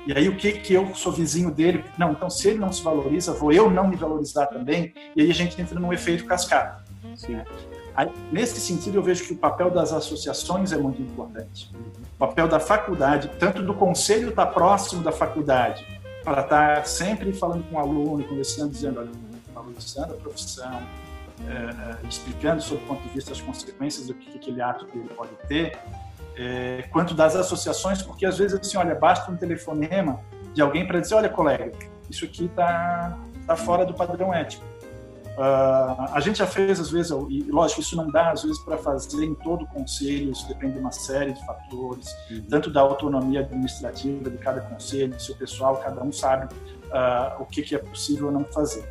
e 0.06 0.14
aí 0.14 0.28
o 0.28 0.36
que 0.36 0.54
que 0.54 0.74
eu 0.74 0.94
sou 0.96 1.12
vizinho 1.12 1.52
dele? 1.52 1.84
Não, 1.98 2.12
então 2.12 2.30
se 2.30 2.50
ele 2.50 2.60
não 2.60 2.72
se 2.72 2.82
valoriza, 2.84 3.34
vou 3.34 3.52
eu 3.52 3.70
não 3.70 3.88
me 3.88 3.96
valorizar 3.96 4.48
também, 4.48 4.94
e 5.16 5.22
aí 5.22 5.30
a 5.30 5.34
gente 5.34 5.60
entra 5.62 5.80
num 5.80 5.94
efeito 5.94 6.26
cascata. 6.26 6.84
Sim. 7.16 7.42
Aí, 7.96 8.12
nesse 8.32 8.60
sentido, 8.60 8.96
eu 8.96 9.04
vejo 9.04 9.26
que 9.26 9.34
o 9.34 9.38
papel 9.38 9.70
das 9.70 9.92
associações 9.92 10.72
é 10.72 10.78
muito 10.78 11.02
importante. 11.02 11.70
O 12.16 12.18
papel 12.18 12.48
da 12.48 12.60
faculdade, 12.60 13.30
tanto 13.40 13.62
do 13.62 13.74
conselho 13.74 14.30
estar 14.30 14.46
tá 14.46 14.52
próximo 14.52 15.04
da 15.04 15.12
faculdade, 15.12 15.86
para 16.24 16.42
estar 16.42 16.76
tá 16.76 16.84
sempre 16.84 17.34
falando 17.34 17.64
com 17.70 17.76
o 17.76 17.80
aluno, 17.80 18.24
conversando, 18.24 18.72
dizendo, 18.72 19.00
olha, 19.00 19.10
valorizando 19.54 20.14
a 20.14 20.18
profissão, 20.18 20.82
é, 21.48 22.08
explicando 22.08 22.62
sobre 22.62 22.84
o 22.84 22.88
ponto 22.88 23.02
de 23.04 23.10
vista 23.10 23.32
as 23.32 23.42
consequências 23.42 24.08
do 24.08 24.14
que 24.14 24.38
aquele 24.38 24.62
ato 24.62 24.86
que 24.86 24.98
ele 24.98 25.10
pode 25.10 25.32
ter, 25.48 25.78
é, 26.36 26.88
quanto 26.92 27.14
das 27.14 27.36
associações, 27.36 28.02
porque 28.02 28.26
às 28.26 28.38
vezes 28.38 28.58
assim, 28.60 28.78
olha, 28.78 28.96
basta 28.96 29.30
um 29.32 29.36
telefonema 29.36 30.20
de 30.54 30.62
alguém 30.62 30.88
para 30.88 31.00
dizer, 31.00 31.16
olha, 31.16 31.30
colega, 31.30 31.72
isso 32.10 32.26
aqui 32.26 32.46
está 32.46 33.18
tá 33.46 33.56
fora 33.56 33.86
do 33.86 33.94
padrão 33.94 34.34
ético. 34.34 34.71
Uh, 35.38 36.14
a 36.14 36.20
gente 36.20 36.40
já 36.40 36.46
fez, 36.46 36.80
às 36.80 36.92
vezes, 36.92 37.12
e 37.30 37.44
lógico, 37.50 37.82
isso 37.82 37.96
não 37.96 38.08
dá, 38.08 38.32
às 38.32 38.44
vezes, 38.44 38.60
para 38.60 38.78
fazer 38.78 39.24
em 39.24 39.34
todo 39.34 39.64
o 39.64 39.68
conselho, 39.68 40.32
isso 40.32 40.48
depende 40.48 40.74
de 40.74 40.80
uma 40.80 40.92
série 40.92 41.34
de 41.34 41.46
fatores, 41.46 42.14
uhum. 42.30 42.44
tanto 42.50 42.70
da 42.70 42.82
autonomia 42.82 43.40
administrativa 43.40 44.30
de 44.30 44.38
cada 44.38 44.62
conselho, 44.62 45.14
do 45.14 45.22
seu 45.22 45.36
pessoal, 45.36 45.78
cada 45.78 46.04
um 46.04 46.12
sabe 46.12 46.54
uh, 46.54 47.42
o 47.42 47.46
que, 47.46 47.62
que 47.62 47.76
é 47.76 47.78
possível 47.78 48.28
ou 48.28 48.32
não 48.32 48.44
fazer. 48.46 48.84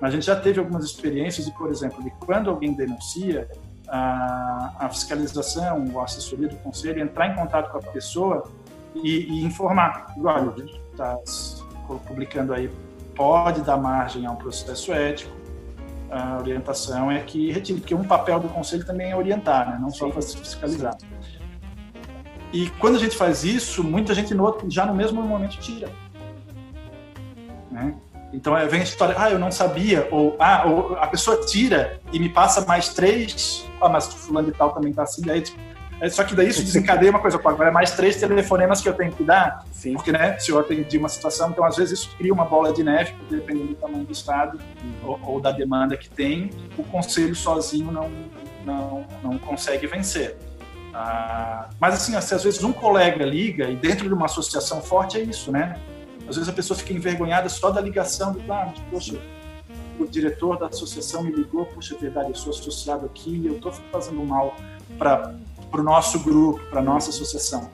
Mas 0.00 0.10
a 0.10 0.16
gente 0.16 0.26
já 0.26 0.36
teve 0.36 0.58
algumas 0.58 0.84
experiências 0.84 1.46
de, 1.46 1.52
por 1.52 1.70
exemplo, 1.70 2.02
de 2.02 2.10
quando 2.10 2.50
alguém 2.50 2.74
denuncia, 2.74 3.48
a, 3.88 4.74
a 4.78 4.88
fiscalização, 4.88 6.00
a 6.00 6.04
assessoria 6.04 6.48
do 6.48 6.56
conselho 6.56 7.00
entrar 7.00 7.28
em 7.28 7.34
contato 7.34 7.70
com 7.70 7.78
a 7.78 7.82
pessoa 7.82 8.44
e, 8.94 9.26
e 9.26 9.44
informar. 9.44 10.12
Olha, 10.22 10.54
está 10.90 11.18
publicando 12.06 12.52
aí, 12.52 12.70
pode 13.14 13.60
dar 13.60 13.76
margem 13.76 14.26
a 14.26 14.30
um 14.30 14.36
processo 14.36 14.92
ético, 14.92 15.43
a 16.14 16.38
orientação 16.38 17.10
é 17.10 17.20
que 17.20 17.50
retire, 17.50 17.80
porque 17.80 17.94
um 17.94 18.04
papel 18.04 18.38
do 18.38 18.48
conselho 18.48 18.86
também 18.86 19.10
é 19.10 19.16
orientar, 19.16 19.68
né? 19.68 19.78
não 19.80 19.90
só 19.90 20.10
fiscalizar. 20.12 20.96
E 22.52 22.70
quando 22.78 22.94
a 22.94 22.98
gente 23.00 23.16
faz 23.16 23.42
isso, 23.42 23.82
muita 23.82 24.14
gente 24.14 24.32
no 24.32 24.44
outro, 24.44 24.70
já 24.70 24.86
no 24.86 24.94
mesmo 24.94 25.20
momento 25.20 25.58
tira. 25.58 25.90
Né? 27.68 27.96
Então 28.32 28.54
vem 28.68 28.80
a 28.80 28.84
história, 28.84 29.16
ah, 29.18 29.30
eu 29.30 29.40
não 29.40 29.50
sabia, 29.50 30.08
ou 30.12 30.36
ah, 30.38 30.64
ou 30.66 30.96
a 30.96 31.06
pessoa 31.08 31.44
tira 31.44 32.00
e 32.12 32.20
me 32.20 32.28
passa 32.28 32.64
mais 32.64 32.94
três, 32.94 33.68
ah, 33.80 33.88
mas 33.88 34.06
fulano 34.06 34.50
de 34.50 34.56
tal 34.56 34.72
também 34.72 34.92
tá 34.92 35.02
assim, 35.02 35.28
aí 35.28 35.40
tipo, 35.40 35.58
só 36.10 36.24
que 36.24 36.34
daí 36.34 36.48
isso 36.48 36.62
desencadeia 36.62 37.10
uma 37.10 37.20
coisa, 37.20 37.36
agora 37.36 37.68
é 37.68 37.72
mais 37.72 37.92
três 37.92 38.16
telefonemas 38.16 38.80
que 38.80 38.88
eu 38.88 38.94
tenho 38.94 39.12
que 39.12 39.22
dar, 39.22 39.64
Sim. 39.72 39.94
porque 39.94 40.12
né, 40.12 40.38
se 40.38 40.50
eu 40.50 40.58
atendi 40.58 40.98
uma 40.98 41.08
situação, 41.08 41.50
então 41.50 41.64
às 41.64 41.76
vezes 41.76 42.00
isso 42.00 42.16
cria 42.16 42.32
uma 42.32 42.44
bola 42.44 42.72
de 42.72 42.82
neve, 42.82 43.14
dependendo 43.30 43.68
do 43.68 43.74
tamanho 43.74 44.04
do 44.04 44.12
estado 44.12 44.58
ou, 45.02 45.18
ou, 45.22 45.40
da 45.40 45.52
demanda 45.52 45.96
que 45.96 46.10
tem, 46.10 46.50
o 46.76 46.82
conselho 46.84 47.34
sozinho 47.34 47.90
não, 47.90 48.10
não, 48.64 49.06
não 49.22 49.38
consegue 49.38 49.86
vencer. 49.86 50.36
Ah, 50.92 51.68
mas 51.80 51.94
assim, 51.94 52.14
às 52.14 52.30
vezes 52.30 52.62
um 52.62 52.72
colega 52.72 53.24
liga 53.24 53.68
e 53.68 53.76
dentro 53.76 54.06
de 54.06 54.14
uma 54.14 54.26
associação 54.26 54.80
forte 54.80 55.16
é 55.16 55.20
isso, 55.20 55.50
né? 55.50 55.76
Às 56.28 56.36
vezes 56.36 56.48
a 56.48 56.52
pessoa 56.52 56.78
fica 56.78 56.92
envergonhada 56.92 57.48
só 57.48 57.70
da 57.70 57.80
ligação, 57.80 58.32
do, 58.32 58.52
ah, 58.52 58.72
poxa, 58.90 59.20
o 59.98 60.06
diretor 60.06 60.58
da 60.58 60.66
associação 60.66 61.22
me 61.22 61.32
ligou, 61.32 61.66
puxa, 61.66 61.94
é 61.94 61.98
verdade, 61.98 62.30
eu 62.30 62.34
sou 62.34 62.50
associado 62.50 63.06
aqui, 63.06 63.44
eu 63.44 63.56
estou 63.56 63.72
fazendo 63.92 64.24
mal 64.24 64.56
para 64.98 65.34
o 65.80 65.84
nosso 65.84 66.18
grupo, 66.20 66.60
para 66.70 66.80
a 66.80 66.82
nossa 66.82 67.10
associação. 67.10 67.70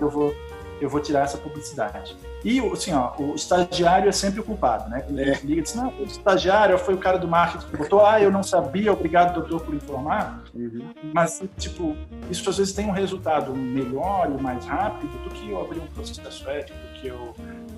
Eu 0.00 0.10
vou, 0.10 0.34
eu 0.80 0.88
vou 0.88 1.00
tirar 1.00 1.20
essa 1.20 1.38
publicidade. 1.38 2.16
E 2.44 2.60
assim, 2.60 2.92
ó, 2.92 3.12
o 3.18 3.34
estagiário 3.34 4.08
é 4.08 4.12
sempre 4.12 4.40
o 4.40 4.44
culpado, 4.44 4.90
né? 4.90 5.00
Quando 5.00 5.18
é. 5.18 5.38
liga 5.42 5.62
diz, 5.62 5.74
não, 5.74 5.88
o 5.88 6.02
estagiário 6.02 6.76
foi 6.78 6.94
o 6.94 6.98
cara 6.98 7.18
do 7.18 7.26
marketing 7.26 7.66
que 7.66 7.76
botou, 7.76 8.04
ah, 8.04 8.20
eu 8.20 8.30
não 8.30 8.42
sabia, 8.42 8.92
obrigado, 8.92 9.34
doutor, 9.34 9.62
por 9.62 9.74
informar. 9.74 10.42
Uhum. 10.54 10.92
Mas, 11.14 11.42
tipo, 11.58 11.96
isso 12.30 12.48
às 12.50 12.58
vezes 12.58 12.74
tem 12.74 12.86
um 12.86 12.92
resultado 12.92 13.54
melhor 13.54 14.30
e 14.30 14.42
mais 14.42 14.66
rápido 14.66 15.12
do 15.24 15.30
que 15.30 15.50
eu 15.50 15.60
abrir 15.60 15.80
um 15.80 15.86
processo 15.86 16.48
ético, 16.50 16.78
do 16.78 17.00
que 17.00 17.08
eu 17.08 17.34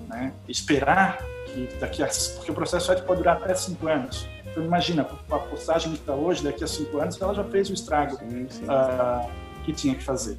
né? 0.07 0.33
Esperar 0.47 1.19
que 1.47 1.69
daqui 1.79 2.01
a 2.01 2.07
porque 2.35 2.51
o 2.51 2.53
processo 2.53 2.91
ético 2.91 3.07
pode 3.07 3.19
durar 3.19 3.37
até 3.37 3.53
cinco 3.53 3.87
anos. 3.87 4.27
Então 4.45 4.63
imagina 4.63 5.07
a 5.29 5.39
postagem 5.39 5.91
que 5.91 5.99
está 5.99 6.13
hoje, 6.13 6.43
daqui 6.43 6.63
a 6.63 6.67
cinco 6.67 6.97
anos, 6.99 7.21
ela 7.21 7.33
já 7.33 7.43
fez 7.43 7.69
o 7.69 7.73
estrago 7.73 8.17
sim, 8.17 8.47
sim. 8.49 8.63
Uh, 8.63 9.29
que 9.67 9.73
tinha 9.73 9.93
que 9.93 10.03
fazer. 10.03 10.37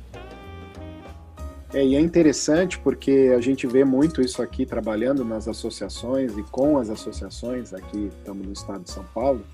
É, 1.75 1.85
e 1.85 1.95
é 1.95 2.01
interessante 2.01 2.79
porque 2.79 3.35
a 3.37 3.41
gente 3.43 3.67
vê 3.67 3.85
muito 3.85 4.23
isso 4.23 4.41
aqui 4.41 4.65
trabalhando 4.65 5.23
nas 5.23 5.47
associações 5.47 6.35
e 6.39 6.43
com 6.45 6.79
as 6.79 6.89
associações, 6.89 7.75
aqui 7.75 8.11
estamos 8.19 8.47
no 8.47 8.53
estado 8.55 8.85
de 8.85 8.91
São 8.91 9.05
Paulo, 9.15 9.45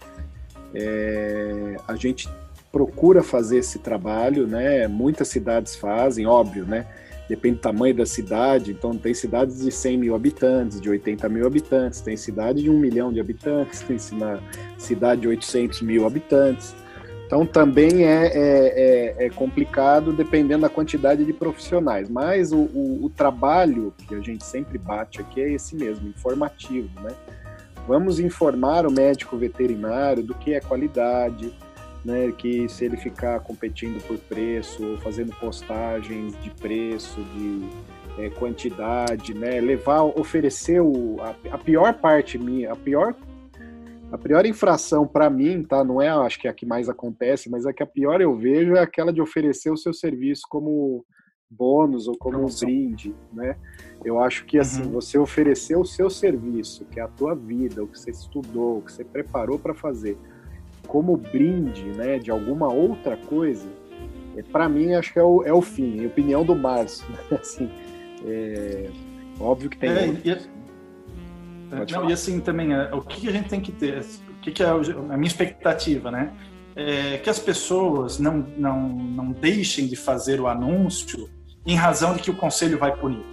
é, 0.72 1.76
a 1.88 1.96
gente 1.96 2.28
procura 2.70 3.20
fazer 3.20 3.58
esse 3.58 3.80
trabalho, 3.80 4.46
né? 4.46 4.86
Muitas 4.86 5.26
cidades 5.26 5.74
fazem, 5.74 6.24
óbvio, 6.24 6.64
né? 6.64 6.86
depende 7.28 7.56
do 7.56 7.60
tamanho 7.62 7.94
da 7.94 8.04
cidade, 8.04 8.70
então 8.70 8.96
tem 8.96 9.14
cidades 9.14 9.60
de 9.60 9.72
100 9.72 9.96
mil 9.96 10.14
habitantes, 10.14 10.80
de 10.80 10.90
80 10.90 11.28
mil 11.28 11.46
habitantes, 11.46 12.00
tem 12.00 12.16
cidade 12.16 12.62
de 12.62 12.70
1 12.70 12.78
milhão 12.78 13.12
de 13.12 13.18
habitantes, 13.18 13.80
tem 13.80 13.98
cidade 13.98 15.20
de 15.22 15.28
800 15.28 15.80
mil 15.80 16.06
habitantes. 16.06 16.74
Então 17.26 17.46
também 17.46 18.04
é, 18.04 18.26
é, 18.26 19.16
é, 19.18 19.26
é 19.26 19.30
complicado 19.30 20.12
dependendo 20.12 20.62
da 20.62 20.68
quantidade 20.68 21.24
de 21.24 21.32
profissionais, 21.32 22.08
mas 22.08 22.52
o, 22.52 22.58
o, 22.58 23.06
o, 23.06 23.10
trabalho 23.10 23.94
que 24.06 24.14
a 24.14 24.20
gente 24.20 24.44
sempre 24.44 24.78
bate 24.78 25.20
aqui 25.20 25.40
é 25.40 25.52
esse 25.52 25.74
mesmo, 25.74 26.08
informativo, 26.08 26.88
né? 27.00 27.10
Vamos 27.86 28.18
informar 28.18 28.86
o 28.86 28.90
médico 28.90 29.36
veterinário 29.36 30.22
do 30.22 30.34
que 30.34 30.54
é 30.54 30.60
qualidade, 30.60 31.52
né, 32.04 32.32
que 32.36 32.68
se 32.68 32.84
ele 32.84 32.96
ficar 32.96 33.40
competindo 33.40 34.02
por 34.06 34.18
preço, 34.18 34.98
fazendo 35.02 35.34
postagens 35.36 36.38
de 36.42 36.50
preço, 36.50 37.20
de 37.34 37.68
é, 38.18 38.28
quantidade, 38.30 39.34
né, 39.34 39.60
levar, 39.60 40.02
oferecer 40.02 40.80
o, 40.80 41.16
a, 41.20 41.34
a, 41.54 41.58
pior 41.58 41.94
parte 41.94 42.38
minha, 42.38 42.72
a 42.72 42.76
pior 42.76 43.14
a 44.12 44.18
pior 44.18 44.46
infração 44.46 45.06
para 45.06 45.28
mim, 45.28 45.62
tá, 45.62 45.82
não 45.84 46.00
é, 46.00 46.08
acho 46.08 46.40
que 46.40 46.46
é 46.46 46.50
a 46.50 46.54
que 46.54 46.66
mais 46.66 46.88
acontece, 46.88 47.50
mas 47.50 47.66
a 47.66 47.72
que 47.72 47.82
a 47.82 47.86
pior 47.86 48.20
eu 48.20 48.36
vejo 48.36 48.74
é 48.74 48.80
aquela 48.80 49.12
de 49.12 49.20
oferecer 49.20 49.70
o 49.70 49.76
seu 49.76 49.92
serviço 49.92 50.42
como 50.48 51.04
bônus 51.50 52.08
ou 52.08 52.16
como 52.16 52.38
um 52.38 52.46
brinde, 52.46 53.14
né? 53.32 53.56
Eu 54.04 54.20
acho 54.20 54.44
que 54.44 54.58
assim, 54.58 54.82
uhum. 54.82 54.92
você 54.92 55.18
oferecer 55.18 55.76
o 55.76 55.84
seu 55.84 56.10
serviço, 56.10 56.84
que 56.86 56.98
é 56.98 57.02
a 57.02 57.08
tua 57.08 57.34
vida, 57.34 57.82
o 57.82 57.86
que 57.86 57.98
você 57.98 58.10
estudou, 58.10 58.78
o 58.78 58.82
que 58.82 58.92
você 58.92 59.04
preparou 59.04 59.58
para 59.58 59.74
fazer, 59.74 60.18
como 60.86 61.16
brinde, 61.16 61.84
né, 61.84 62.18
de 62.18 62.30
alguma 62.30 62.72
outra 62.72 63.16
coisa, 63.16 63.68
é, 64.36 64.42
para 64.42 64.68
mim 64.68 64.94
acho 64.94 65.12
que 65.12 65.18
é 65.18 65.22
o, 65.22 65.42
é 65.44 65.52
o 65.52 65.62
fim, 65.62 66.02
em 66.02 66.06
opinião 66.06 66.44
do 66.44 66.54
Márcio. 66.54 67.06
Né? 67.30 67.38
assim, 67.40 67.70
é, 68.26 68.90
óbvio 69.40 69.70
que 69.70 69.78
tem. 69.78 69.90
É, 69.90 70.06
não, 71.90 72.10
e 72.10 72.12
assim 72.12 72.40
também, 72.40 72.72
é, 72.72 72.94
o 72.94 73.00
que 73.00 73.28
a 73.28 73.32
gente 73.32 73.48
tem 73.48 73.60
que 73.60 73.72
ter, 73.72 74.00
o 74.28 74.40
que, 74.40 74.52
que 74.52 74.62
é 74.62 74.66
a 74.66 75.16
minha 75.16 75.26
expectativa, 75.26 76.10
né? 76.10 76.32
É 76.76 77.18
que 77.18 77.30
as 77.30 77.38
pessoas 77.38 78.18
não, 78.18 78.38
não, 78.56 78.88
não 78.88 79.30
deixem 79.30 79.86
de 79.86 79.94
fazer 79.94 80.40
o 80.40 80.48
anúncio 80.48 81.30
em 81.64 81.76
razão 81.76 82.14
de 82.14 82.22
que 82.22 82.30
o 82.30 82.36
conselho 82.36 82.78
vai 82.78 82.94
punir. 82.96 83.24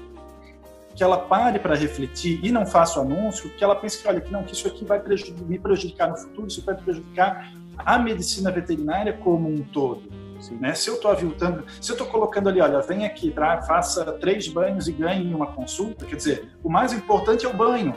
Que 0.96 1.04
ela 1.04 1.18
pare 1.18 1.58
para 1.58 1.76
refletir 1.76 2.40
e 2.44 2.52
não 2.52 2.66
faça 2.66 3.00
o 3.00 3.04
anúncio, 3.04 3.50
que 3.50 3.64
ela 3.64 3.76
pense 3.76 4.02
que, 4.02 4.08
olha, 4.08 4.22
que 4.22 4.32
não, 4.32 4.44
que 4.44 4.54
isso 4.54 4.68
aqui 4.68 4.86
vai 4.86 5.00
prejudicar, 5.00 5.44
me 5.48 5.58
prejudicar 5.58 6.10
no 6.10 6.18
futuro, 6.18 6.48
isso 6.48 6.64
vai 6.64 6.76
prejudicar 6.76 7.52
a 7.78 7.98
medicina 7.98 8.52
veterinária 8.52 9.14
como 9.14 9.50
um 9.50 9.64
todo. 9.64 10.22
Né? 10.60 10.74
Se 10.74 10.90
eu 10.90 10.96
estou 10.96 11.12
aviltando, 11.12 11.64
se 11.80 11.92
eu 11.92 11.94
estou 11.94 12.08
colocando 12.08 12.50
ali, 12.50 12.60
olha, 12.62 12.82
vem 12.82 13.06
aqui, 13.06 13.30
tá? 13.32 13.62
faça 13.62 14.12
três 14.14 14.48
banhos 14.48 14.88
e 14.88 14.92
ganhe 14.92 15.34
uma 15.34 15.48
consulta, 15.48 16.06
quer 16.06 16.16
dizer, 16.16 16.50
o 16.64 16.70
mais 16.70 16.94
importante 16.94 17.46
é 17.46 17.50
o 17.50 17.54
banho. 17.54 17.96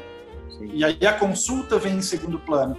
Sim. 0.51 0.71
E 0.73 0.85
aí 0.85 1.07
a 1.07 1.13
consulta 1.13 1.79
vem 1.79 1.97
em 1.97 2.03
segundo 2.03 2.39
plano. 2.39 2.77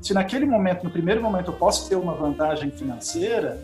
Se 0.00 0.12
naquele 0.12 0.44
momento, 0.44 0.84
no 0.84 0.90
primeiro 0.90 1.22
momento, 1.22 1.50
eu 1.50 1.56
posso 1.56 1.88
ter 1.88 1.96
uma 1.96 2.14
vantagem 2.14 2.70
financeira, 2.70 3.58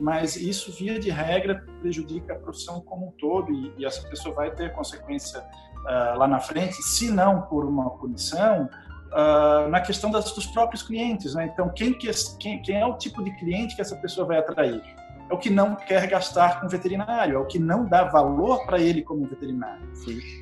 mas 0.00 0.36
isso, 0.36 0.72
via 0.72 0.98
de 0.98 1.10
regra, 1.10 1.64
prejudica 1.80 2.34
a 2.34 2.36
profissão 2.36 2.80
como 2.80 3.08
um 3.08 3.10
todo 3.12 3.52
e, 3.52 3.72
e 3.78 3.84
essa 3.84 4.06
pessoa 4.08 4.34
vai 4.34 4.50
ter 4.50 4.72
consequência 4.72 5.40
uh, 5.40 6.18
lá 6.18 6.28
na 6.28 6.38
frente, 6.38 6.74
se 6.74 7.10
não 7.10 7.42
por 7.42 7.64
uma 7.64 7.90
punição, 7.90 8.68
uh, 9.08 9.68
na 9.68 9.80
questão 9.80 10.10
das, 10.10 10.30
dos 10.32 10.46
próprios 10.46 10.82
clientes. 10.82 11.34
Né? 11.34 11.50
Então, 11.52 11.68
quem, 11.70 11.92
que, 11.94 12.08
quem, 12.38 12.62
quem 12.62 12.80
é 12.80 12.86
o 12.86 12.96
tipo 12.96 13.22
de 13.24 13.30
cliente 13.38 13.74
que 13.74 13.80
essa 13.80 13.96
pessoa 13.96 14.26
vai 14.26 14.38
atrair? 14.38 14.82
É 15.30 15.34
o 15.34 15.38
que 15.38 15.50
não 15.50 15.74
quer 15.74 16.06
gastar 16.08 16.60
com 16.60 16.68
veterinário, 16.68 17.36
é 17.36 17.38
o 17.38 17.44
que 17.44 17.58
não 17.58 17.84
dá 17.84 18.04
valor 18.04 18.64
para 18.64 18.80
ele 18.80 19.02
como 19.02 19.26
veterinário. 19.26 19.86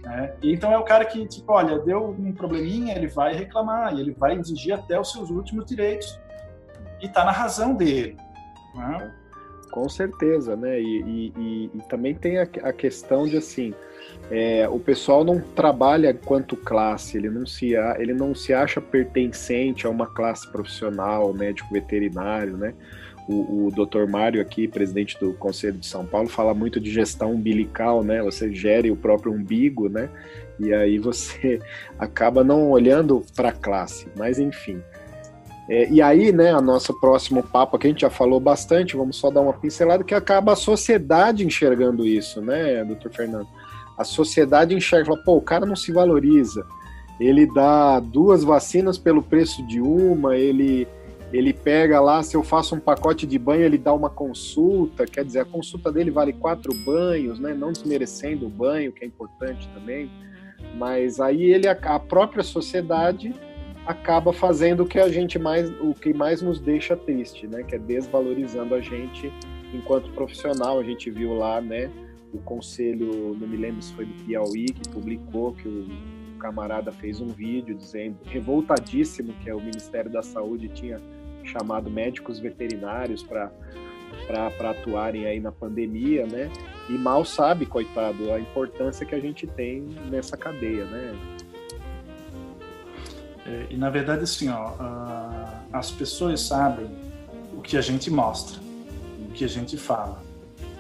Né? 0.03 0.35
E 0.43 0.53
então 0.53 0.73
é 0.73 0.79
o 0.79 0.85
cara 0.85 1.05
que, 1.05 1.27
tipo, 1.27 1.53
olha, 1.53 1.79
deu 1.81 2.11
um 2.11 2.33
probleminha, 2.33 2.95
ele 2.95 3.09
vai 3.09 3.35
reclamar 3.35 3.95
e 3.95 4.01
ele 4.01 4.13
vai 4.13 4.37
exigir 4.39 4.75
até 4.75 4.99
os 4.99 5.11
seus 5.11 5.31
últimos 5.31 5.67
direitos. 5.67 6.21
E 7.03 7.07
está 7.07 7.25
na 7.25 7.33
razão 7.33 7.75
dele. 7.75 8.17
Né? 8.75 9.13
Com 9.73 9.89
certeza, 9.89 10.57
né? 10.57 10.81
E, 10.81 11.03
e, 11.03 11.33
e, 11.37 11.71
e 11.75 11.83
também 11.89 12.15
tem 12.15 12.39
a, 12.39 12.49
a, 12.63 12.73
questão 12.73 13.27
de 13.27 13.37
assim, 13.37 13.75
é, 14.31 14.69
o 14.69 14.79
pessoal 14.79 15.25
não 15.25 15.41
trabalha 15.41 16.15
quanto 16.15 16.57
classe, 16.57 17.19
ele 17.19 17.29
não 17.29 17.45
se 17.45 17.75
ele 17.99 18.15
não 18.15 18.35
se 18.35 18.55
acha 18.55 18.81
pertencente 18.81 19.87
a 19.87 19.91
uma 19.91 20.07
classe 20.07 20.51
profissional, 20.51 21.35
médico 21.35 21.73
veterinário, 21.73 22.57
né? 22.57 22.75
O, 23.29 23.67
o 23.67 23.71
Dr. 23.73 24.09
Mário 24.09 24.41
aqui, 24.41 24.69
presidente 24.69 25.19
do 25.19 25.35
Conselho 25.35 25.79
de 25.79 25.87
São 25.87 26.07
Paulo, 26.07 26.29
fala 26.29 26.55
muito 26.55 26.79
de 26.79 26.91
gestão 26.91 27.33
umbilical, 27.33 28.05
né? 28.05 28.23
Você 28.23 28.55
gere 28.55 28.91
o 28.91 28.97
próprio 28.97 29.33
umbigo, 29.33 29.89
né? 29.89 30.09
E 30.61 30.73
aí 30.73 30.99
você 30.99 31.61
acaba 31.99 32.45
não 32.45 32.71
olhando 32.71 33.25
para 33.35 33.49
a 33.49 33.53
classe, 33.53 34.07
mas 34.17 34.39
enfim. 34.39 34.81
É, 35.69 35.91
e 35.91 36.01
aí, 36.01 36.31
né, 36.31 36.53
a 36.53 36.61
nosso 36.61 36.99
próximo 37.01 37.43
papo 37.43 37.77
aqui, 37.77 37.89
a 37.89 37.91
gente 37.91 38.03
já 38.03 38.11
falou 38.11 38.39
bastante, 38.39 38.97
vamos 38.97 39.17
só 39.17 39.31
dar 39.31 39.41
uma 39.41 39.53
pincelada, 39.53 40.05
que 40.05 40.15
acaba 40.15 40.53
a 40.53 40.57
sociedade 40.57 41.45
enxergando 41.45 42.07
isso, 42.07 42.41
né, 42.41 42.85
doutor 42.85 43.13
Fernando? 43.13 43.49
A 43.99 44.05
sociedade 44.05 44.75
enxerga, 44.75 45.07
fala, 45.07 45.25
pô, 45.25 45.37
o 45.37 45.43
cara 45.43 45.67
não 45.67 45.75
se 45.75 45.91
valoriza, 45.91 46.65
ele 47.19 47.47
dá 47.53 47.99
duas 47.99 48.45
vacinas 48.45 48.97
pelo 48.97 49.23
preço 49.23 49.67
de 49.67 49.81
uma, 49.81 50.37
ele, 50.37 50.87
ele 51.33 51.53
pega 51.53 52.01
lá, 52.01 52.23
se 52.23 52.37
eu 52.37 52.43
faço 52.43 52.75
um 52.75 52.81
pacote 52.81 53.27
de 53.27 53.39
banho, 53.39 53.63
ele 53.63 53.79
dá 53.79 53.93
uma 53.93 54.09
consulta, 54.09 55.05
quer 55.05 55.25
dizer, 55.25 55.41
a 55.41 55.45
consulta 55.45 55.91
dele 55.93 56.11
vale 56.11 56.33
quatro 56.33 56.73
banhos, 56.85 57.39
né, 57.39 57.53
não 57.53 57.73
desmerecendo 57.73 58.47
o 58.47 58.49
banho, 58.49 58.93
que 58.93 59.05
é 59.05 59.07
importante 59.07 59.69
também, 59.75 60.11
mas 60.77 61.21
aí 61.21 61.43
ele, 61.43 61.67
a 61.69 61.99
própria 61.99 62.43
sociedade 62.43 63.35
acaba 63.87 64.33
fazendo 64.33 64.83
o 64.83 64.87
que 64.87 64.99
a 64.99 65.09
gente 65.09 65.39
mais, 65.39 65.71
o 65.81 65.95
que 65.95 66.13
mais 66.13 66.43
nos 66.43 66.61
deixa 66.61 66.97
triste, 66.97 67.47
né? 67.47 67.63
Que 67.63 67.77
é 67.77 67.79
desvalorizando 67.79 68.75
a 68.75 68.81
gente 68.81 69.33
enquanto 69.73 70.11
profissional. 70.11 70.79
A 70.81 70.83
gente 70.83 71.11
viu 71.11 71.35
lá, 71.35 71.61
né? 71.61 71.91
O 72.33 72.39
conselho, 72.39 73.37
não 73.39 73.47
me 73.47 73.57
lembro 73.57 73.81
se 73.81 73.93
foi 73.93 74.05
do 74.05 74.25
Piauí, 74.25 74.67
que 74.67 74.89
publicou 74.89 75.53
que 75.53 75.69
o 75.69 75.87
camarada 76.39 76.93
fez 76.93 77.21
um 77.21 77.29
vídeo 77.29 77.75
dizendo, 77.75 78.19
revoltadíssimo, 78.27 79.33
que 79.43 79.49
é 79.49 79.55
o 79.55 79.61
Ministério 79.61 80.11
da 80.11 80.23
Saúde 80.23 80.69
tinha 80.69 81.01
chamado 81.47 81.91
médicos 81.91 82.39
veterinários 82.39 83.23
para 83.23 83.51
para 84.27 84.71
atuarem 84.71 85.27
aí 85.27 85.39
na 85.39 85.53
pandemia, 85.53 86.27
né? 86.27 86.51
E 86.89 86.93
mal 86.93 87.25
sabe, 87.25 87.67
coitado, 87.67 88.33
a 88.33 88.41
importância 88.41 89.05
que 89.05 89.15
a 89.15 89.21
gente 89.21 89.47
tem 89.47 89.83
nessa 90.11 90.37
cadeia, 90.37 90.85
né? 90.85 91.15
É, 93.47 93.67
e 93.71 93.77
na 93.77 93.91
verdade, 93.91 94.25
assim, 94.25 94.49
ó, 94.49 94.73
as 95.73 95.91
pessoas 95.91 96.41
sabem 96.41 96.87
o 97.57 97.61
que 97.61 97.77
a 97.77 97.81
gente 97.81 98.11
mostra, 98.11 98.61
o 99.29 99.33
que 99.33 99.45
a 99.45 99.49
gente 99.49 99.77
fala. 99.77 100.21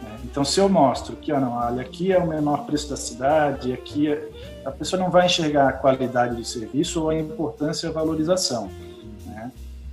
Né? 0.02 0.18
Então, 0.24 0.44
se 0.44 0.58
eu 0.58 0.68
mostro 0.68 1.14
que, 1.16 1.30
ah, 1.30 1.38
não, 1.38 1.52
olha, 1.52 1.82
aqui 1.82 2.12
é 2.12 2.18
o 2.18 2.26
menor 2.26 2.66
preço 2.66 2.88
da 2.88 2.96
cidade, 2.96 3.72
aqui 3.72 4.08
é... 4.08 4.28
a 4.64 4.72
pessoa 4.72 5.00
não 5.00 5.10
vai 5.10 5.26
enxergar 5.26 5.68
a 5.68 5.72
qualidade 5.72 6.34
do 6.34 6.44
serviço 6.44 7.02
ou 7.02 7.10
a 7.10 7.18
importância 7.18 7.86
e 7.86 7.90
a 7.90 7.92
valorização. 7.92 8.70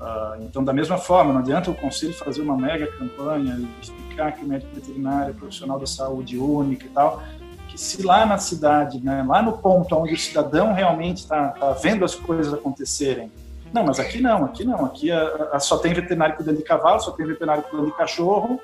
Uh, 0.04 0.44
então, 0.44 0.62
da 0.62 0.74
mesma 0.74 0.98
forma, 0.98 1.32
não 1.32 1.40
adianta 1.40 1.72
o 1.72 1.74
conselho 1.74 2.14
fazer 2.14 2.42
uma 2.42 2.58
mega 2.58 2.88
campanha 2.88 3.58
e 3.58 3.82
explicar 3.82 4.34
que 4.34 4.44
o 4.44 4.48
médico 4.48 4.76
veterinário 4.76 5.30
é 5.30 5.34
profissional 5.34 5.80
da 5.80 5.88
saúde 5.88 6.38
única 6.38 6.86
e 6.86 6.90
tal, 6.90 7.24
que 7.70 7.80
se 7.80 8.04
lá 8.04 8.26
na 8.26 8.38
cidade, 8.38 9.02
né, 9.02 9.24
lá 9.26 9.42
no 9.42 9.54
ponto 9.54 9.96
onde 9.96 10.14
o 10.14 10.18
cidadão 10.18 10.74
realmente 10.74 11.20
está 11.20 11.52
tá 11.52 11.72
vendo 11.72 12.04
as 12.04 12.14
coisas 12.16 12.54
acontecerem, 12.54 13.32
não, 13.74 13.86
mas 13.86 13.98
aqui 13.98 14.20
não, 14.20 14.44
aqui 14.44 14.66
não, 14.66 14.84
aqui 14.86 15.10
a, 15.10 15.50
a, 15.54 15.60
só 15.62 15.78
tem 15.78 15.94
veterinário 15.94 16.36
cuidando 16.36 16.58
de 16.58 16.64
cavalo, 16.64 17.00
só 17.00 17.12
tem 17.12 17.26
veterinário 17.26 17.64
cuidando 17.64 17.90
de 17.90 17.96
cachorro, 17.96 18.60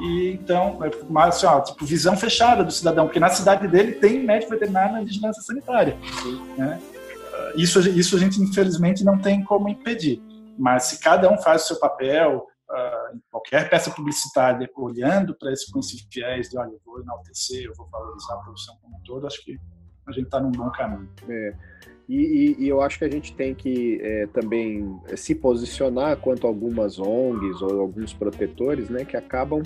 e 0.00 0.32
então, 0.32 0.80
é 0.82 0.90
mais 1.08 1.36
assim, 1.36 1.46
ó, 1.46 1.60
tipo, 1.60 1.86
visão 1.86 2.16
fechada 2.16 2.64
do 2.64 2.72
cidadão, 2.72 3.06
porque 3.06 3.20
na 3.20 3.28
cidade 3.28 3.68
dele 3.68 3.92
tem 3.92 4.24
médico 4.24 4.50
veterinário 4.50 4.94
na 4.94 5.02
vigilância 5.02 5.40
sanitária. 5.40 5.96
Né? 6.58 6.80
Isso, 7.54 7.78
isso 7.90 8.16
a 8.16 8.18
gente, 8.18 8.42
infelizmente, 8.42 9.04
não 9.04 9.16
tem 9.16 9.44
como 9.44 9.68
impedir. 9.68 10.20
Mas 10.58 10.84
se 10.84 11.00
cada 11.00 11.30
um 11.30 11.38
faz 11.38 11.64
o 11.64 11.66
seu 11.68 11.80
papel, 11.80 12.46
uh, 12.70 13.20
qualquer 13.30 13.68
peça 13.68 13.90
publicitária, 13.90 14.68
olhando 14.76 15.36
para 15.36 15.52
esse, 15.52 15.66
esse 15.78 16.06
viés 16.12 16.48
de, 16.48 16.58
olha, 16.58 16.70
eu 16.70 16.80
vou 16.84 17.00
enaltecer, 17.00 17.64
eu 17.64 17.72
vou 17.76 17.88
valorizar 17.88 18.34
a 18.34 18.38
produção 18.38 18.76
como 18.82 18.96
um 18.96 19.00
todo, 19.04 19.26
acho 19.26 19.44
que 19.44 19.58
a 20.06 20.12
gente 20.12 20.26
está 20.26 20.40
num 20.40 20.52
bom 20.52 20.70
caminho. 20.70 21.08
É. 21.28 21.54
E, 22.08 22.16
e, 22.16 22.64
e, 22.64 22.68
eu 22.68 22.82
acho 22.82 22.98
que 22.98 23.04
a 23.06 23.10
gente 23.10 23.34
tem 23.34 23.54
que 23.54 23.98
é, 24.02 24.26
também 24.26 25.00
se 25.16 25.34
posicionar 25.34 26.18
quanto 26.18 26.46
a 26.46 26.50
algumas 26.50 26.98
ONGs 26.98 27.62
ou 27.62 27.80
alguns 27.80 28.12
protetores, 28.12 28.90
né, 28.90 29.06
que 29.06 29.16
acabam 29.16 29.62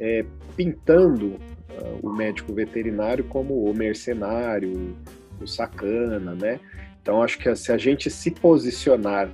é, 0.00 0.24
pintando 0.56 1.36
uh, 1.36 2.00
o 2.02 2.12
médico 2.12 2.52
veterinário 2.52 3.22
como 3.24 3.64
o 3.64 3.72
mercenário, 3.72 4.96
o 5.40 5.46
sacana, 5.46 6.34
né? 6.34 6.58
Então 7.00 7.22
acho 7.22 7.38
que 7.38 7.54
se 7.54 7.72
a 7.72 7.78
gente 7.78 8.10
se 8.10 8.30
posicionar 8.30 9.30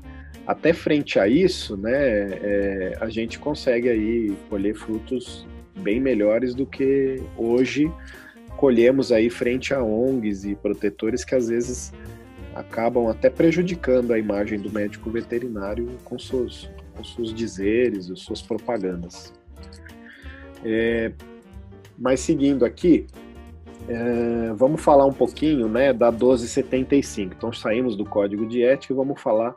até 0.48 0.72
frente 0.72 1.18
a 1.18 1.28
isso, 1.28 1.76
né, 1.76 1.92
é, 1.92 2.96
a 3.02 3.10
gente 3.10 3.38
consegue 3.38 3.86
aí 3.86 4.34
colher 4.48 4.74
frutos 4.74 5.46
bem 5.80 6.00
melhores 6.00 6.54
do 6.54 6.64
que 6.64 7.22
hoje 7.36 7.92
colhemos 8.56 9.12
aí 9.12 9.28
frente 9.28 9.74
a 9.74 9.82
ONGs 9.82 10.46
e 10.46 10.54
protetores 10.54 11.22
que 11.22 11.34
às 11.34 11.48
vezes 11.48 11.92
acabam 12.54 13.08
até 13.08 13.28
prejudicando 13.28 14.10
a 14.10 14.18
imagem 14.18 14.58
do 14.58 14.72
médico 14.72 15.10
veterinário 15.10 15.86
com 16.02 16.18
seus, 16.18 16.70
com 16.96 17.04
seus 17.04 17.34
dizeres, 17.34 18.10
suas 18.14 18.40
propagandas. 18.40 19.34
É, 20.64 21.12
mas 21.98 22.20
seguindo 22.20 22.64
aqui, 22.64 23.06
é, 23.86 24.54
vamos 24.54 24.80
falar 24.80 25.04
um 25.04 25.12
pouquinho 25.12 25.68
né, 25.68 25.92
da 25.92 26.10
1275. 26.10 27.34
Então 27.36 27.52
saímos 27.52 27.94
do 27.94 28.06
Código 28.06 28.46
de 28.46 28.62
Ética 28.62 28.94
e 28.94 28.96
vamos 28.96 29.20
falar 29.20 29.54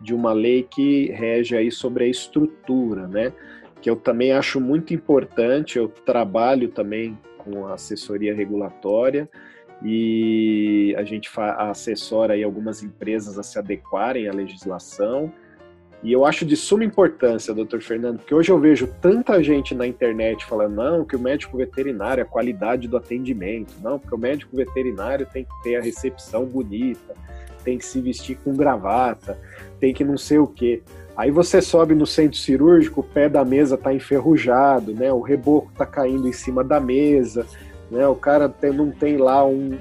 de 0.00 0.14
uma 0.14 0.32
lei 0.32 0.62
que 0.62 1.10
rege 1.12 1.56
aí 1.56 1.70
sobre 1.70 2.04
a 2.04 2.06
estrutura, 2.06 3.06
né? 3.06 3.32
Que 3.80 3.88
eu 3.88 3.96
também 3.96 4.32
acho 4.32 4.60
muito 4.60 4.92
importante, 4.92 5.78
eu 5.78 5.88
trabalho 5.88 6.68
também 6.68 7.16
com 7.38 7.66
assessoria 7.66 8.34
regulatória 8.34 9.28
e 9.82 10.94
a 10.96 11.04
gente 11.04 11.30
assessora 11.36 12.34
aí 12.34 12.42
algumas 12.42 12.82
empresas 12.82 13.38
a 13.38 13.42
se 13.42 13.58
adequarem 13.58 14.28
à 14.28 14.32
legislação. 14.32 15.32
E 16.02 16.12
eu 16.12 16.24
acho 16.24 16.46
de 16.46 16.56
suma 16.56 16.84
importância, 16.84 17.52
doutor 17.52 17.80
Fernando, 17.80 18.18
porque 18.18 18.34
hoje 18.34 18.52
eu 18.52 18.58
vejo 18.58 18.86
tanta 19.00 19.42
gente 19.42 19.74
na 19.74 19.84
internet 19.84 20.44
falando, 20.44 20.76
não, 20.76 21.04
que 21.04 21.16
o 21.16 21.18
médico 21.18 21.56
veterinário, 21.56 22.22
a 22.22 22.26
qualidade 22.26 22.86
do 22.86 22.96
atendimento, 22.96 23.74
não, 23.82 23.98
porque 23.98 24.14
o 24.14 24.18
médico 24.18 24.56
veterinário 24.56 25.26
tem 25.26 25.44
que 25.44 25.62
ter 25.62 25.76
a 25.76 25.80
recepção 25.80 26.44
bonita, 26.44 27.14
tem 27.68 27.76
que 27.76 27.84
se 27.84 28.00
vestir 28.00 28.38
com 28.42 28.56
gravata, 28.56 29.38
tem 29.78 29.92
que 29.92 30.02
não 30.02 30.16
sei 30.16 30.38
o 30.38 30.46
quê. 30.46 30.82
Aí 31.14 31.30
você 31.30 31.60
sobe 31.60 31.94
no 31.94 32.06
centro 32.06 32.38
cirúrgico, 32.38 33.02
o 33.02 33.04
pé 33.04 33.28
da 33.28 33.44
mesa 33.44 33.74
está 33.74 33.92
enferrujado, 33.92 34.94
né? 34.94 35.12
O 35.12 35.20
reboco 35.20 35.70
está 35.70 35.84
caindo 35.84 36.26
em 36.26 36.32
cima 36.32 36.64
da 36.64 36.80
mesa, 36.80 37.44
né? 37.90 38.08
O 38.08 38.14
cara 38.14 38.48
tem, 38.48 38.72
não 38.72 38.90
tem 38.90 39.18
lá 39.18 39.44
um, 39.44 39.76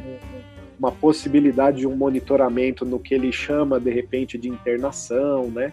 uma 0.77 0.91
possibilidade 0.91 1.77
de 1.77 1.88
um 1.88 1.95
monitoramento 1.95 2.83
no 2.83 2.99
que 2.99 3.13
ele 3.13 3.31
chama 3.31 3.79
de 3.79 3.89
repente 3.89 4.38
de 4.38 4.49
internação, 4.49 5.49
né? 5.49 5.71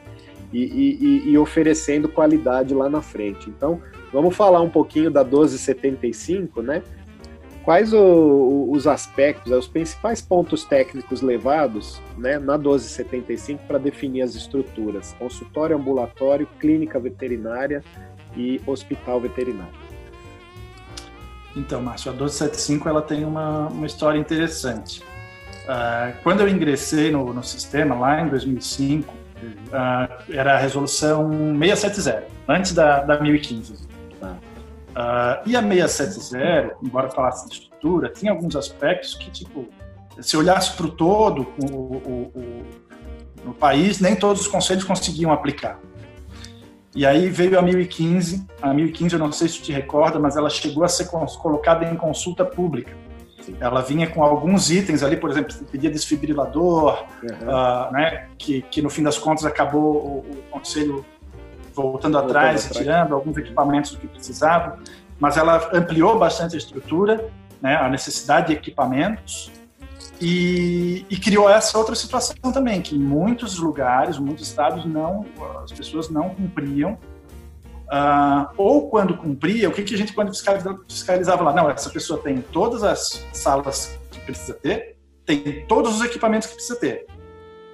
E, 0.52 0.62
e, 0.62 1.30
e 1.30 1.38
oferecendo 1.38 2.08
qualidade 2.08 2.72
lá 2.72 2.88
na 2.88 3.02
frente. 3.02 3.50
Então, 3.50 3.82
vamos 4.12 4.36
falar 4.36 4.60
um 4.60 4.70
pouquinho 4.70 5.10
da 5.10 5.24
1275, 5.24 6.62
né? 6.62 6.80
Quais 7.64 7.94
o, 7.94 8.68
os 8.70 8.86
aspectos, 8.86 9.50
os 9.50 9.66
principais 9.66 10.20
pontos 10.20 10.64
técnicos 10.64 11.22
levados 11.22 12.00
né, 12.18 12.38
na 12.38 12.58
1275 12.58 13.66
para 13.66 13.78
definir 13.78 14.20
as 14.20 14.34
estruturas? 14.34 15.14
Consultório 15.18 15.74
ambulatório, 15.74 16.46
clínica 16.60 17.00
veterinária 17.00 17.82
e 18.36 18.60
hospital 18.66 19.18
veterinário. 19.18 19.72
Então, 21.56 21.80
Márcio, 21.80 22.10
a 22.10 22.12
1275 22.12 22.88
ela 22.88 23.00
tem 23.00 23.24
uma, 23.24 23.68
uma 23.68 23.86
história 23.86 24.18
interessante. 24.18 25.02
Uh, 25.64 26.14
quando 26.22 26.40
eu 26.40 26.48
ingressei 26.48 27.10
no, 27.10 27.32
no, 27.32 27.42
sistema, 27.42 27.94
lá 27.94 28.20
em 28.20 28.28
2005, 28.28 29.10
uh, 29.10 29.16
ah, 29.72 30.18
era 30.28 30.54
a 30.54 30.58
resolução 30.58 31.30
670, 31.58 32.26
antes 32.46 32.74
da, 32.74 33.00
da 33.02 33.18
1015. 33.18 33.93
Uh, 34.94 35.42
e 35.44 35.56
a 35.56 35.88
670, 35.88 36.76
embora 36.82 37.10
falasse 37.10 37.48
de 37.48 37.54
estrutura, 37.54 38.10
tinha 38.10 38.30
alguns 38.30 38.54
aspectos 38.54 39.14
que, 39.14 39.28
tipo, 39.28 39.66
se 40.20 40.36
olhasse 40.36 40.72
para 40.76 40.86
o 40.86 40.90
todo, 40.90 41.52
o, 41.58 41.74
o, 41.74 42.32
o, 42.34 42.62
no 43.44 43.52
país, 43.52 44.00
nem 44.00 44.14
todos 44.14 44.42
os 44.42 44.48
conselhos 44.48 44.84
conseguiam 44.84 45.32
aplicar. 45.32 45.80
E 46.94 47.04
aí 47.04 47.28
veio 47.28 47.58
a 47.58 47.62
1015. 47.62 48.46
A 48.62 48.72
1015, 48.72 49.14
eu 49.14 49.18
não 49.18 49.32
sei 49.32 49.48
se 49.48 49.60
te 49.60 49.72
recorda, 49.72 50.20
mas 50.20 50.36
ela 50.36 50.48
chegou 50.48 50.84
a 50.84 50.88
ser 50.88 51.06
colocada 51.06 51.84
em 51.84 51.96
consulta 51.96 52.44
pública. 52.44 52.92
Ela 53.60 53.82
vinha 53.82 54.08
com 54.08 54.22
alguns 54.22 54.70
itens 54.70 55.02
ali, 55.02 55.16
por 55.16 55.28
exemplo, 55.28 55.54
pedia 55.70 55.90
desfibrilador, 55.90 57.04
uhum. 57.22 57.48
uh, 57.48 57.92
né, 57.92 58.28
que, 58.38 58.62
que 58.62 58.80
no 58.80 58.88
fim 58.88 59.02
das 59.02 59.18
contas 59.18 59.44
acabou 59.44 59.96
o, 59.96 60.18
o 60.20 60.36
conselho 60.50 61.04
voltando 61.74 62.16
atrás, 62.18 62.66
e 62.66 62.70
tirando 62.70 63.14
alguns 63.14 63.36
equipamentos 63.36 63.96
que 63.96 64.06
precisavam, 64.06 64.78
mas 65.18 65.36
ela 65.36 65.70
ampliou 65.72 66.18
bastante 66.18 66.54
a 66.54 66.58
estrutura, 66.58 67.28
né, 67.60 67.76
a 67.76 67.88
necessidade 67.88 68.48
de 68.48 68.52
equipamentos, 68.54 69.50
e, 70.20 71.04
e, 71.10 71.16
criou 71.18 71.50
essa 71.50 71.76
outra 71.76 71.94
situação 71.94 72.36
também, 72.52 72.80
que 72.80 72.94
em 72.94 72.98
muitos 72.98 73.58
lugares, 73.58 74.16
muitos 74.16 74.46
estados, 74.46 74.84
não, 74.84 75.26
as 75.62 75.72
pessoas 75.72 76.08
não 76.08 76.30
cumpriam, 76.30 76.92
uh, 76.92 78.48
ou 78.56 78.88
quando 78.88 79.16
cumpria, 79.16 79.68
o 79.68 79.72
que, 79.72 79.82
que 79.82 79.94
a 79.94 79.98
gente 79.98 80.12
quando 80.12 80.28
fiscalizava, 80.28 80.80
fiscalizava 80.88 81.42
lá? 81.42 81.52
Não, 81.52 81.68
essa 81.68 81.90
pessoa 81.90 82.20
tem 82.20 82.40
todas 82.40 82.84
as 82.84 83.26
salas 83.32 83.98
que 84.10 84.20
precisa 84.20 84.54
ter, 84.54 84.96
tem 85.26 85.66
todos 85.66 85.96
os 85.96 86.02
equipamentos 86.02 86.48
que 86.48 86.54
precisa 86.54 86.78
ter. 86.78 87.06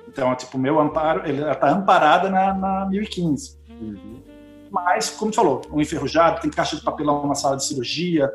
Então, 0.08 0.34
tipo, 0.34 0.56
o 0.56 0.60
meu 0.60 0.80
amparo, 0.80 1.22
ela 1.24 1.52
está 1.52 1.70
amparada 1.70 2.28
na, 2.30 2.54
na 2.54 2.86
1015. 2.86 3.59
Uhum. 3.80 4.22
Mas, 4.70 5.10
como 5.10 5.30
tu 5.30 5.36
falou, 5.36 5.62
um 5.72 5.80
enferrujado, 5.80 6.40
tem 6.40 6.50
caixa 6.50 6.76
de 6.76 6.82
papelão 6.82 7.26
na 7.26 7.34
sala 7.34 7.56
de 7.56 7.64
cirurgia, 7.64 8.30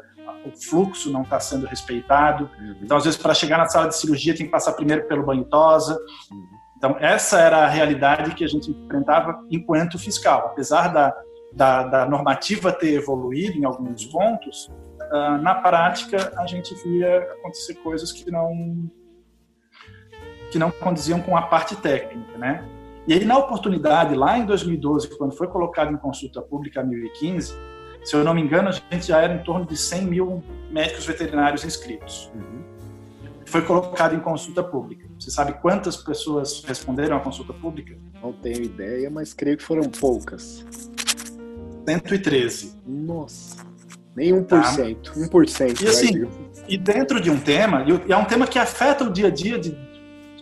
o 0.45 0.51
fluxo 0.51 1.11
não 1.11 1.23
está 1.23 1.39
sendo 1.39 1.65
respeitado. 1.65 2.49
Uhum. 2.59 2.75
Então, 2.81 2.97
às 2.97 3.03
vezes, 3.03 3.19
para 3.19 3.33
chegar 3.33 3.57
na 3.57 3.67
sala 3.67 3.87
de 3.87 3.95
cirurgia, 3.95 4.35
tem 4.35 4.45
que 4.45 4.51
passar 4.51 4.73
primeiro 4.73 5.07
pelo 5.07 5.23
banho 5.23 5.43
tosa. 5.45 5.97
Uhum. 6.31 6.55
Então, 6.77 6.97
essa 6.99 7.39
era 7.39 7.59
a 7.59 7.67
realidade 7.67 8.35
que 8.35 8.43
a 8.43 8.47
gente 8.47 8.69
enfrentava 8.69 9.39
enquanto 9.49 9.97
fiscal. 9.97 10.47
Apesar 10.47 10.89
da, 10.93 11.15
da, 11.53 11.83
da 11.83 12.05
normativa 12.05 12.71
ter 12.71 12.93
evoluído 12.93 13.57
em 13.57 13.65
alguns 13.65 14.05
pontos, 14.05 14.69
uh, 15.11 15.41
na 15.41 15.55
prática, 15.55 16.33
a 16.37 16.45
gente 16.45 16.75
via 16.83 17.17
acontecer 17.39 17.75
coisas 17.75 18.11
que 18.11 18.29
não 18.29 18.89
que 20.51 20.59
não 20.59 20.71
condiziam 20.71 21.19
com 21.19 21.35
a 21.35 21.41
parte 21.41 21.75
técnica, 21.75 22.37
né? 22.37 22.63
E 23.07 23.13
aí, 23.13 23.23
na 23.23 23.37
oportunidade, 23.37 24.15
lá 24.15 24.37
em 24.37 24.45
2012, 24.45 25.15
quando 25.17 25.35
foi 25.35 25.47
colocado 25.47 25.93
em 25.93 25.97
consulta 25.97 26.41
pública 26.41 26.79
a 26.79 26.83
2015, 26.83 27.55
se 28.03 28.15
eu 28.15 28.23
não 28.23 28.33
me 28.33 28.41
engano, 28.41 28.69
a 28.69 28.71
gente 28.71 29.07
já 29.07 29.19
era 29.19 29.33
em 29.33 29.43
torno 29.43 29.65
de 29.65 29.77
100 29.77 30.01
mil 30.05 30.43
médicos 30.71 31.05
veterinários 31.05 31.63
inscritos. 31.63 32.31
Uhum. 32.33 32.63
Foi 33.45 33.61
colocado 33.61 34.15
em 34.15 34.19
consulta 34.19 34.63
pública. 34.63 35.07
Você 35.19 35.29
sabe 35.29 35.53
quantas 35.53 35.97
pessoas 35.97 36.63
responderam 36.67 37.17
à 37.17 37.19
consulta 37.19 37.53
pública? 37.53 37.95
Não 38.21 38.33
tenho 38.33 38.63
ideia, 38.63 39.09
mas 39.09 39.33
creio 39.33 39.57
que 39.57 39.63
foram 39.63 39.83
poucas. 39.83 40.65
113. 41.87 42.75
Nossa, 42.85 43.65
nem 44.15 44.33
1%. 44.33 44.45
Tá? 44.47 44.63
1%. 45.13 45.81
E 45.81 45.87
assim, 45.87 46.27
e 46.67 46.77
dentro 46.77 47.21
de 47.21 47.29
um 47.29 47.39
tema, 47.39 47.85
e 47.87 48.11
é 48.11 48.17
um 48.17 48.25
tema 48.25 48.47
que 48.47 48.57
afeta 48.57 49.03
o 49.03 49.11
dia 49.11 49.27
a 49.27 49.31
dia 49.31 49.59
de 49.59 49.77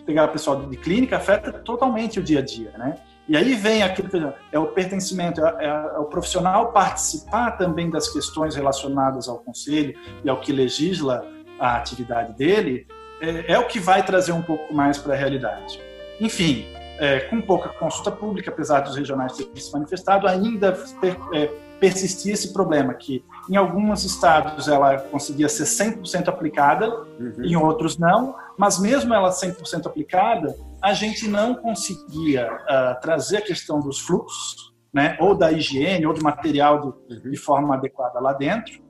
pegar 0.04 0.26
o 0.26 0.28
pessoal 0.28 0.66
de 0.66 0.76
clínica, 0.76 1.16
afeta 1.16 1.52
totalmente 1.52 2.20
o 2.20 2.22
dia 2.22 2.40
a 2.40 2.42
dia, 2.42 2.72
né? 2.76 2.96
E 3.26 3.36
aí 3.36 3.54
vem 3.54 3.82
aquilo 3.82 4.08
que 4.08 4.22
é 4.52 4.58
o 4.58 4.66
pertencimento, 4.66 5.44
é, 5.44 5.64
é, 5.64 5.98
o 5.98 6.04
profissional 6.04 6.72
participar 6.72 7.52
também 7.52 7.88
das 7.88 8.12
questões 8.12 8.54
relacionadas 8.54 9.28
ao 9.28 9.38
conselho 9.38 9.98
e 10.22 10.28
ao 10.28 10.40
que 10.40 10.52
legisla 10.52 11.26
a 11.58 11.76
atividade 11.76 12.34
dele, 12.34 12.86
é, 13.20 13.54
é 13.54 13.58
o 13.58 13.66
que 13.66 13.80
vai 13.80 14.04
trazer 14.04 14.32
um 14.32 14.42
pouco 14.42 14.74
mais 14.74 14.98
para 14.98 15.14
a 15.14 15.16
realidade. 15.16 15.80
Enfim, 16.20 16.66
é, 16.98 17.20
com 17.20 17.40
pouca 17.40 17.70
consulta 17.70 18.10
pública, 18.10 18.50
apesar 18.50 18.80
dos 18.80 18.94
regionais 18.94 19.36
terem 19.36 19.56
se 19.56 19.72
manifestado, 19.72 20.28
ainda 20.28 20.72
per, 21.00 21.16
é, 21.32 21.50
persistia 21.80 22.34
esse 22.34 22.52
problema 22.52 22.92
que 22.92 23.24
em 23.48 23.56
alguns 23.56 24.04
estados 24.04 24.68
ela 24.68 24.98
conseguia 24.98 25.48
ser 25.48 25.64
100% 25.64 26.28
aplicada, 26.28 26.88
uhum. 26.88 27.42
em 27.42 27.56
outros 27.56 27.98
não, 27.98 28.34
mas 28.56 28.78
mesmo 28.78 29.12
ela 29.12 29.30
100% 29.30 29.86
aplicada, 29.86 30.56
a 30.82 30.92
gente 30.92 31.28
não 31.28 31.54
conseguia 31.54 32.52
uh, 32.52 33.00
trazer 33.00 33.38
a 33.38 33.42
questão 33.42 33.80
dos 33.80 34.00
fluxos, 34.00 34.72
né, 34.92 35.16
ou 35.20 35.34
da 35.34 35.50
higiene, 35.50 36.06
ou 36.06 36.14
do 36.14 36.22
material 36.22 36.80
do, 36.80 36.86
uhum. 37.10 37.30
de 37.30 37.36
forma 37.36 37.74
adequada 37.74 38.20
lá 38.20 38.32
dentro, 38.32 38.82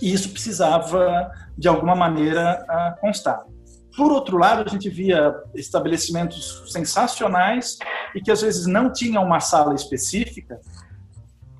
e 0.00 0.12
isso 0.12 0.30
precisava, 0.30 1.30
de 1.56 1.68
alguma 1.68 1.94
maneira, 1.94 2.64
uh, 2.68 3.00
constar. 3.00 3.44
Por 3.96 4.12
outro 4.12 4.38
lado, 4.38 4.62
a 4.66 4.70
gente 4.70 4.88
via 4.88 5.34
estabelecimentos 5.54 6.72
sensacionais 6.72 7.76
e 8.14 8.20
que 8.20 8.30
às 8.30 8.40
vezes 8.40 8.66
não 8.66 8.92
tinham 8.92 9.22
uma 9.22 9.40
sala 9.40 9.74
específica, 9.74 10.60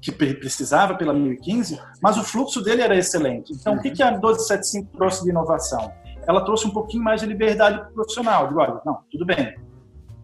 que 0.00 0.10
precisava 0.12 0.94
pela 0.94 1.12
1015, 1.12 1.80
mas 2.00 2.16
o 2.16 2.24
fluxo 2.24 2.62
dele 2.62 2.82
era 2.82 2.96
excelente. 2.96 3.52
Então, 3.52 3.74
o 3.74 3.80
que, 3.80 3.90
que 3.90 4.02
a 4.02 4.10
1275 4.10 4.96
trouxe 4.96 5.24
de 5.24 5.30
inovação? 5.30 5.92
Ela 6.26 6.44
trouxe 6.44 6.66
um 6.66 6.70
pouquinho 6.70 7.02
mais 7.02 7.20
de 7.20 7.26
liberdade 7.26 7.92
profissional. 7.92 8.48
Digo, 8.48 8.60
olha, 8.60 8.80
não, 8.84 9.00
tudo 9.10 9.26
bem. 9.26 9.54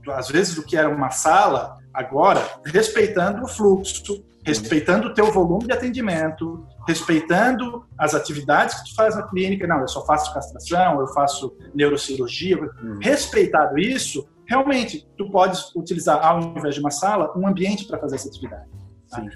Às 0.08 0.28
vezes, 0.28 0.56
o 0.56 0.62
que 0.64 0.76
era 0.76 0.88
uma 0.88 1.10
sala, 1.10 1.78
agora, 1.92 2.40
respeitando 2.64 3.44
o 3.44 3.48
fluxo, 3.48 4.24
respeitando 4.44 5.08
o 5.08 5.14
teu 5.14 5.32
volume 5.32 5.66
de 5.66 5.72
atendimento, 5.72 6.64
respeitando 6.86 7.84
as 7.98 8.14
atividades 8.14 8.76
que 8.76 8.90
tu 8.90 8.94
faz 8.94 9.16
na 9.16 9.24
clínica. 9.24 9.66
Não, 9.66 9.80
eu 9.80 9.88
só 9.88 10.06
faço 10.06 10.32
castração, 10.32 11.00
eu 11.00 11.08
faço 11.08 11.56
neurocirurgia. 11.74 12.56
Uhum. 12.56 12.98
Respeitado 13.02 13.76
isso, 13.78 14.26
realmente, 14.46 15.06
tu 15.18 15.28
podes 15.30 15.74
utilizar, 15.74 16.24
ao 16.24 16.40
invés 16.40 16.76
de 16.76 16.80
uma 16.80 16.92
sala, 16.92 17.36
um 17.36 17.46
ambiente 17.46 17.86
para 17.86 17.98
fazer 17.98 18.14
essa 18.14 18.28
atividade. 18.28 18.76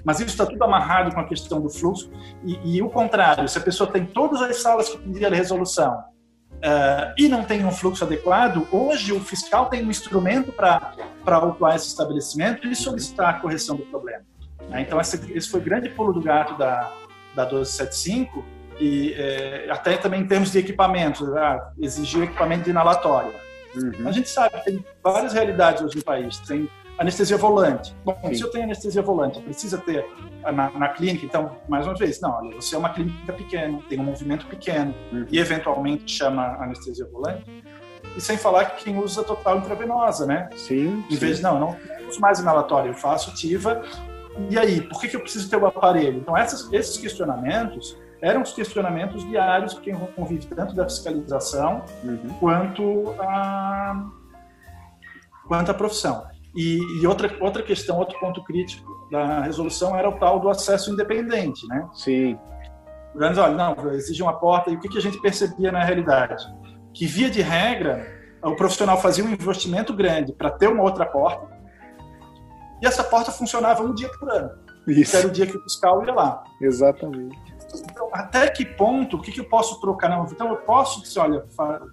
Mas 0.05 0.21
isso 0.21 0.31
está 0.31 0.47
tudo 0.47 0.63
amarrado 0.63 1.15
com 1.15 1.21
a 1.21 1.25
questão 1.25 1.61
do 1.61 1.71
fluxo. 1.71 2.11
E, 2.45 2.77
e, 2.77 2.83
o 2.83 2.91
contrário, 2.91 3.49
se 3.49 3.57
a 3.59 3.61
pessoa 3.61 3.91
tem 3.91 4.05
todas 4.05 4.43
as 4.43 4.61
salas 4.61 4.89
que 4.89 4.99
pedia 4.99 5.29
resolução 5.31 5.93
uh, 5.97 7.15
e 7.17 7.29
não 7.29 7.45
tem 7.45 7.65
um 7.65 7.71
fluxo 7.71 8.05
adequado, 8.05 8.67
hoje 8.73 9.13
o 9.13 9.21
fiscal 9.21 9.67
tem 9.67 9.85
um 9.85 9.91
instrumento 9.91 10.53
para 10.53 10.95
autuar 11.27 11.77
esse 11.77 11.89
estabelecimento 11.89 12.67
e 12.67 12.75
solicitar 12.75 13.31
a 13.31 13.33
correção 13.35 13.77
do 13.77 13.85
problema. 13.87 14.25
Né? 14.69 14.83
Então, 14.83 15.01
esse, 15.01 15.33
esse 15.33 15.49
foi 15.49 15.61
o 15.61 15.63
grande 15.63 15.89
pulo 15.89 16.13
do 16.13 16.21
gato 16.21 16.57
da, 16.59 16.91
da 17.35 17.45
1275 17.45 18.45
e 18.81 19.13
é, 19.13 19.69
até 19.71 19.97
também 19.99 20.23
em 20.23 20.27
termos 20.27 20.51
de 20.51 20.59
equipamento, 20.59 21.37
ah, 21.37 21.71
exigiu 21.79 22.25
equipamento 22.25 22.65
de 22.65 22.71
inalatório. 22.71 23.33
Uhum. 23.75 24.09
A 24.09 24.13
gente 24.13 24.29
sabe, 24.29 24.59
tem 24.65 24.85
várias 25.03 25.33
realidades 25.33 25.83
hoje 25.83 25.97
no 25.97 26.03
país. 26.03 26.39
Tem 26.39 26.69
anestesia 27.01 27.39
volante. 27.39 27.97
Bom, 28.05 28.17
Sim. 28.27 28.35
se 28.35 28.43
eu 28.43 28.51
tenho 28.51 28.65
anestesia 28.65 29.01
volante, 29.01 29.41
precisa 29.41 29.79
ter 29.79 30.07
na, 30.43 30.71
na, 30.71 30.89
clínica, 30.89 31.25
então, 31.25 31.57
mais 31.67 31.87
uma 31.87 31.95
vez, 31.95 32.21
não, 32.21 32.31
olha, 32.31 32.55
você 32.57 32.75
é 32.75 32.79
uma 32.79 32.91
clínica 32.91 33.33
pequena, 33.33 33.81
tem 33.89 33.99
um 33.99 34.05
movimento 34.05 34.47
pequeno 34.47 34.95
uhum. 35.11 35.27
e 35.31 35.39
eventualmente 35.39 36.13
chama 36.13 36.63
anestesia 36.63 37.07
volante. 37.07 37.65
E 38.15 38.21
sem 38.21 38.37
falar 38.37 38.67
que 38.67 38.85
quem 38.85 38.99
usa 38.99 39.25
total 39.25 39.59
intravenosa, 39.59 40.27
né? 40.27 40.51
Sim. 40.55 41.03
Em 41.11 41.17
vez 41.17 41.39
de, 41.39 41.43
não, 41.43 41.55
eu 41.55 41.61
não 41.61 42.09
uso 42.09 42.21
mais 42.21 42.39
inalatório, 42.39 42.91
eu 42.91 42.95
faço 42.95 43.35
TIVA. 43.35 43.83
E 44.51 44.59
aí, 44.59 44.83
por 44.83 45.01
que, 45.01 45.09
que 45.09 45.17
eu 45.17 45.21
preciso 45.21 45.49
ter 45.49 45.57
o 45.57 45.67
aparelho? 45.67 46.19
Então, 46.19 46.37
essas, 46.37 46.71
esses 46.73 46.99
questionamentos 46.99 47.97
eram 48.21 48.43
os 48.43 48.53
questionamentos 48.53 49.27
diários 49.27 49.75
que 49.75 49.81
quem 49.83 49.95
convive 49.95 50.47
tanto 50.47 50.75
da 50.75 50.85
fiscalização 50.85 51.83
uhum. 52.05 52.29
quanto 52.39 53.15
a 53.19 54.07
quanto 55.47 55.71
à 55.71 55.75
profissão. 55.75 56.29
E, 56.57 56.79
e, 57.01 57.07
outra, 57.07 57.35
outra 57.41 57.63
questão, 57.63 57.99
outro 57.99 58.19
ponto 58.19 58.43
crítico 58.43 59.09
da 59.11 59.41
resolução 59.41 59.97
era 59.97 60.09
o 60.09 60.19
tal 60.19 60.41
do 60.41 60.49
acesso 60.49 60.93
independente, 60.93 61.67
né? 61.69 61.89
Sim. 61.93 62.39
Grandes, 63.15 63.39
olha, 63.39 63.55
não, 63.55 63.93
exige 63.93 64.23
uma 64.23 64.33
porta. 64.33 64.71
E 64.71 64.75
o 64.75 64.81
que, 64.81 64.89
que 64.89 64.99
a 64.99 65.03
gente 65.03 65.21
percebia 65.21 65.71
na 65.71 65.85
realidade? 65.85 66.45
Que, 66.93 67.07
via 67.07 67.31
de 67.31 67.41
regra, 67.41 68.05
o 68.43 68.57
profissional 68.57 69.01
fazia 69.01 69.25
um 69.25 69.31
investimento 69.31 69.95
grande 69.95 70.33
para 70.33 70.51
ter 70.51 70.69
uma 70.69 70.83
outra 70.83 71.07
porta, 71.07 71.61
e 72.83 72.87
essa 72.87 73.05
porta 73.05 73.31
funcionava 73.31 73.83
um 73.83 73.95
dia 73.95 74.09
por 74.19 74.31
ano. 74.31 74.51
Isso. 74.89 75.11
Que 75.11 75.17
era 75.19 75.29
o 75.29 75.31
dia 75.31 75.47
que 75.47 75.57
o 75.57 75.63
fiscal 75.63 76.05
ia 76.05 76.13
lá. 76.13 76.43
Exatamente. 76.61 77.39
Então, 77.75 78.09
até 78.13 78.49
que 78.49 78.65
ponto, 78.65 79.17
o 79.17 79.21
que, 79.21 79.31
que 79.31 79.41
eu 79.41 79.45
posso 79.45 79.81
trocar? 79.81 80.11
Então, 80.31 80.49
eu 80.49 80.57
posso 80.57 81.03
dizer, 81.03 81.21
olha, 81.21 81.45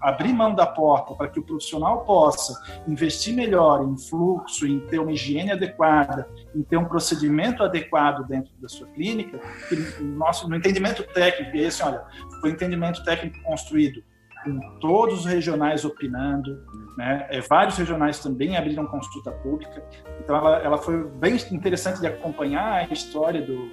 abrir 0.01 0.33
mão 0.33 0.53
da 0.53 0.65
porta 0.65 1.13
para 1.13 1.27
que 1.27 1.39
o 1.39 1.43
profissional 1.43 2.03
possa 2.03 2.53
investir 2.87 3.35
melhor 3.35 3.83
em 3.83 3.97
fluxo, 3.97 4.65
em 4.65 4.79
ter 4.79 4.99
uma 4.99 5.11
higiene 5.11 5.51
adequada, 5.51 6.27
em 6.55 6.63
ter 6.63 6.77
um 6.77 6.85
procedimento 6.85 7.63
adequado 7.63 8.25
dentro 8.27 8.51
da 8.59 8.67
sua 8.67 8.87
clínica, 8.87 9.39
que 9.69 10.03
nosso, 10.03 10.49
no 10.49 10.55
entendimento 10.55 11.03
técnico, 11.03 11.55
esse, 11.57 11.83
olha, 11.83 12.03
foi 12.41 12.51
entendimento 12.51 13.03
técnico 13.03 13.41
construído 13.43 14.01
com 14.43 14.59
todos 14.79 15.19
os 15.19 15.25
regionais 15.25 15.83
opinando, 15.83 16.63
né? 16.97 17.27
É, 17.29 17.41
vários 17.41 17.77
regionais 17.77 18.19
também 18.19 18.55
abriram 18.55 18.85
consulta 18.85 19.31
pública. 19.31 19.83
Então, 20.23 20.35
ela, 20.35 20.57
ela 20.59 20.77
foi 20.77 21.03
bem 21.03 21.35
interessante 21.51 21.99
de 21.99 22.07
acompanhar 22.07 22.87
a 22.89 22.93
história 22.93 23.41
do, 23.41 23.69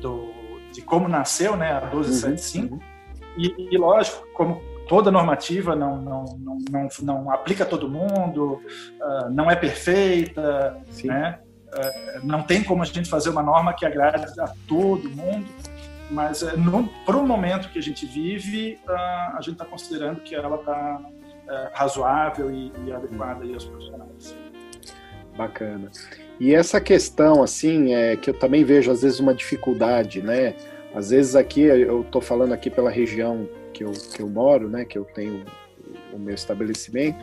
do 0.00 0.47
de 0.72 0.82
como 0.82 1.08
nasceu 1.08 1.56
né, 1.56 1.72
a 1.72 1.80
1275. 1.80 2.74
Uhum. 2.74 2.80
E, 3.36 3.74
e, 3.74 3.78
lógico, 3.78 4.26
como 4.34 4.60
toda 4.88 5.10
normativa 5.10 5.76
não, 5.76 6.00
não, 6.00 6.24
não, 6.38 6.58
não, 6.70 6.88
não 7.02 7.30
aplica 7.30 7.64
a 7.64 7.66
todo 7.66 7.88
mundo, 7.88 8.60
uh, 9.00 9.30
não 9.30 9.50
é 9.50 9.54
perfeita, 9.54 10.76
né? 11.04 11.38
Uh, 11.68 12.26
não 12.26 12.42
tem 12.42 12.64
como 12.64 12.82
a 12.82 12.86
gente 12.86 13.08
fazer 13.08 13.28
uma 13.30 13.42
norma 13.42 13.74
que 13.74 13.84
agrade 13.84 14.26
a 14.40 14.52
todo 14.66 15.08
mundo 15.10 15.46
mas 16.10 16.42
para 17.04 17.16
o 17.16 17.26
momento 17.26 17.68
que 17.70 17.78
a 17.78 17.82
gente 17.82 18.06
vive, 18.06 18.78
uh, 18.88 18.92
a 18.92 19.38
gente 19.40 19.52
está 19.52 19.64
considerando 19.64 20.20
que 20.20 20.34
ela 20.34 20.56
está 20.56 21.00
uh, 21.00 21.70
razoável 21.74 22.50
e, 22.50 22.72
e 22.86 22.92
adequada 22.92 23.44
aos 23.44 23.64
profissionais. 23.64 24.36
Bacana. 25.36 25.90
E 26.40 26.54
essa 26.54 26.80
questão, 26.80 27.42
assim, 27.42 27.94
é 27.94 28.16
que 28.16 28.30
eu 28.30 28.34
também 28.34 28.64
vejo 28.64 28.90
às 28.90 29.02
vezes 29.02 29.18
uma 29.18 29.34
dificuldade, 29.34 30.22
né? 30.22 30.54
Às 30.94 31.10
vezes 31.10 31.34
aqui, 31.34 31.62
eu 31.62 32.02
estou 32.02 32.20
falando 32.20 32.52
aqui 32.52 32.70
pela 32.70 32.90
região 32.90 33.48
que 33.72 33.84
eu, 33.84 33.92
que 33.92 34.22
eu 34.22 34.28
moro, 34.28 34.68
né? 34.68 34.84
Que 34.84 34.96
eu 34.96 35.04
tenho 35.04 35.44
o 36.12 36.18
meu 36.18 36.34
estabelecimento. 36.34 37.18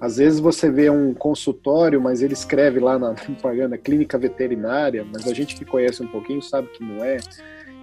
Às 0.00 0.16
vezes 0.16 0.40
você 0.40 0.70
vê 0.70 0.90
um 0.90 1.14
consultório, 1.14 2.00
mas 2.00 2.22
ele 2.22 2.34
escreve 2.34 2.80
lá 2.80 2.98
na 2.98 3.14
propaganda 3.14 3.78
clínica 3.78 4.18
veterinária, 4.18 5.04
mas 5.04 5.26
a 5.26 5.34
gente 5.34 5.54
que 5.54 5.64
conhece 5.64 6.02
um 6.02 6.08
pouquinho 6.08 6.42
sabe 6.42 6.68
que 6.68 6.82
não 6.82 7.04
é. 7.04 7.18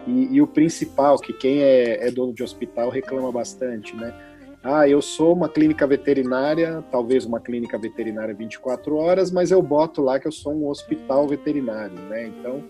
E, 0.06 0.36
e 0.36 0.42
o 0.42 0.48
principal, 0.48 1.18
que 1.18 1.32
quem 1.32 1.62
é, 1.62 2.08
é 2.08 2.12
dono 2.12 2.34
de 2.34 2.44
hospital 2.44 2.90
reclama 2.90 3.32
bastante, 3.32 3.96
né? 3.96 4.14
Ah, 4.66 4.88
eu 4.88 5.01
sou 5.01 5.34
uma 5.34 5.49
clínica 5.49 5.86
veterinária, 5.86 6.82
talvez 6.89 7.26
uma 7.26 7.38
clínica 7.38 7.78
veterinária 7.78 8.34
24 8.34 8.95
horas, 8.95 9.30
mas 9.30 9.51
eu 9.51 9.61
boto 9.61 10.01
lá 10.01 10.18
que 10.18 10.26
eu 10.26 10.32
sou 10.32 10.53
um 10.53 10.70
hospital 10.70 11.28
veterinário, 11.28 11.99
né? 12.07 12.28
Então, 12.28 12.64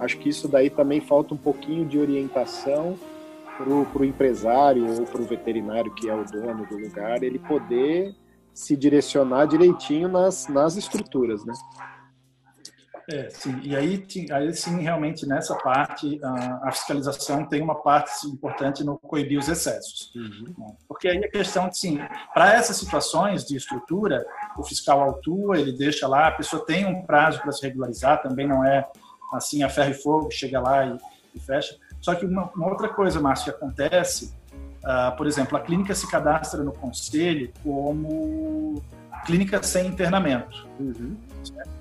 acho 0.00 0.18
que 0.18 0.28
isso 0.28 0.48
daí 0.48 0.68
também 0.68 1.00
falta 1.00 1.34
um 1.34 1.36
pouquinho 1.36 1.86
de 1.86 2.00
orientação 2.00 2.98
para 3.56 4.02
o 4.02 4.04
empresário 4.04 4.86
ou 4.98 5.06
para 5.06 5.22
o 5.22 5.24
veterinário 5.24 5.94
que 5.94 6.08
é 6.08 6.14
o 6.14 6.24
dono 6.24 6.66
do 6.66 6.76
lugar, 6.76 7.22
ele 7.22 7.38
poder 7.38 8.12
se 8.52 8.76
direcionar 8.76 9.46
direitinho 9.46 10.08
nas, 10.08 10.48
nas 10.48 10.76
estruturas, 10.76 11.44
né? 11.44 11.54
É, 13.08 13.30
sim. 13.30 13.60
E 13.62 13.76
aí, 13.76 14.04
aí 14.32 14.52
sim, 14.52 14.80
realmente 14.80 15.26
nessa 15.26 15.54
parte 15.54 16.18
a, 16.22 16.72
fiscalização 16.72 17.44
tem 17.44 17.62
uma 17.62 17.76
parte 17.76 18.26
importante 18.26 18.82
no 18.82 18.98
coibir 18.98 19.38
os 19.38 19.48
excessos, 19.48 20.12
uhum. 20.14 20.54
Né? 20.58 20.74
porque 20.88 21.08
aí 21.08 21.24
a 21.24 21.30
questão, 21.30 21.72
sim, 21.72 22.00
para 22.34 22.54
essas 22.54 22.76
situações 22.76 23.44
de 23.44 23.56
estrutura, 23.56 24.26
o 24.58 24.64
fiscal 24.64 25.00
autua, 25.00 25.56
ele 25.56 25.72
deixa 25.72 26.08
lá, 26.08 26.28
a 26.28 26.32
pessoa 26.32 26.66
tem 26.66 26.84
um 26.84 27.02
prazo 27.02 27.40
para 27.40 27.52
se 27.52 27.62
regularizar, 27.62 28.20
também 28.20 28.46
não 28.46 28.64
é 28.64 28.84
assim 29.32 29.62
a 29.62 29.68
ferro 29.68 29.90
e 29.90 29.94
fogo, 29.94 30.30
chega 30.32 30.60
lá 30.60 30.84
e, 30.84 30.96
e 31.34 31.40
fecha. 31.40 31.76
Só 32.00 32.14
que 32.14 32.26
uma, 32.26 32.50
uma, 32.56 32.68
outra 32.68 32.88
coisa, 32.88 33.20
Márcio, 33.20 33.44
que 33.44 33.50
acontece, 33.50 34.34
uh, 34.82 35.16
por 35.16 35.28
exemplo, 35.28 35.56
a 35.56 35.60
clínica 35.60 35.94
se 35.94 36.10
cadastra 36.10 36.62
no 36.62 36.72
conselho 36.72 37.52
como 37.62 38.82
clínica 39.24 39.62
sem 39.62 39.86
internamento. 39.86 40.68
Uhum. 40.78 41.16
Certo? 41.44 41.75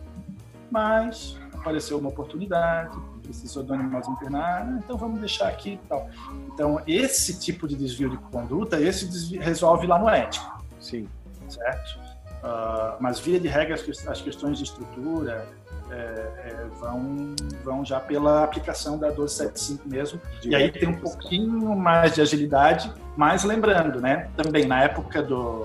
Mas 0.76 1.38
apareceu 1.54 1.98
uma 1.98 2.10
oportunidade, 2.10 2.98
precisou 3.24 3.64
do 3.64 3.74
animal 3.74 4.02
internar, 4.10 4.68
então 4.78 4.98
vamos 4.98 5.22
deixar 5.22 5.48
aqui 5.48 5.80
e 5.82 5.88
tal. 5.88 6.10
Então, 6.54 6.82
esse 6.86 7.40
tipo 7.40 7.66
de 7.66 7.76
desvio 7.78 8.10
de 8.10 8.18
conduta, 8.18 8.78
esse 8.82 9.08
desvio, 9.08 9.42
resolve 9.42 9.88
lá 9.88 9.98
no 9.98 10.10
ético. 10.10 10.62
Sim. 10.82 11.08
Certo? 11.48 11.98
Uh, 12.44 12.98
mas, 13.00 13.20
via 13.20 13.40
de 13.40 13.48
regra, 13.48 13.74
as 13.74 14.22
questões 14.22 14.58
de 14.58 14.66
estrutura 14.66 15.48
é, 15.90 15.96
é, 15.96 16.68
vão, 16.78 17.34
vão 17.64 17.86
já 17.86 18.02
pela 18.02 18.44
aplicação 18.44 18.98
da 18.98 19.08
1275 19.08 19.88
mesmo. 19.88 20.22
De 20.42 20.50
e 20.50 20.56
aí 20.56 20.70
tem 20.74 20.90
um 20.90 21.00
pouquinho 21.00 21.74
mais 21.74 22.16
de 22.16 22.22
agilidade, 22.22 22.94
mas 23.16 23.46
lembrando, 23.46 24.02
né, 24.02 24.30
também 24.36 24.66
na 24.68 24.84
época 24.84 25.24
do, 25.24 25.62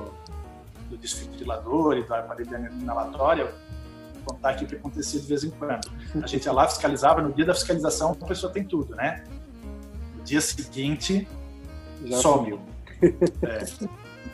do 0.88 0.96
desfibrilador 0.96 1.96
e 1.96 2.04
do 2.04 2.14
aparelho 2.14 2.72
inalatório, 2.80 3.48
contar 4.21 4.51
aqui 4.51 4.64
o 4.64 4.66
que 4.66 4.77
acontecia 4.77 5.21
de 5.21 5.27
vez 5.27 5.45
em 5.45 5.51
quando. 5.51 5.91
A 6.23 6.27
gente 6.27 6.45
ia 6.45 6.53
lá, 6.53 6.68
fiscalizava, 6.68 7.21
no 7.23 7.33
dia 7.33 7.45
da 7.45 7.55
fiscalização 7.55 8.16
a 8.21 8.27
pessoa 8.27 8.53
tem 8.53 8.64
tudo, 8.64 8.95
né? 8.95 9.25
No 10.16 10.23
dia 10.25 10.41
seguinte, 10.41 11.27
Já 12.05 12.16
some. 12.18 12.59
É. 13.03 13.64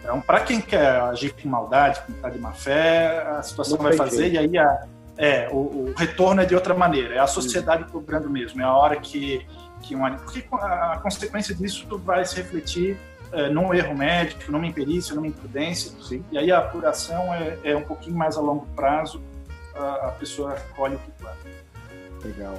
Então, 0.01 0.21
para 0.21 0.41
quem 0.41 0.61
quer 0.61 1.01
agir 1.01 1.35
com 1.35 1.49
maldade, 1.49 2.01
com 2.07 2.13
tá 2.13 2.29
de 2.29 2.39
má 2.39 2.53
fé, 2.53 3.27
a 3.27 3.43
situação 3.43 3.77
Não 3.77 3.85
vai 3.85 3.95
fazer, 3.95 4.33
e 4.33 4.39
aí 4.39 4.57
a, 4.59 4.87
é, 5.17 5.49
o, 5.51 5.57
o, 5.57 5.95
retorno 5.97 6.43
é 6.43 6.45
de 6.45 6.55
outra 6.55 6.75
maneira. 6.75 7.15
É 7.15 7.19
a 7.19 7.27
sociedade 7.27 7.85
Sim. 7.85 7.91
cobrando 7.91 8.29
mesmo. 8.29 8.61
É 8.61 8.65
a 8.65 8.73
hora 8.73 8.97
que, 8.97 9.45
que 9.81 9.97
um, 9.97 10.17
porque 10.17 10.45
a 10.53 11.01
consequência 11.03 11.55
disso 11.55 11.87
vai 11.99 12.25
se 12.25 12.37
refletir 12.37 12.99
é, 13.33 13.49
num 13.49 13.73
erro 13.75 13.97
médico, 13.97 14.53
numa 14.53 14.67
imperícia, 14.67 15.15
numa 15.15 15.27
imprudência. 15.27 15.93
Sim. 16.03 16.25
E 16.31 16.39
aí 16.39 16.53
a 16.53 16.59
apuração 16.59 17.33
é, 17.35 17.59
é 17.65 17.77
um 17.77 17.83
pouquinho 17.83 18.17
mais 18.17 18.37
a 18.37 18.41
longo 18.41 18.67
prazo 18.77 19.21
a, 19.79 20.11
pessoa 20.19 20.57
colhe 20.75 20.97
o 20.97 20.99
que 20.99 21.11
planta. 21.13 21.39
Legal. 22.25 22.57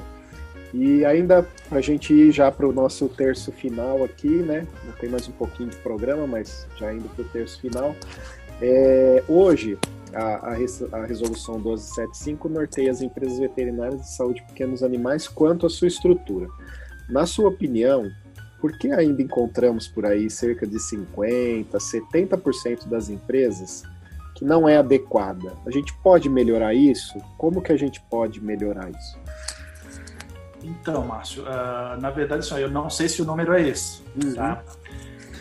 E 0.73 1.05
ainda 1.05 1.47
a 1.71 1.81
gente 1.81 2.13
ir 2.13 2.31
já 2.31 2.51
para 2.51 2.67
o 2.67 2.73
nosso 2.73 3.07
terço 3.07 3.51
final 3.51 4.03
aqui, 4.03 4.27
né? 4.27 4.67
Não 4.83 4.93
tem 4.93 5.09
mais 5.09 5.27
um 5.27 5.31
pouquinho 5.31 5.69
de 5.69 5.77
programa, 5.77 6.27
mas 6.27 6.67
já 6.77 6.93
indo 6.93 7.07
para 7.09 7.23
o 7.23 7.27
terço 7.29 7.59
final. 7.61 7.95
É, 8.61 9.23
hoje, 9.27 9.77
a, 10.13 10.49
a, 10.49 10.51
a, 10.51 11.05
resolução 11.05 11.55
1275 11.55 12.49
norteia 12.49 12.91
as 12.91 13.01
empresas 13.01 13.39
veterinárias 13.39 14.01
de 14.01 14.15
saúde 14.15 14.41
de 14.41 14.47
pequenos 14.47 14.83
animais 14.83 15.27
quanto 15.27 15.65
à 15.65 15.69
sua 15.69 15.87
estrutura. 15.87 16.47
Na 17.09 17.25
sua 17.25 17.49
opinião, 17.49 18.11
por 18.59 18.77
que 18.77 18.91
ainda 18.91 19.21
encontramos 19.21 19.87
por 19.87 20.05
aí 20.05 20.29
cerca 20.29 20.65
de 20.65 20.77
50%, 20.77 21.67
70% 21.71 22.87
das 22.87 23.09
empresas 23.09 23.83
que 24.37 24.45
não 24.45 24.69
é 24.69 24.77
adequada. 24.77 25.53
A 25.65 25.71
gente 25.71 25.91
pode 25.95 26.29
melhorar 26.29 26.71
isso? 26.71 27.17
Como 27.39 27.59
que 27.59 27.71
a 27.71 27.77
gente 27.77 27.99
pode 28.01 28.39
melhorar 28.39 28.87
isso? 28.91 29.17
Então, 30.63 31.03
Márcio, 31.03 31.41
uh, 31.41 31.99
na 31.99 32.11
verdade, 32.11 32.45
só 32.45 32.59
eu 32.59 32.69
não 32.69 32.87
sei 32.87 33.09
se 33.09 33.19
o 33.19 33.25
número 33.25 33.53
é 33.53 33.67
esse. 33.67 34.03
Uhum. 34.15 34.35
Tá? 34.35 34.61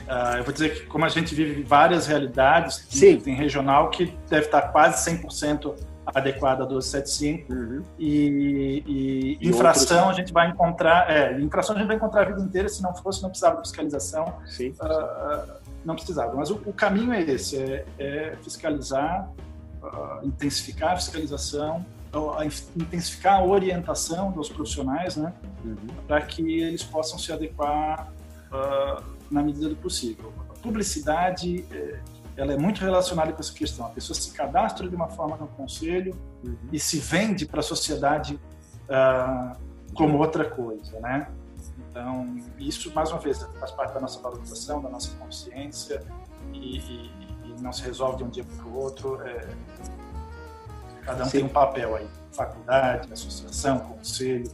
Uh, 0.09 0.38
eu 0.38 0.44
vou 0.44 0.53
dizer 0.53 0.74
que 0.74 0.86
como 0.86 1.05
a 1.05 1.11
gente 1.11 1.34
vive 1.34 1.62
várias 1.62 2.07
realidades, 2.07 2.86
Sim. 2.88 3.20
tem 3.20 3.34
regional 3.34 3.90
que 3.90 4.16
deve 4.30 4.47
estar 4.47 4.62
quase 4.68 5.11
100% 5.11 5.74
adequada 6.07 6.62
a 6.62 6.66
1275 6.66 7.53
uhum. 7.53 7.84
e, 7.99 8.82
e, 8.86 9.38
e 9.40 9.49
infração 9.49 10.07
outros... 10.07 10.16
a 10.16 10.20
gente 10.20 10.32
vai 10.32 10.49
encontrar, 10.49 11.11
é, 11.11 11.38
infração 11.38 11.74
a 11.74 11.78
gente 11.78 11.88
vai 11.88 11.97
encontrar 11.97 12.22
a 12.22 12.24
vida 12.24 12.40
inteira, 12.40 12.68
se 12.68 12.82
não 12.82 12.94
fosse 12.94 13.20
não 13.22 13.28
precisava 13.28 13.57
de 13.57 13.68
fiscalização. 13.68 14.38
Sim. 14.47 14.72
Uh, 14.80 15.65
não 15.87 15.95
precisava. 15.95 16.34
Mas 16.34 16.51
o, 16.51 16.57
o 16.66 16.72
caminho 16.72 17.12
é 17.12 17.22
esse: 17.22 17.57
é, 17.57 17.87
é 17.99 18.37
fiscalizar, 18.43 19.30
uh, 19.82 20.26
intensificar 20.26 20.93
a 20.93 20.97
fiscalização, 20.97 21.87
uh, 22.12 22.43
intensificar 22.76 23.39
a 23.39 23.45
orientação 23.45 24.32
dos 24.32 24.49
profissionais, 24.49 25.16
né, 25.16 25.32
uhum. 25.64 25.76
para 26.07 26.20
que 26.22 26.61
eles 26.61 26.82
possam 26.82 27.18
se 27.18 27.32
adequar 27.32 28.12
uh, 28.51 29.03
na 29.30 29.43
medida 29.43 29.68
do 29.68 29.76
possível. 29.76 30.32
A 30.51 30.59
publicidade 30.59 31.64
é, 31.70 32.01
ela 32.37 32.53
é 32.53 32.59
muito 32.59 32.80
relacionada 32.80 33.32
com 33.32 33.41
essa 33.41 33.53
questão. 33.53 33.87
A 33.87 33.91
pessoa 33.91 34.16
se 34.16 34.32
cadastra 34.32 34.89
de 34.89 34.95
uma 34.95 35.09
forma 35.09 35.37
no 35.37 35.47
conselho 35.49 36.14
uhum. 36.45 36.57
e 36.72 36.80
se 36.80 36.99
vende 36.99 37.47
para 37.47 37.61
a 37.61 37.62
sociedade 37.62 38.39
uh, 38.89 39.57
como 39.95 40.18
outra 40.18 40.45
coisa, 40.45 40.99
né? 41.01 41.28
Então, 41.78 42.36
isso, 42.58 42.92
mais 42.94 43.10
uma 43.10 43.18
vez, 43.18 43.42
faz 43.58 43.70
parte 43.72 43.94
da 43.94 44.00
nossa 44.00 44.20
valorização, 44.20 44.82
da 44.82 44.88
nossa 44.88 45.14
consciência 45.16 46.02
e, 46.52 46.78
e, 46.78 47.10
e 47.44 47.62
não 47.62 47.72
se 47.72 47.82
resolve 47.82 48.18
de 48.18 48.24
um 48.24 48.28
dia 48.28 48.44
para 48.44 48.66
o 48.66 48.76
outro. 48.76 49.20
É... 49.22 49.48
Cada 51.02 51.22
um 51.22 51.26
Sim. 51.26 51.38
tem 51.38 51.44
um 51.44 51.48
papel 51.48 51.94
aí, 51.96 52.06
faculdade, 52.32 53.12
associação, 53.12 53.78
conselho. 53.78 54.50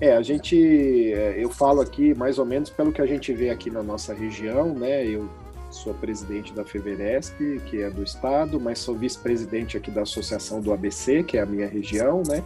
É, 0.00 0.14
a 0.14 0.22
gente, 0.22 1.12
é, 1.12 1.42
eu 1.42 1.50
falo 1.50 1.80
aqui 1.80 2.14
mais 2.14 2.38
ou 2.38 2.44
menos 2.44 2.68
pelo 2.68 2.92
que 2.92 3.00
a 3.00 3.06
gente 3.06 3.32
vê 3.32 3.50
aqui 3.50 3.70
na 3.70 3.82
nossa 3.82 4.12
região, 4.12 4.74
né? 4.74 5.04
Eu 5.06 5.28
sou 5.76 5.94
presidente 5.94 6.52
da 6.52 6.64
FEVERESP, 6.64 7.60
que 7.66 7.82
é 7.82 7.90
do 7.90 8.02
estado, 8.02 8.58
mas 8.58 8.78
sou 8.78 8.94
vice-presidente 8.94 9.76
aqui 9.76 9.90
da 9.90 10.02
Associação 10.02 10.60
do 10.60 10.72
ABC, 10.72 11.22
que 11.22 11.36
é 11.36 11.42
a 11.42 11.46
minha 11.46 11.68
região, 11.68 12.22
né? 12.26 12.42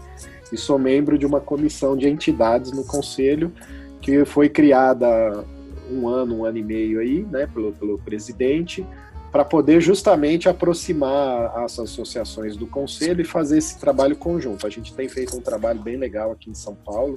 E 0.53 0.57
sou 0.57 0.79
membro 0.79 1.17
de 1.17 1.25
uma 1.25 1.41
comissão 1.41 1.97
de 1.97 2.09
entidades 2.09 2.73
no 2.73 2.85
conselho 2.85 3.53
que 4.01 4.25
foi 4.25 4.49
criada 4.49 5.45
um 5.91 6.09
ano, 6.09 6.39
um 6.39 6.45
ano 6.45 6.59
e 6.59 6.63
meio 6.63 7.01
aí, 7.01 7.23
né, 7.31 7.47
pelo, 7.47 7.73
pelo 7.73 7.99
presidente, 7.99 8.87
para 9.31 9.45
poder 9.45 9.81
justamente 9.81 10.49
aproximar 10.49 11.57
as 11.59 11.79
associações 11.79 12.57
do 12.57 12.67
conselho 12.67 13.21
e 13.21 13.25
fazer 13.25 13.59
esse 13.59 13.79
trabalho 13.79 14.17
conjunto. 14.17 14.67
A 14.67 14.71
gente 14.71 14.93
tem 14.95 15.09
feito 15.09 15.37
um 15.37 15.41
trabalho 15.41 15.81
bem 15.81 15.97
legal 15.97 16.33
aqui 16.33 16.51
em 16.51 16.55
São 16.55 16.75
Paulo, 16.75 17.15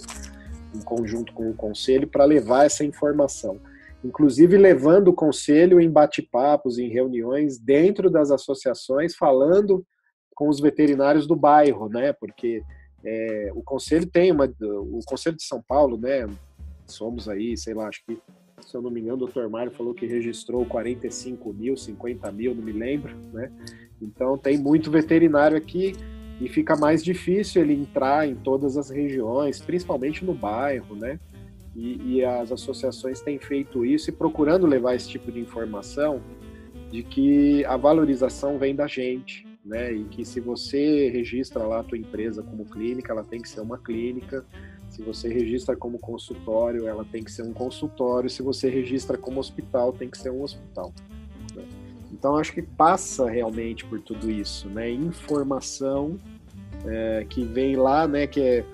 em 0.75 0.81
conjunto 0.81 1.33
com 1.33 1.49
o 1.49 1.53
conselho, 1.53 2.07
para 2.07 2.25
levar 2.25 2.65
essa 2.65 2.83
informação. 2.83 3.59
Inclusive 4.03 4.57
levando 4.57 5.09
o 5.09 5.13
conselho 5.13 5.79
em 5.79 5.89
bate-papos, 5.89 6.77
em 6.77 6.89
reuniões 6.89 7.57
dentro 7.57 8.09
das 8.09 8.31
associações, 8.31 9.15
falando 9.15 9.85
com 10.35 10.49
os 10.49 10.59
veterinários 10.59 11.27
do 11.27 11.35
bairro, 11.35 11.87
né? 11.87 12.11
Porque 12.13 12.61
é, 13.03 13.51
o 13.55 13.61
conselho 13.63 14.05
tem 14.05 14.31
uma, 14.31 14.45
o 14.61 14.99
conselho 15.05 15.37
de 15.37 15.43
São 15.43 15.61
Paulo, 15.65 15.97
né? 15.97 16.27
Somos 16.85 17.29
aí, 17.29 17.55
sei 17.57 17.73
lá, 17.73 17.87
acho 17.87 18.03
que 18.05 18.19
se 18.65 18.75
eu 18.75 18.81
não 18.81 18.89
me 18.89 19.01
engano, 19.01 19.15
o 19.15 19.19
doutor 19.19 19.49
Mário 19.49 19.71
falou 19.71 19.93
que 19.93 20.05
registrou 20.05 20.65
45 20.65 21.53
mil, 21.53 21.75
50 21.75 22.31
mil, 22.31 22.55
não 22.55 22.63
me 22.63 22.71
lembro, 22.71 23.15
né? 23.33 23.51
Então 24.01 24.37
tem 24.37 24.57
muito 24.57 24.89
veterinário 24.89 25.57
aqui 25.57 25.93
e 26.39 26.49
fica 26.49 26.75
mais 26.75 27.03
difícil 27.03 27.61
ele 27.61 27.73
entrar 27.73 28.27
em 28.27 28.35
todas 28.35 28.77
as 28.77 28.89
regiões, 28.89 29.61
principalmente 29.61 30.25
no 30.25 30.33
bairro, 30.33 30.95
né? 30.95 31.19
E, 31.75 32.17
e, 32.17 32.25
as 32.25 32.51
associações 32.51 33.19
têm 33.21 33.39
feito 33.39 33.83
isso 33.83 34.09
e 34.09 34.13
procurando 34.13 34.67
levar 34.67 34.93
esse 34.95 35.09
tipo 35.09 35.31
de 35.31 35.39
informação 35.39 36.21
de 36.91 37.01
que 37.01 37.65
a 37.65 37.75
valorização 37.75 38.59
vem 38.59 38.75
da 38.75 38.85
gente, 38.85 39.47
né? 39.65 39.91
E 39.91 40.03
que 40.03 40.23
se 40.23 40.39
você 40.39 41.09
registra 41.09 41.63
lá 41.63 41.79
a 41.79 41.83
tua 41.83 41.97
empresa 41.97 42.43
como 42.43 42.65
clínica, 42.65 43.11
ela 43.11 43.23
tem 43.23 43.41
que 43.41 43.49
ser 43.49 43.61
uma 43.61 43.79
clínica, 43.79 44.45
se 44.93 45.01
você 45.01 45.27
registra 45.27 45.75
como 45.75 45.97
consultório, 45.97 46.87
ela 46.87 47.03
tem 47.03 47.23
que 47.23 47.31
ser 47.31 47.41
um 47.41 47.51
consultório. 47.51 48.29
Se 48.29 48.43
você 48.43 48.69
registra 48.69 49.17
como 49.17 49.39
hospital, 49.39 49.91
tem 49.91 50.07
que 50.07 50.19
ser 50.19 50.29
um 50.29 50.43
hospital. 50.43 50.93
Né? 51.55 51.63
Então, 52.11 52.37
acho 52.37 52.53
que 52.53 52.61
passa 52.61 53.27
realmente 53.27 53.83
por 53.85 53.99
tudo 53.99 54.29
isso, 54.29 54.69
né? 54.69 54.91
Informação 54.91 56.15
é, 56.85 57.25
que 57.27 57.43
vem 57.43 57.75
lá, 57.75 58.07
né? 58.07 58.27
Que 58.27 58.39
é, 58.39 58.65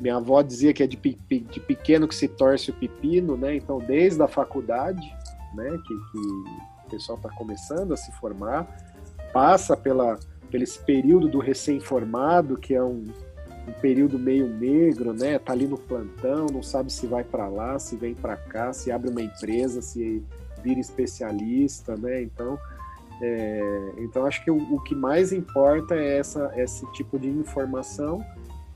minha 0.00 0.16
avó 0.16 0.42
dizia 0.42 0.72
que 0.72 0.82
é 0.82 0.86
de, 0.86 0.96
de, 0.96 1.60
pequeno 1.60 2.08
que 2.08 2.14
se 2.14 2.26
torce 2.26 2.70
o 2.70 2.74
pepino, 2.74 3.36
né? 3.36 3.54
Então, 3.56 3.78
desde 3.78 4.22
a 4.22 4.28
faculdade, 4.28 5.06
né? 5.54 5.68
Que, 5.86 5.94
que 5.94 6.18
o 6.86 6.90
pessoal 6.90 7.16
está 7.16 7.28
começando 7.30 7.92
a 7.92 7.96
se 7.96 8.10
formar, 8.12 8.66
passa 9.32 9.76
pela, 9.76 10.18
pelo 10.50 10.64
esse 10.64 10.78
período 10.78 11.28
do 11.28 11.38
recém-formado, 11.38 12.56
que 12.56 12.74
é 12.74 12.82
um 12.82 13.04
um 13.68 13.80
período 13.80 14.18
meio 14.18 14.48
negro, 14.48 15.12
né? 15.12 15.38
Tá 15.38 15.52
ali 15.52 15.66
no 15.66 15.78
plantão, 15.78 16.46
não 16.52 16.62
sabe 16.62 16.92
se 16.92 17.06
vai 17.06 17.24
para 17.24 17.48
lá, 17.48 17.78
se 17.78 17.96
vem 17.96 18.14
para 18.14 18.36
cá, 18.36 18.72
se 18.72 18.90
abre 18.90 19.10
uma 19.10 19.22
empresa, 19.22 19.80
se 19.80 20.22
vira 20.62 20.80
especialista, 20.80 21.96
né? 21.96 22.22
Então, 22.22 22.58
é, 23.22 23.92
então 23.98 24.26
acho 24.26 24.42
que 24.44 24.50
o, 24.50 24.56
o, 24.74 24.80
que 24.82 24.94
mais 24.94 25.32
importa 25.32 25.94
é 25.94 26.18
essa, 26.18 26.52
esse 26.56 26.90
tipo 26.92 27.18
de 27.18 27.28
informação 27.28 28.24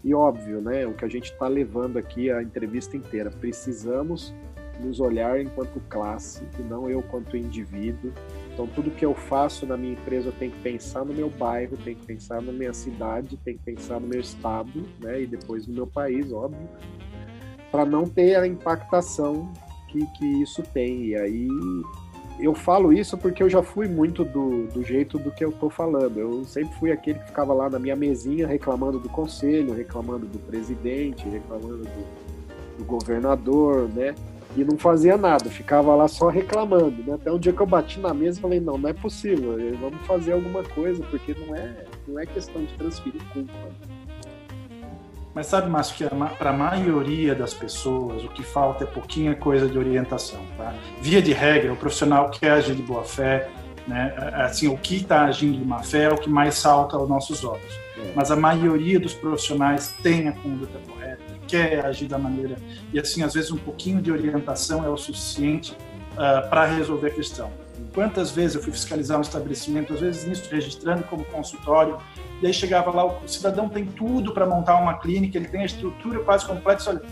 e 0.05 0.15
óbvio, 0.15 0.61
né? 0.61 0.87
O 0.87 0.95
que 0.95 1.05
a 1.05 1.09
gente 1.09 1.33
está 1.33 1.49
levando 1.49 1.97
aqui 1.97 2.31
a 2.31 2.43
entrevista 2.43 2.97
inteira. 2.97 3.31
Precisamos 3.31 4.35
nos 4.81 5.01
olhar 5.01 5.41
enquanto 5.41 5.81
classe 5.89 6.43
e 6.59 6.63
não 6.63 6.89
eu 6.91 7.03
quanto 7.03 7.37
indivíduo 7.37 8.13
então, 8.55 8.69
tudo 8.69 8.93
que 8.93 9.05
eu 9.05 9.15
faço 9.15 9.67
na 9.67 9.77
minha 9.77 9.95
empresa, 9.95 10.29
eu 10.29 10.33
tenho 10.33 10.53
que 10.53 10.61
pensar 10.61 11.05
no 11.05 11.13
meu 11.13 11.29
bairro, 11.29 11.77
tenho 11.77 11.97
que 11.97 12.07
pensar 12.07 12.41
na 12.41 12.53
minha 12.53 12.73
cidade, 12.73 13.37
tenho 13.45 13.59
que 13.59 13.65
pensar 13.65 13.99
no 13.99 14.07
meu 14.07 14.21
estado, 14.21 14.71
né? 15.01 15.23
E 15.23 15.27
depois 15.27 15.67
no 15.67 15.75
meu 15.75 15.89
país, 15.89 16.33
óbvio, 16.33 16.69
para 17.73 17.85
não 17.85 18.05
ter 18.05 18.37
a 18.37 18.47
impactação 18.47 19.53
que, 19.89 20.07
que 20.13 20.25
isso 20.41 20.63
tem. 20.73 21.07
E 21.07 21.17
aí, 21.17 21.49
eu 22.39 22.55
falo 22.55 22.93
isso 22.93 23.16
porque 23.16 23.43
eu 23.43 23.49
já 23.49 23.62
fui 23.62 23.89
muito 23.89 24.24
do, 24.24 24.66
do 24.66 24.82
jeito 24.82 25.18
do 25.18 25.30
que 25.30 25.45
eu 25.45 25.53
tô 25.53 25.70
falando. 25.70 26.18
Eu 26.18 26.45
sempre 26.45 26.74
fui 26.76 26.91
aquele 26.91 27.18
que 27.18 27.26
ficava 27.26 27.53
lá 27.53 27.70
na 27.70 27.78
minha 27.78 27.97
mesinha 27.97 28.47
reclamando 28.47 28.99
do 28.99 29.09
conselho, 29.09 29.72
reclamando 29.72 30.26
do 30.26 30.39
presidente, 30.39 31.28
reclamando 31.28 31.85
do, 31.85 32.78
do 32.78 32.85
governador, 32.85 33.89
né? 33.89 34.14
e 34.57 34.64
não 34.64 34.78
fazia 34.78 35.16
nada, 35.16 35.51
ficava 35.51 35.95
lá 35.95 36.07
só 36.07 36.28
reclamando. 36.28 37.03
Né? 37.03 37.14
Até 37.14 37.30
um 37.30 37.39
dia 37.39 37.53
que 37.53 37.61
eu 37.61 37.66
bati 37.66 37.99
na 37.99 38.14
mesa 38.14 38.39
e 38.39 38.43
falei, 38.43 38.61
não, 38.61 38.78
não 38.78 38.89
é 38.89 38.93
possível, 38.93 39.57
vamos 39.80 40.07
fazer 40.07 40.32
alguma 40.32 40.62
coisa, 40.62 41.03
porque 41.11 41.35
não 41.35 41.55
é, 41.55 41.85
não 42.07 42.18
é 42.18 42.26
questão 42.26 42.64
de 42.64 42.72
transferir 42.74 43.20
culpa. 43.32 43.53
Mas 45.35 45.47
sabe, 45.47 45.68
Márcio, 45.68 45.97
que 45.97 46.37
para 46.39 46.51
a 46.51 46.53
maioria 46.53 47.35
das 47.35 47.53
pessoas 47.53 48.24
o 48.24 48.28
que 48.28 48.43
falta 48.43 48.85
é 48.85 48.87
pouquinha 48.87 49.35
coisa 49.35 49.66
de 49.66 49.76
orientação. 49.76 50.41
Tá? 50.57 50.72
Via 51.01 51.20
de 51.20 51.32
regra, 51.32 51.72
o 51.72 51.76
profissional 51.76 52.30
quer 52.30 52.53
agir 52.53 52.74
de 52.74 52.82
boa 52.82 53.05
fé, 53.05 53.51
né? 53.89 54.14
assim, 54.35 54.68
o 54.68 54.78
que 54.78 54.97
está 54.97 55.24
agindo 55.24 55.59
de 55.59 55.64
má 55.64 55.82
fé 55.82 56.05
é 56.05 56.09
o 56.09 56.16
que 56.16 56.30
mais 56.30 56.55
salta 56.55 56.97
aos 56.97 57.09
nossos 57.09 57.45
olhos. 57.45 57.78
É. 57.99 58.12
Mas 58.14 58.30
a 58.30 58.37
maioria 58.37 59.01
dos 59.01 59.12
profissionais 59.12 59.93
tem 60.03 60.28
a 60.28 60.32
conduta 60.32 60.78
correta 60.87 61.05
quer 61.47 61.85
agir 61.85 62.09
da 62.09 62.18
maneira. 62.18 62.57
E 62.93 62.99
assim, 62.99 63.22
às 63.22 63.35
vezes, 63.35 63.51
um 63.51 63.57
pouquinho 63.57 64.01
de 64.01 64.11
orientação 64.11 64.85
é 64.85 64.89
o 64.89 64.97
suficiente 64.97 65.72
uh, 65.72 65.76
ah, 66.18 66.47
para 66.49 66.64
resolver 66.66 67.09
a 67.09 67.14
questão. 67.14 67.51
Quantas 67.93 68.30
vezes 68.30 68.57
eu 68.57 68.62
fui 68.62 68.72
fiscalizar 68.72 69.18
um 69.18 69.22
estabelecimento, 69.22 69.93
às 69.93 70.01
vezes 70.01 70.26
nisso 70.26 70.49
registrando 70.51 71.05
como 71.05 71.24
consultório, 71.24 71.99
e 72.43 72.47
aí 72.47 72.53
chegava 72.53 72.91
lá, 72.91 73.05
o 73.05 73.28
cidadão 73.28 73.68
tem 73.68 73.85
tudo 73.85 74.32
para 74.32 74.47
montar 74.47 74.76
uma 74.76 74.99
clínica, 74.99 75.39
ele 75.39 75.49
tem 75.49 75.62
a 75.62 75.66
estrutura 75.66 76.20
quase 76.20 76.47
completa, 76.47 76.82
olha, 76.89 77.03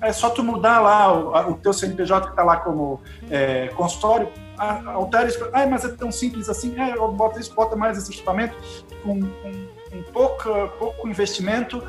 é 0.00 0.12
só 0.12 0.30
tu 0.30 0.44
mudar 0.44 0.80
lá 0.80 1.12
o, 1.12 1.52
o 1.52 1.54
teu 1.56 1.72
CNPJ 1.72 2.26
que 2.26 2.32
está 2.32 2.44
lá 2.44 2.58
como 2.58 3.00
é, 3.30 3.68
consultório, 3.68 4.28
altera 4.56 5.28
isso, 5.28 5.44
ah, 5.52 5.66
mas 5.66 5.84
é 5.84 5.88
tão 5.88 6.10
simples 6.10 6.48
assim, 6.48 6.78
é, 6.78 6.96
bota 6.96 7.40
isso, 7.40 7.54
bota 7.54 7.76
mais 7.76 7.98
esse 7.98 8.12
equipamento, 8.12 8.56
com, 9.02 9.20
com, 9.20 9.52
com 9.90 10.02
pouco, 10.12 10.48
pouco 10.78 11.08
investimento, 11.08 11.82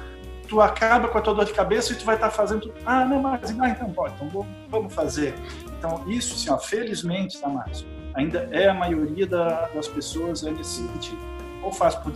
tu 0.48 0.60
acaba 0.60 1.08
com 1.08 1.18
a 1.18 1.22
tua 1.22 1.36
dor 1.36 1.46
de 1.46 1.54
cabeça 1.54 1.94
e 1.94 1.96
tu 1.96 2.04
vai 2.04 2.16
estar 2.16 2.30
tá 2.30 2.34
fazendo 2.34 2.74
ah, 2.86 3.06
não, 3.06 3.22
mas 3.22 3.56
ah, 3.60 3.70
então 3.70 3.92
pode, 3.92 4.16
então 4.16 4.46
vamos 4.68 4.94
fazer. 4.94 5.36
Então, 5.78 6.04
isso, 6.10 6.34
assim, 6.34 6.50
ó, 6.50 6.58
felizmente, 6.58 7.40
tá, 7.40 7.66
ainda 8.14 8.48
é 8.52 8.70
a 8.70 8.74
maioria 8.74 9.26
da, 9.26 9.68
das 9.68 9.88
pessoas 9.88 10.44
é 10.44 10.52
nesse 10.52 10.82
sentido. 10.82 11.20
Ou 11.62 11.72
faz 11.72 11.94
por 11.96 12.12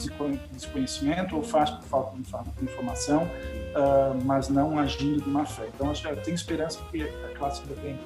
desconhecimento, 0.52 1.36
ou 1.36 1.44
faz 1.44 1.70
por 1.70 1.84
falta 1.84 2.16
de 2.16 2.64
informação, 2.64 3.24
uh, 3.24 4.24
mas 4.24 4.48
não 4.48 4.80
agindo 4.80 5.22
de 5.22 5.30
má 5.30 5.46
fé. 5.46 5.68
Então, 5.74 5.92
acho 5.92 6.08
que 6.08 6.16
tenho 6.18 6.36
esperança 6.36 6.80
que 6.92 7.04
a 7.04 7.38
classe 7.38 7.62
ainda 7.62 7.76
tem, 7.82 8.00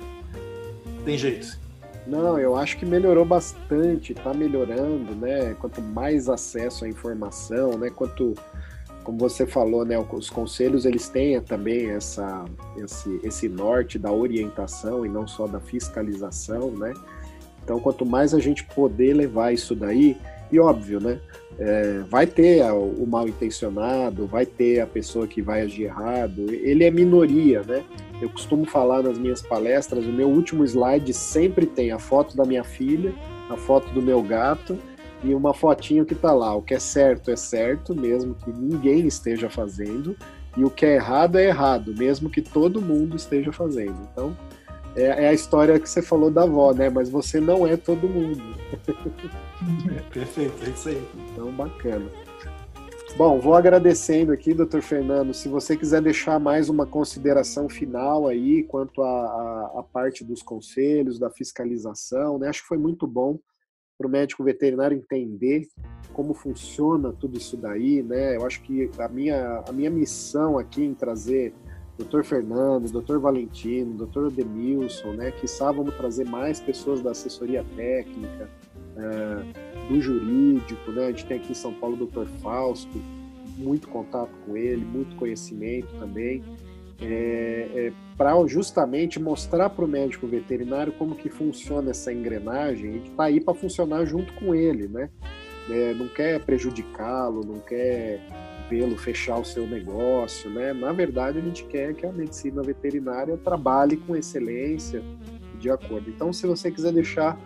tem 1.06 1.18
jeito. 1.18 1.60
Não, 2.08 2.40
eu 2.40 2.56
acho 2.56 2.78
que 2.78 2.86
melhorou 2.86 3.26
bastante, 3.26 4.14
está 4.14 4.34
melhorando, 4.34 5.14
né? 5.14 5.56
Quanto 5.60 5.82
mais 5.82 6.28
acesso 6.28 6.86
à 6.86 6.88
informação, 6.88 7.78
né? 7.78 7.90
Quanto 7.90 8.34
como 9.08 9.18
você 9.20 9.48
falou, 9.48 9.86
né, 9.86 9.98
os 9.98 10.30
conselhos 10.30 10.86
eles 10.86 11.08
têm 11.08 11.40
também 11.40 11.92
essa, 11.92 12.44
esse, 12.76 13.22
esse 13.24 13.48
norte 13.48 13.98
da 13.98 14.12
orientação 14.12 15.06
e 15.06 15.10
não 15.10 15.26
só 15.26 15.48
da 15.48 15.62
fiscalização, 15.62 16.72
né? 16.72 16.94
Então, 17.68 17.82
quanto 17.82 18.06
mais 18.06 18.34
a 18.34 18.40
gente 18.40 18.64
poder 18.64 19.14
levar 19.14 19.54
isso 19.54 19.76
daí, 19.76 20.16
e 20.50 20.58
óbvio, 20.58 21.02
né? 21.02 21.20
É, 21.60 22.00
vai 22.10 22.26
ter 22.26 22.64
o 22.72 23.06
mal 23.06 23.28
intencionado, 23.28 24.26
vai 24.26 24.46
ter 24.46 24.80
a 24.80 24.88
pessoa 24.88 25.28
que 25.28 25.42
vai 25.42 25.64
agir 25.64 25.84
errado, 25.84 26.46
ele 26.50 26.86
é 26.86 26.90
minoria, 26.90 27.64
né? 27.64 27.84
Eu 28.22 28.30
costumo 28.30 28.64
falar 28.64 29.04
nas 29.04 29.18
minhas 29.18 29.42
palestras, 29.42 30.06
o 30.06 30.14
meu 30.14 30.30
último 30.30 30.64
slide 30.64 31.14
sempre 31.14 31.66
tem 31.66 31.92
a 31.92 32.00
foto 32.00 32.38
da 32.38 32.46
minha 32.46 32.64
filha, 32.64 33.14
a 33.50 33.58
foto 33.58 33.92
do 33.92 34.02
meu 34.02 34.22
gato 34.22 34.78
e 35.22 35.34
uma 35.34 35.54
fotinho 35.54 36.06
que 36.06 36.16
tá 36.16 36.32
lá. 36.32 36.56
O 36.56 36.62
que 36.62 36.74
é 36.74 36.80
certo 36.80 37.30
é 37.32 37.36
certo, 37.36 37.94
mesmo 37.94 38.34
que 38.34 38.50
ninguém 38.50 39.06
esteja 39.06 39.50
fazendo, 39.50 40.16
e 40.56 40.64
o 40.64 40.70
que 40.70 40.86
é 40.86 40.96
errado 40.96 41.38
é 41.38 41.48
errado, 41.48 41.94
mesmo 41.94 42.30
que 42.30 42.42
todo 42.42 42.82
mundo 42.82 43.18
esteja 43.18 43.52
fazendo. 43.52 43.98
Então, 44.10 44.34
é, 44.98 45.26
é 45.26 45.28
a 45.30 45.34
história 45.34 45.80
que 45.80 45.88
você 45.88 46.02
falou 46.02 46.32
da 46.32 46.44
avó, 46.44 46.74
né? 46.74 46.90
Mas 46.90 47.08
você 47.10 47.40
não 47.40 47.66
é 47.66 47.78
todo 47.78 48.10
mundo. 48.10 48.42
É, 49.98 50.02
perfeito, 50.14 50.64
é 50.64 50.70
isso 50.70 50.90
aí. 50.90 51.08
Então, 51.32 51.52
bacana. 51.52 52.06
Bom, 53.18 53.40
vou 53.40 53.56
agradecendo 53.56 54.32
aqui, 54.32 54.54
doutor 54.54 54.84
Fernando. 54.84 55.34
Se 55.34 55.50
você 55.50 55.76
quiser 55.76 56.02
deixar 56.02 56.40
mais 56.40 56.70
uma 56.70 56.86
consideração 56.86 57.68
final 57.68 58.28
aí 58.28 58.64
quanto 58.64 59.02
à, 59.02 59.84
parte 59.92 60.24
dos 60.24 60.44
conselhos, 60.44 61.18
da 61.18 61.32
fiscalização, 61.32 62.38
né? 62.38 62.50
Acho 62.50 62.62
que 62.62 62.68
foi 62.68 62.78
muito 62.78 63.08
bom 63.08 63.40
para 63.98 64.08
o 64.08 64.12
médico 64.12 64.44
veterinário 64.44 64.96
entender 64.96 65.68
como 66.14 66.36
funciona 66.36 67.12
tudo 67.12 67.38
isso 67.38 67.58
daí, 67.58 68.04
né? 68.04 68.36
Eu 68.36 68.46
acho 68.46 68.62
que 68.62 68.92
a 69.00 69.08
minha, 69.08 69.64
a 69.68 69.72
minha 69.72 69.90
missão 69.90 70.60
aqui 70.60 70.84
em 70.84 70.94
trazer 70.94 71.56
Dr. 71.98 72.24
Fernando, 72.24 72.90
Dr. 72.92 73.18
Valentino, 73.18 74.06
Dr. 74.06 74.30
Demilson, 74.30 75.14
né? 75.14 75.32
Que 75.32 75.48
vamos 75.60 75.96
trazer 75.96 76.26
mais 76.26 76.60
pessoas 76.60 77.02
da 77.02 77.12
assessoria 77.12 77.66
técnica, 77.76 78.50
é, 78.96 79.88
do 79.88 80.00
jurídico, 80.00 80.92
né? 80.92 81.08
A 81.08 81.10
gente 81.10 81.26
tem 81.26 81.38
aqui 81.38 81.52
em 81.52 81.56
São 81.56 81.74
Paulo 81.74 82.04
o 82.04 82.06
Dr. 82.06 82.30
Fausto, 82.42 83.02
muito 83.58 83.88
contato 83.88 84.32
com 84.46 84.56
ele, 84.56 84.86
muito 84.86 85.16
conhecimento 85.16 85.88
também, 86.00 86.44
é, 87.02 87.70
é, 87.76 87.94
para 88.16 88.34
justamente 88.48 89.20
mostrar 89.20 89.70
para 89.70 89.86
o 89.86 89.88
médico 89.88 90.28
veterinário 90.28 90.94
como 90.94 91.16
que 91.16 91.30
funciona 91.30 91.92
essa 91.92 92.12
engrenagem 92.12 92.92
e 92.92 92.98
está 93.10 93.26
aí 93.26 93.40
para 93.40 93.54
funcionar 93.54 94.06
junto 94.06 94.34
com 94.34 94.54
ele, 94.54 94.88
né? 94.88 95.10
É, 95.70 95.94
não 95.94 96.08
quer 96.08 96.40
prejudicá-lo, 96.44 97.44
não 97.46 97.60
quer 97.60 98.22
vê-lo 98.70 98.98
fechar 98.98 99.40
o 99.40 99.46
seu 99.46 99.66
negócio, 99.66 100.50
né? 100.50 100.74
Na 100.74 100.92
verdade, 100.92 101.40
a 101.40 101.42
gente 101.42 101.64
quer 101.66 101.94
que 101.94 102.06
a 102.06 102.12
medicina 102.12 102.62
veterinária 102.62 103.38
trabalhe 103.38 103.98
com 103.98 104.16
excelência 104.16 105.02
de 105.60 105.70
acordo. 105.70 106.10
Então, 106.10 106.32
se 106.32 106.46
você 106.46 106.72
quiser 106.72 106.92
deixar 106.92 107.40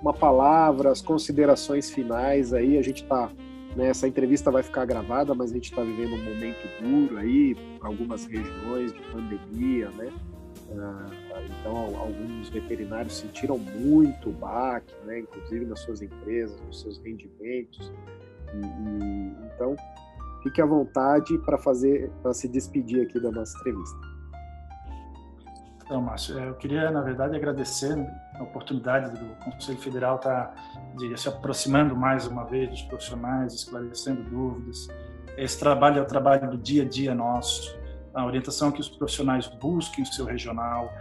uma 0.00 0.12
palavra, 0.12 0.90
as 0.90 1.00
considerações 1.00 1.90
finais 1.90 2.52
aí, 2.52 2.78
a 2.78 2.82
gente 2.82 3.02
está 3.02 3.30
né, 3.76 3.88
essa 3.88 4.08
entrevista 4.08 4.50
vai 4.50 4.62
ficar 4.62 4.84
gravada, 4.84 5.34
mas 5.34 5.50
a 5.50 5.54
gente 5.54 5.70
está 5.70 5.82
vivendo 5.82 6.14
um 6.14 6.24
momento 6.24 6.82
duro 6.82 7.18
aí, 7.18 7.54
algumas 7.80 8.24
regiões 8.24 8.92
de 8.92 9.00
pandemia, 9.12 9.90
né? 9.90 10.12
Ah, 10.76 11.06
então, 11.60 11.96
alguns 11.96 12.48
veterinários 12.50 13.18
sentiram 13.18 13.58
muito 13.58 14.30
o 14.30 14.32
baque, 14.32 14.92
né? 15.04 15.20
inclusive 15.20 15.64
nas 15.64 15.80
suas 15.80 16.02
empresas, 16.02 16.60
nos 16.60 16.80
seus 16.80 16.98
rendimentos. 16.98 17.92
E, 18.52 18.66
e, 18.66 19.32
então, 19.54 19.76
fique 20.48 20.62
à 20.62 20.66
vontade 20.66 21.36
para 21.38 21.58
fazer, 21.58 22.10
para 22.22 22.32
se 22.32 22.48
despedir 22.48 23.02
aqui 23.02 23.20
da 23.20 23.30
nossa 23.30 23.56
entrevista. 23.58 23.98
Então, 25.84 26.02
Márcio, 26.02 26.38
eu 26.38 26.54
queria, 26.54 26.90
na 26.90 27.00
verdade, 27.00 27.36
agradecer 27.36 27.96
a 28.38 28.42
oportunidade 28.42 29.18
do 29.18 29.26
Conselho 29.44 29.78
Federal 29.78 30.16
estar 30.16 30.46
tá, 30.46 30.54
de, 30.96 31.18
se 31.18 31.28
aproximando 31.28 31.96
mais 31.96 32.26
uma 32.26 32.44
vez 32.44 32.68
dos 32.68 32.82
profissionais, 32.82 33.54
esclarecendo 33.54 34.22
dúvidas. 34.22 34.88
Esse 35.36 35.58
trabalho 35.58 35.98
é 35.98 36.02
o 36.02 36.06
trabalho 36.06 36.50
do 36.50 36.58
dia 36.58 36.82
a 36.82 36.88
dia 36.88 37.14
nosso. 37.14 37.78
A 38.12 38.24
orientação 38.26 38.68
é 38.68 38.72
que 38.72 38.80
os 38.80 38.88
profissionais 38.88 39.46
busquem 39.46 40.04
o 40.04 40.06
seu 40.06 40.26
regional, 40.26 40.92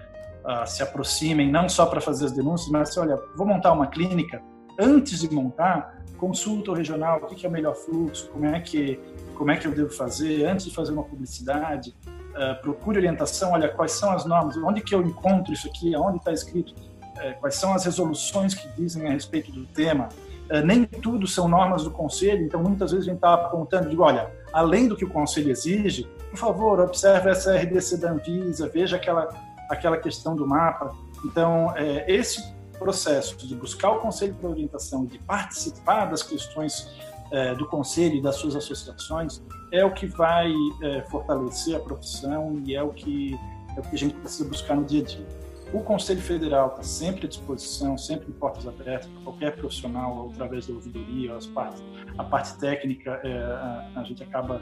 uh, 0.46 0.66
se 0.66 0.82
aproximem, 0.82 1.52
não 1.52 1.68
só 1.68 1.86
para 1.86 2.00
fazer 2.00 2.26
as 2.26 2.32
denúncias, 2.32 2.70
mas, 2.70 2.98
olha, 2.98 3.20
vou 3.36 3.46
montar 3.46 3.74
uma 3.74 3.88
clínica. 3.88 4.42
Antes 4.80 5.20
de 5.20 5.34
montar, 5.34 6.02
consulta 6.18 6.72
o 6.72 6.74
regional, 6.74 7.20
o 7.22 7.26
que 7.26 7.46
é 7.46 7.50
o 7.50 7.52
melhor 7.52 7.76
fluxo, 7.76 8.30
como 8.30 8.46
é 8.46 8.60
que 8.62 9.00
como 9.38 9.52
é 9.52 9.58
que 9.58 9.68
eu 9.68 9.72
devo 9.72 9.90
fazer, 9.90 10.46
antes 10.46 10.66
de 10.66 10.74
fazer 10.74 10.92
uma 10.92 11.04
publicidade, 11.04 11.96
uh, 12.08 12.60
procure 12.62 12.98
orientação, 12.98 13.52
olha, 13.52 13.70
quais 13.70 13.92
são 13.92 14.12
as 14.12 14.26
normas, 14.26 14.58
onde 14.58 14.82
que 14.82 14.94
eu 14.94 15.02
encontro 15.02 15.54
isso 15.54 15.68
aqui, 15.68 15.96
onde 15.96 16.18
está 16.18 16.34
escrito, 16.34 16.72
uh, 16.72 17.40
quais 17.40 17.56
são 17.56 17.74
as 17.74 17.86
resoluções 17.86 18.54
que 18.54 18.68
dizem 18.70 19.08
a 19.08 19.12
respeito 19.12 19.52
do 19.52 19.66
tema. 19.68 20.10
Uh, 20.50 20.66
nem 20.66 20.86
tudo 20.86 21.28
são 21.28 21.48
normas 21.48 21.84
do 21.84 21.92
conselho, 21.92 22.44
então 22.44 22.62
muitas 22.62 22.92
vezes 22.92 23.08
a 23.08 23.10
gente 23.12 23.18
está 23.18 23.36
apontando, 23.36 23.90
digo, 23.90 24.04
olha, 24.04 24.32
além 24.52 24.88
do 24.88 24.96
que 24.96 25.06
o 25.06 25.10
conselho 25.10 25.52
exige, 25.52 26.10
por 26.32 26.38
favor, 26.38 26.80
observe 26.80 27.30
essa 27.30 27.56
RDC 27.56 27.98
da 27.98 28.12
Anvisa, 28.12 28.68
veja 28.68 28.96
aquela, 28.96 29.30
aquela 29.70 29.98
questão 29.98 30.36
do 30.36 30.48
mapa. 30.48 30.94
Então, 31.24 31.74
é, 31.76 32.06
esse 32.12 32.56
processo 32.78 33.36
de 33.38 33.56
buscar 33.56 33.92
o 33.92 34.00
conselho 34.00 34.36
para 34.36 34.50
orientação 34.50 35.04
e 35.04 35.08
de 35.08 35.20
participar 35.20 36.06
das 36.06 36.22
questões 36.22 36.90
é, 37.32 37.56
do 37.56 37.66
conselho 37.68 38.16
e 38.16 38.22
das 38.22 38.36
suas 38.36 38.56
associações 38.56 39.42
é 39.72 39.84
o 39.84 39.94
que 39.94 40.06
vai 40.06 40.52
é, 40.82 41.02
fortalecer 41.04 41.76
a 41.76 41.80
profissão 41.80 42.62
e 42.66 42.76
é 42.76 42.82
o 42.82 42.90
que 42.90 43.38
é 43.76 43.80
o 43.80 43.84
que 43.84 43.96
a 43.96 43.98
gente 43.98 44.16
precisa 44.16 44.50
buscar 44.50 44.76
no 44.76 44.84
dia 44.84 45.02
a 45.02 45.06
dia. 45.06 45.28
O 45.72 45.82
Conselho 45.82 46.22
Federal 46.22 46.70
está 46.70 46.82
sempre 46.82 47.26
à 47.26 47.30
disposição, 47.30 47.96
sempre 47.96 48.30
em 48.30 48.32
portas 48.32 48.68
abertas 48.68 49.08
para 49.08 49.22
qualquer 49.22 49.56
profissional, 49.56 50.32
através 50.34 50.66
da 50.66 50.74
ouvidoria, 50.74 51.36
as 51.36 51.46
partes, 51.46 51.84
a 52.18 52.24
parte 52.24 52.58
técnica, 52.58 53.20
é, 53.24 53.38
a, 53.38 53.92
a, 53.98 54.04
gente 54.04 54.24
acaba 54.24 54.62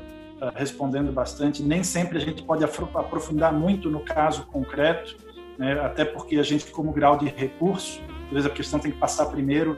respondendo 0.55 1.13
bastante. 1.13 1.63
Nem 1.63 1.82
sempre 1.82 2.18
a 2.18 2.22
gente 2.22 2.43
pode 2.43 2.63
aprofundar 2.63 3.53
muito 3.53 3.89
no 3.89 4.01
caso 4.01 4.45
concreto, 4.47 5.16
né, 5.57 5.80
até 5.80 6.03
porque 6.03 6.38
a 6.38 6.43
gente, 6.43 6.70
como 6.72 6.91
grau 6.91 7.18
de 7.18 7.28
recurso, 7.28 8.01
às 8.26 8.32
vezes 8.32 8.45
a 8.45 8.49
questão 8.49 8.80
tem 8.80 8.91
que 8.91 8.97
passar 8.97 9.28
primeiro 9.28 9.78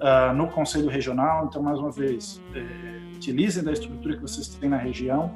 uh, 0.00 0.32
no 0.34 0.48
Conselho 0.48 0.88
Regional. 0.88 1.46
Então, 1.46 1.62
mais 1.62 1.78
uma 1.78 1.90
vez, 1.90 2.40
é, 2.54 3.14
utilizem 3.14 3.62
da 3.62 3.72
estrutura 3.72 4.16
que 4.16 4.22
vocês 4.22 4.48
têm 4.48 4.68
na 4.68 4.76
região, 4.76 5.34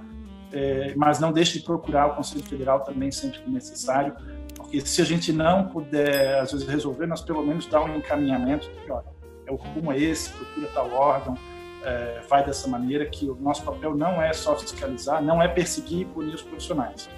é, 0.52 0.94
mas 0.96 1.18
não 1.18 1.32
deixe 1.32 1.58
de 1.58 1.64
procurar 1.64 2.06
o 2.06 2.14
Conselho 2.14 2.44
Federal 2.44 2.80
também 2.80 3.10
sempre 3.10 3.40
que 3.40 3.50
necessário, 3.50 4.14
porque 4.54 4.80
se 4.80 5.00
a 5.00 5.04
gente 5.04 5.32
não 5.32 5.68
puder, 5.68 6.40
às 6.40 6.52
vezes, 6.52 6.66
resolver, 6.66 7.06
nós 7.06 7.22
pelo 7.22 7.44
menos 7.44 7.66
dar 7.66 7.82
um 7.82 7.96
encaminhamento 7.96 8.70
de 8.70 8.90
olha, 8.90 9.04
é 9.46 9.52
o 9.52 9.56
rumo 9.56 9.92
é 9.92 9.98
esse, 9.98 10.30
procura 10.30 10.68
tal 10.74 10.92
órgão, 10.92 11.36
é, 11.84 12.20
vai 12.28 12.44
dessa 12.44 12.68
maneira, 12.68 13.04
que 13.06 13.28
o 13.28 13.34
nosso 13.34 13.64
papel 13.64 13.94
não 13.94 14.22
é 14.22 14.32
só 14.32 14.56
fiscalizar, 14.56 15.22
não 15.22 15.42
é 15.42 15.48
perseguir 15.48 16.02
e 16.02 16.04
punir 16.04 16.34
os 16.34 16.42
profissionais. 16.42 17.08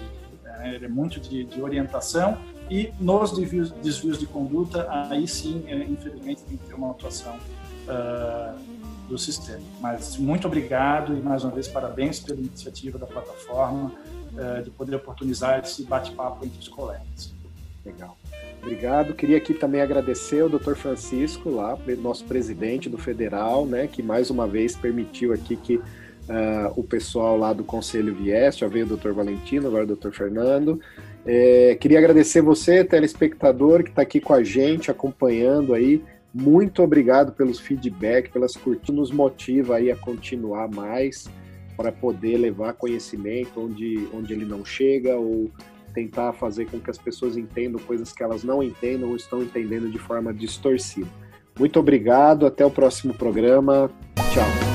É, 0.61 0.75
é 0.77 0.87
muito 0.87 1.19
de, 1.19 1.43
de 1.43 1.61
orientação 1.61 2.37
e 2.69 2.91
nos 2.99 3.31
desvios, 3.31 3.71
desvios 3.71 4.19
de 4.19 4.25
conduta, 4.25 4.87
aí 4.89 5.27
sim, 5.27 5.63
é, 5.67 5.75
infelizmente, 5.83 6.43
tem 6.43 6.57
que 6.57 6.65
ter 6.65 6.73
uma 6.73 6.91
atuação 6.91 7.35
uh, 7.35 8.57
do 9.07 9.17
sistema. 9.17 9.61
Mas 9.79 10.17
muito 10.17 10.47
obrigado 10.47 11.15
e, 11.15 11.21
mais 11.21 11.43
uma 11.43 11.51
vez, 11.51 11.67
parabéns 11.67 12.19
pela 12.19 12.39
iniciativa 12.39 12.97
da 12.97 13.05
plataforma 13.05 13.91
uh, 14.33 14.63
de 14.63 14.71
poder 14.71 14.95
oportunizar 14.95 15.59
esse 15.59 15.83
bate-papo 15.83 16.45
entre 16.45 16.59
os 16.59 16.67
colegas. 16.67 17.33
Legal. 17.85 18.17
Obrigado. 18.61 19.13
Queria 19.13 19.37
aqui 19.37 19.53
também 19.53 19.79
agradecer 19.79 20.41
ao 20.41 20.49
Dr. 20.49 20.73
Francisco, 20.73 21.51
lá, 21.51 21.77
nosso 21.99 22.25
presidente 22.25 22.89
do 22.89 22.97
Federal, 22.97 23.65
né, 23.67 23.85
que 23.85 24.01
mais 24.01 24.31
uma 24.31 24.47
vez 24.47 24.75
permitiu 24.75 25.31
aqui 25.33 25.55
que 25.55 25.75
uh, 25.75 25.83
o 26.75 26.83
pessoal 26.83 27.37
lá 27.37 27.53
do 27.53 27.63
Conselho 27.63 28.15
viesse, 28.15 28.59
já 28.59 28.67
veio 28.67 28.87
o 28.87 28.97
Dr. 28.97 29.11
Valentino, 29.11 29.67
agora 29.67 29.83
o 29.83 29.95
Dr. 29.95 30.09
Fernando, 30.09 30.81
é, 31.25 31.75
queria 31.75 31.97
agradecer 31.97 32.41
você, 32.41 32.83
telespectador, 32.83 33.83
que 33.83 33.89
está 33.89 34.03
aqui 34.03 34.19
com 34.19 34.33
a 34.33 34.43
gente, 34.43 34.91
acompanhando 34.91 35.73
aí. 35.73 36.03
Muito 36.33 36.83
obrigado 36.83 37.31
pelos 37.31 37.59
feedback, 37.59 38.29
pelas 38.29 38.55
curtidas, 38.55 38.95
nos 38.95 39.11
motiva 39.11 39.77
aí 39.77 39.89
a 39.89 39.95
continuar 39.95 40.69
mais 40.69 41.27
para 41.75 41.91
poder 41.91 42.37
levar 42.37 42.73
conhecimento 42.73 43.59
onde, 43.59 44.07
onde 44.13 44.33
ele 44.33 44.45
não 44.45 44.63
chega 44.63 45.15
ou 45.15 45.49
tentar 45.93 46.33
fazer 46.33 46.65
com 46.65 46.79
que 46.79 46.91
as 46.91 46.97
pessoas 46.97 47.37
entendam 47.37 47.79
coisas 47.81 48.11
que 48.11 48.21
elas 48.21 48.43
não 48.43 48.61
entendam 48.61 49.09
ou 49.09 49.15
estão 49.15 49.41
entendendo 49.41 49.89
de 49.89 49.97
forma 49.97 50.33
distorcida. 50.33 51.09
Muito 51.57 51.79
obrigado, 51.79 52.45
até 52.45 52.65
o 52.65 52.71
próximo 52.71 53.13
programa. 53.13 53.89
Tchau. 54.33 54.74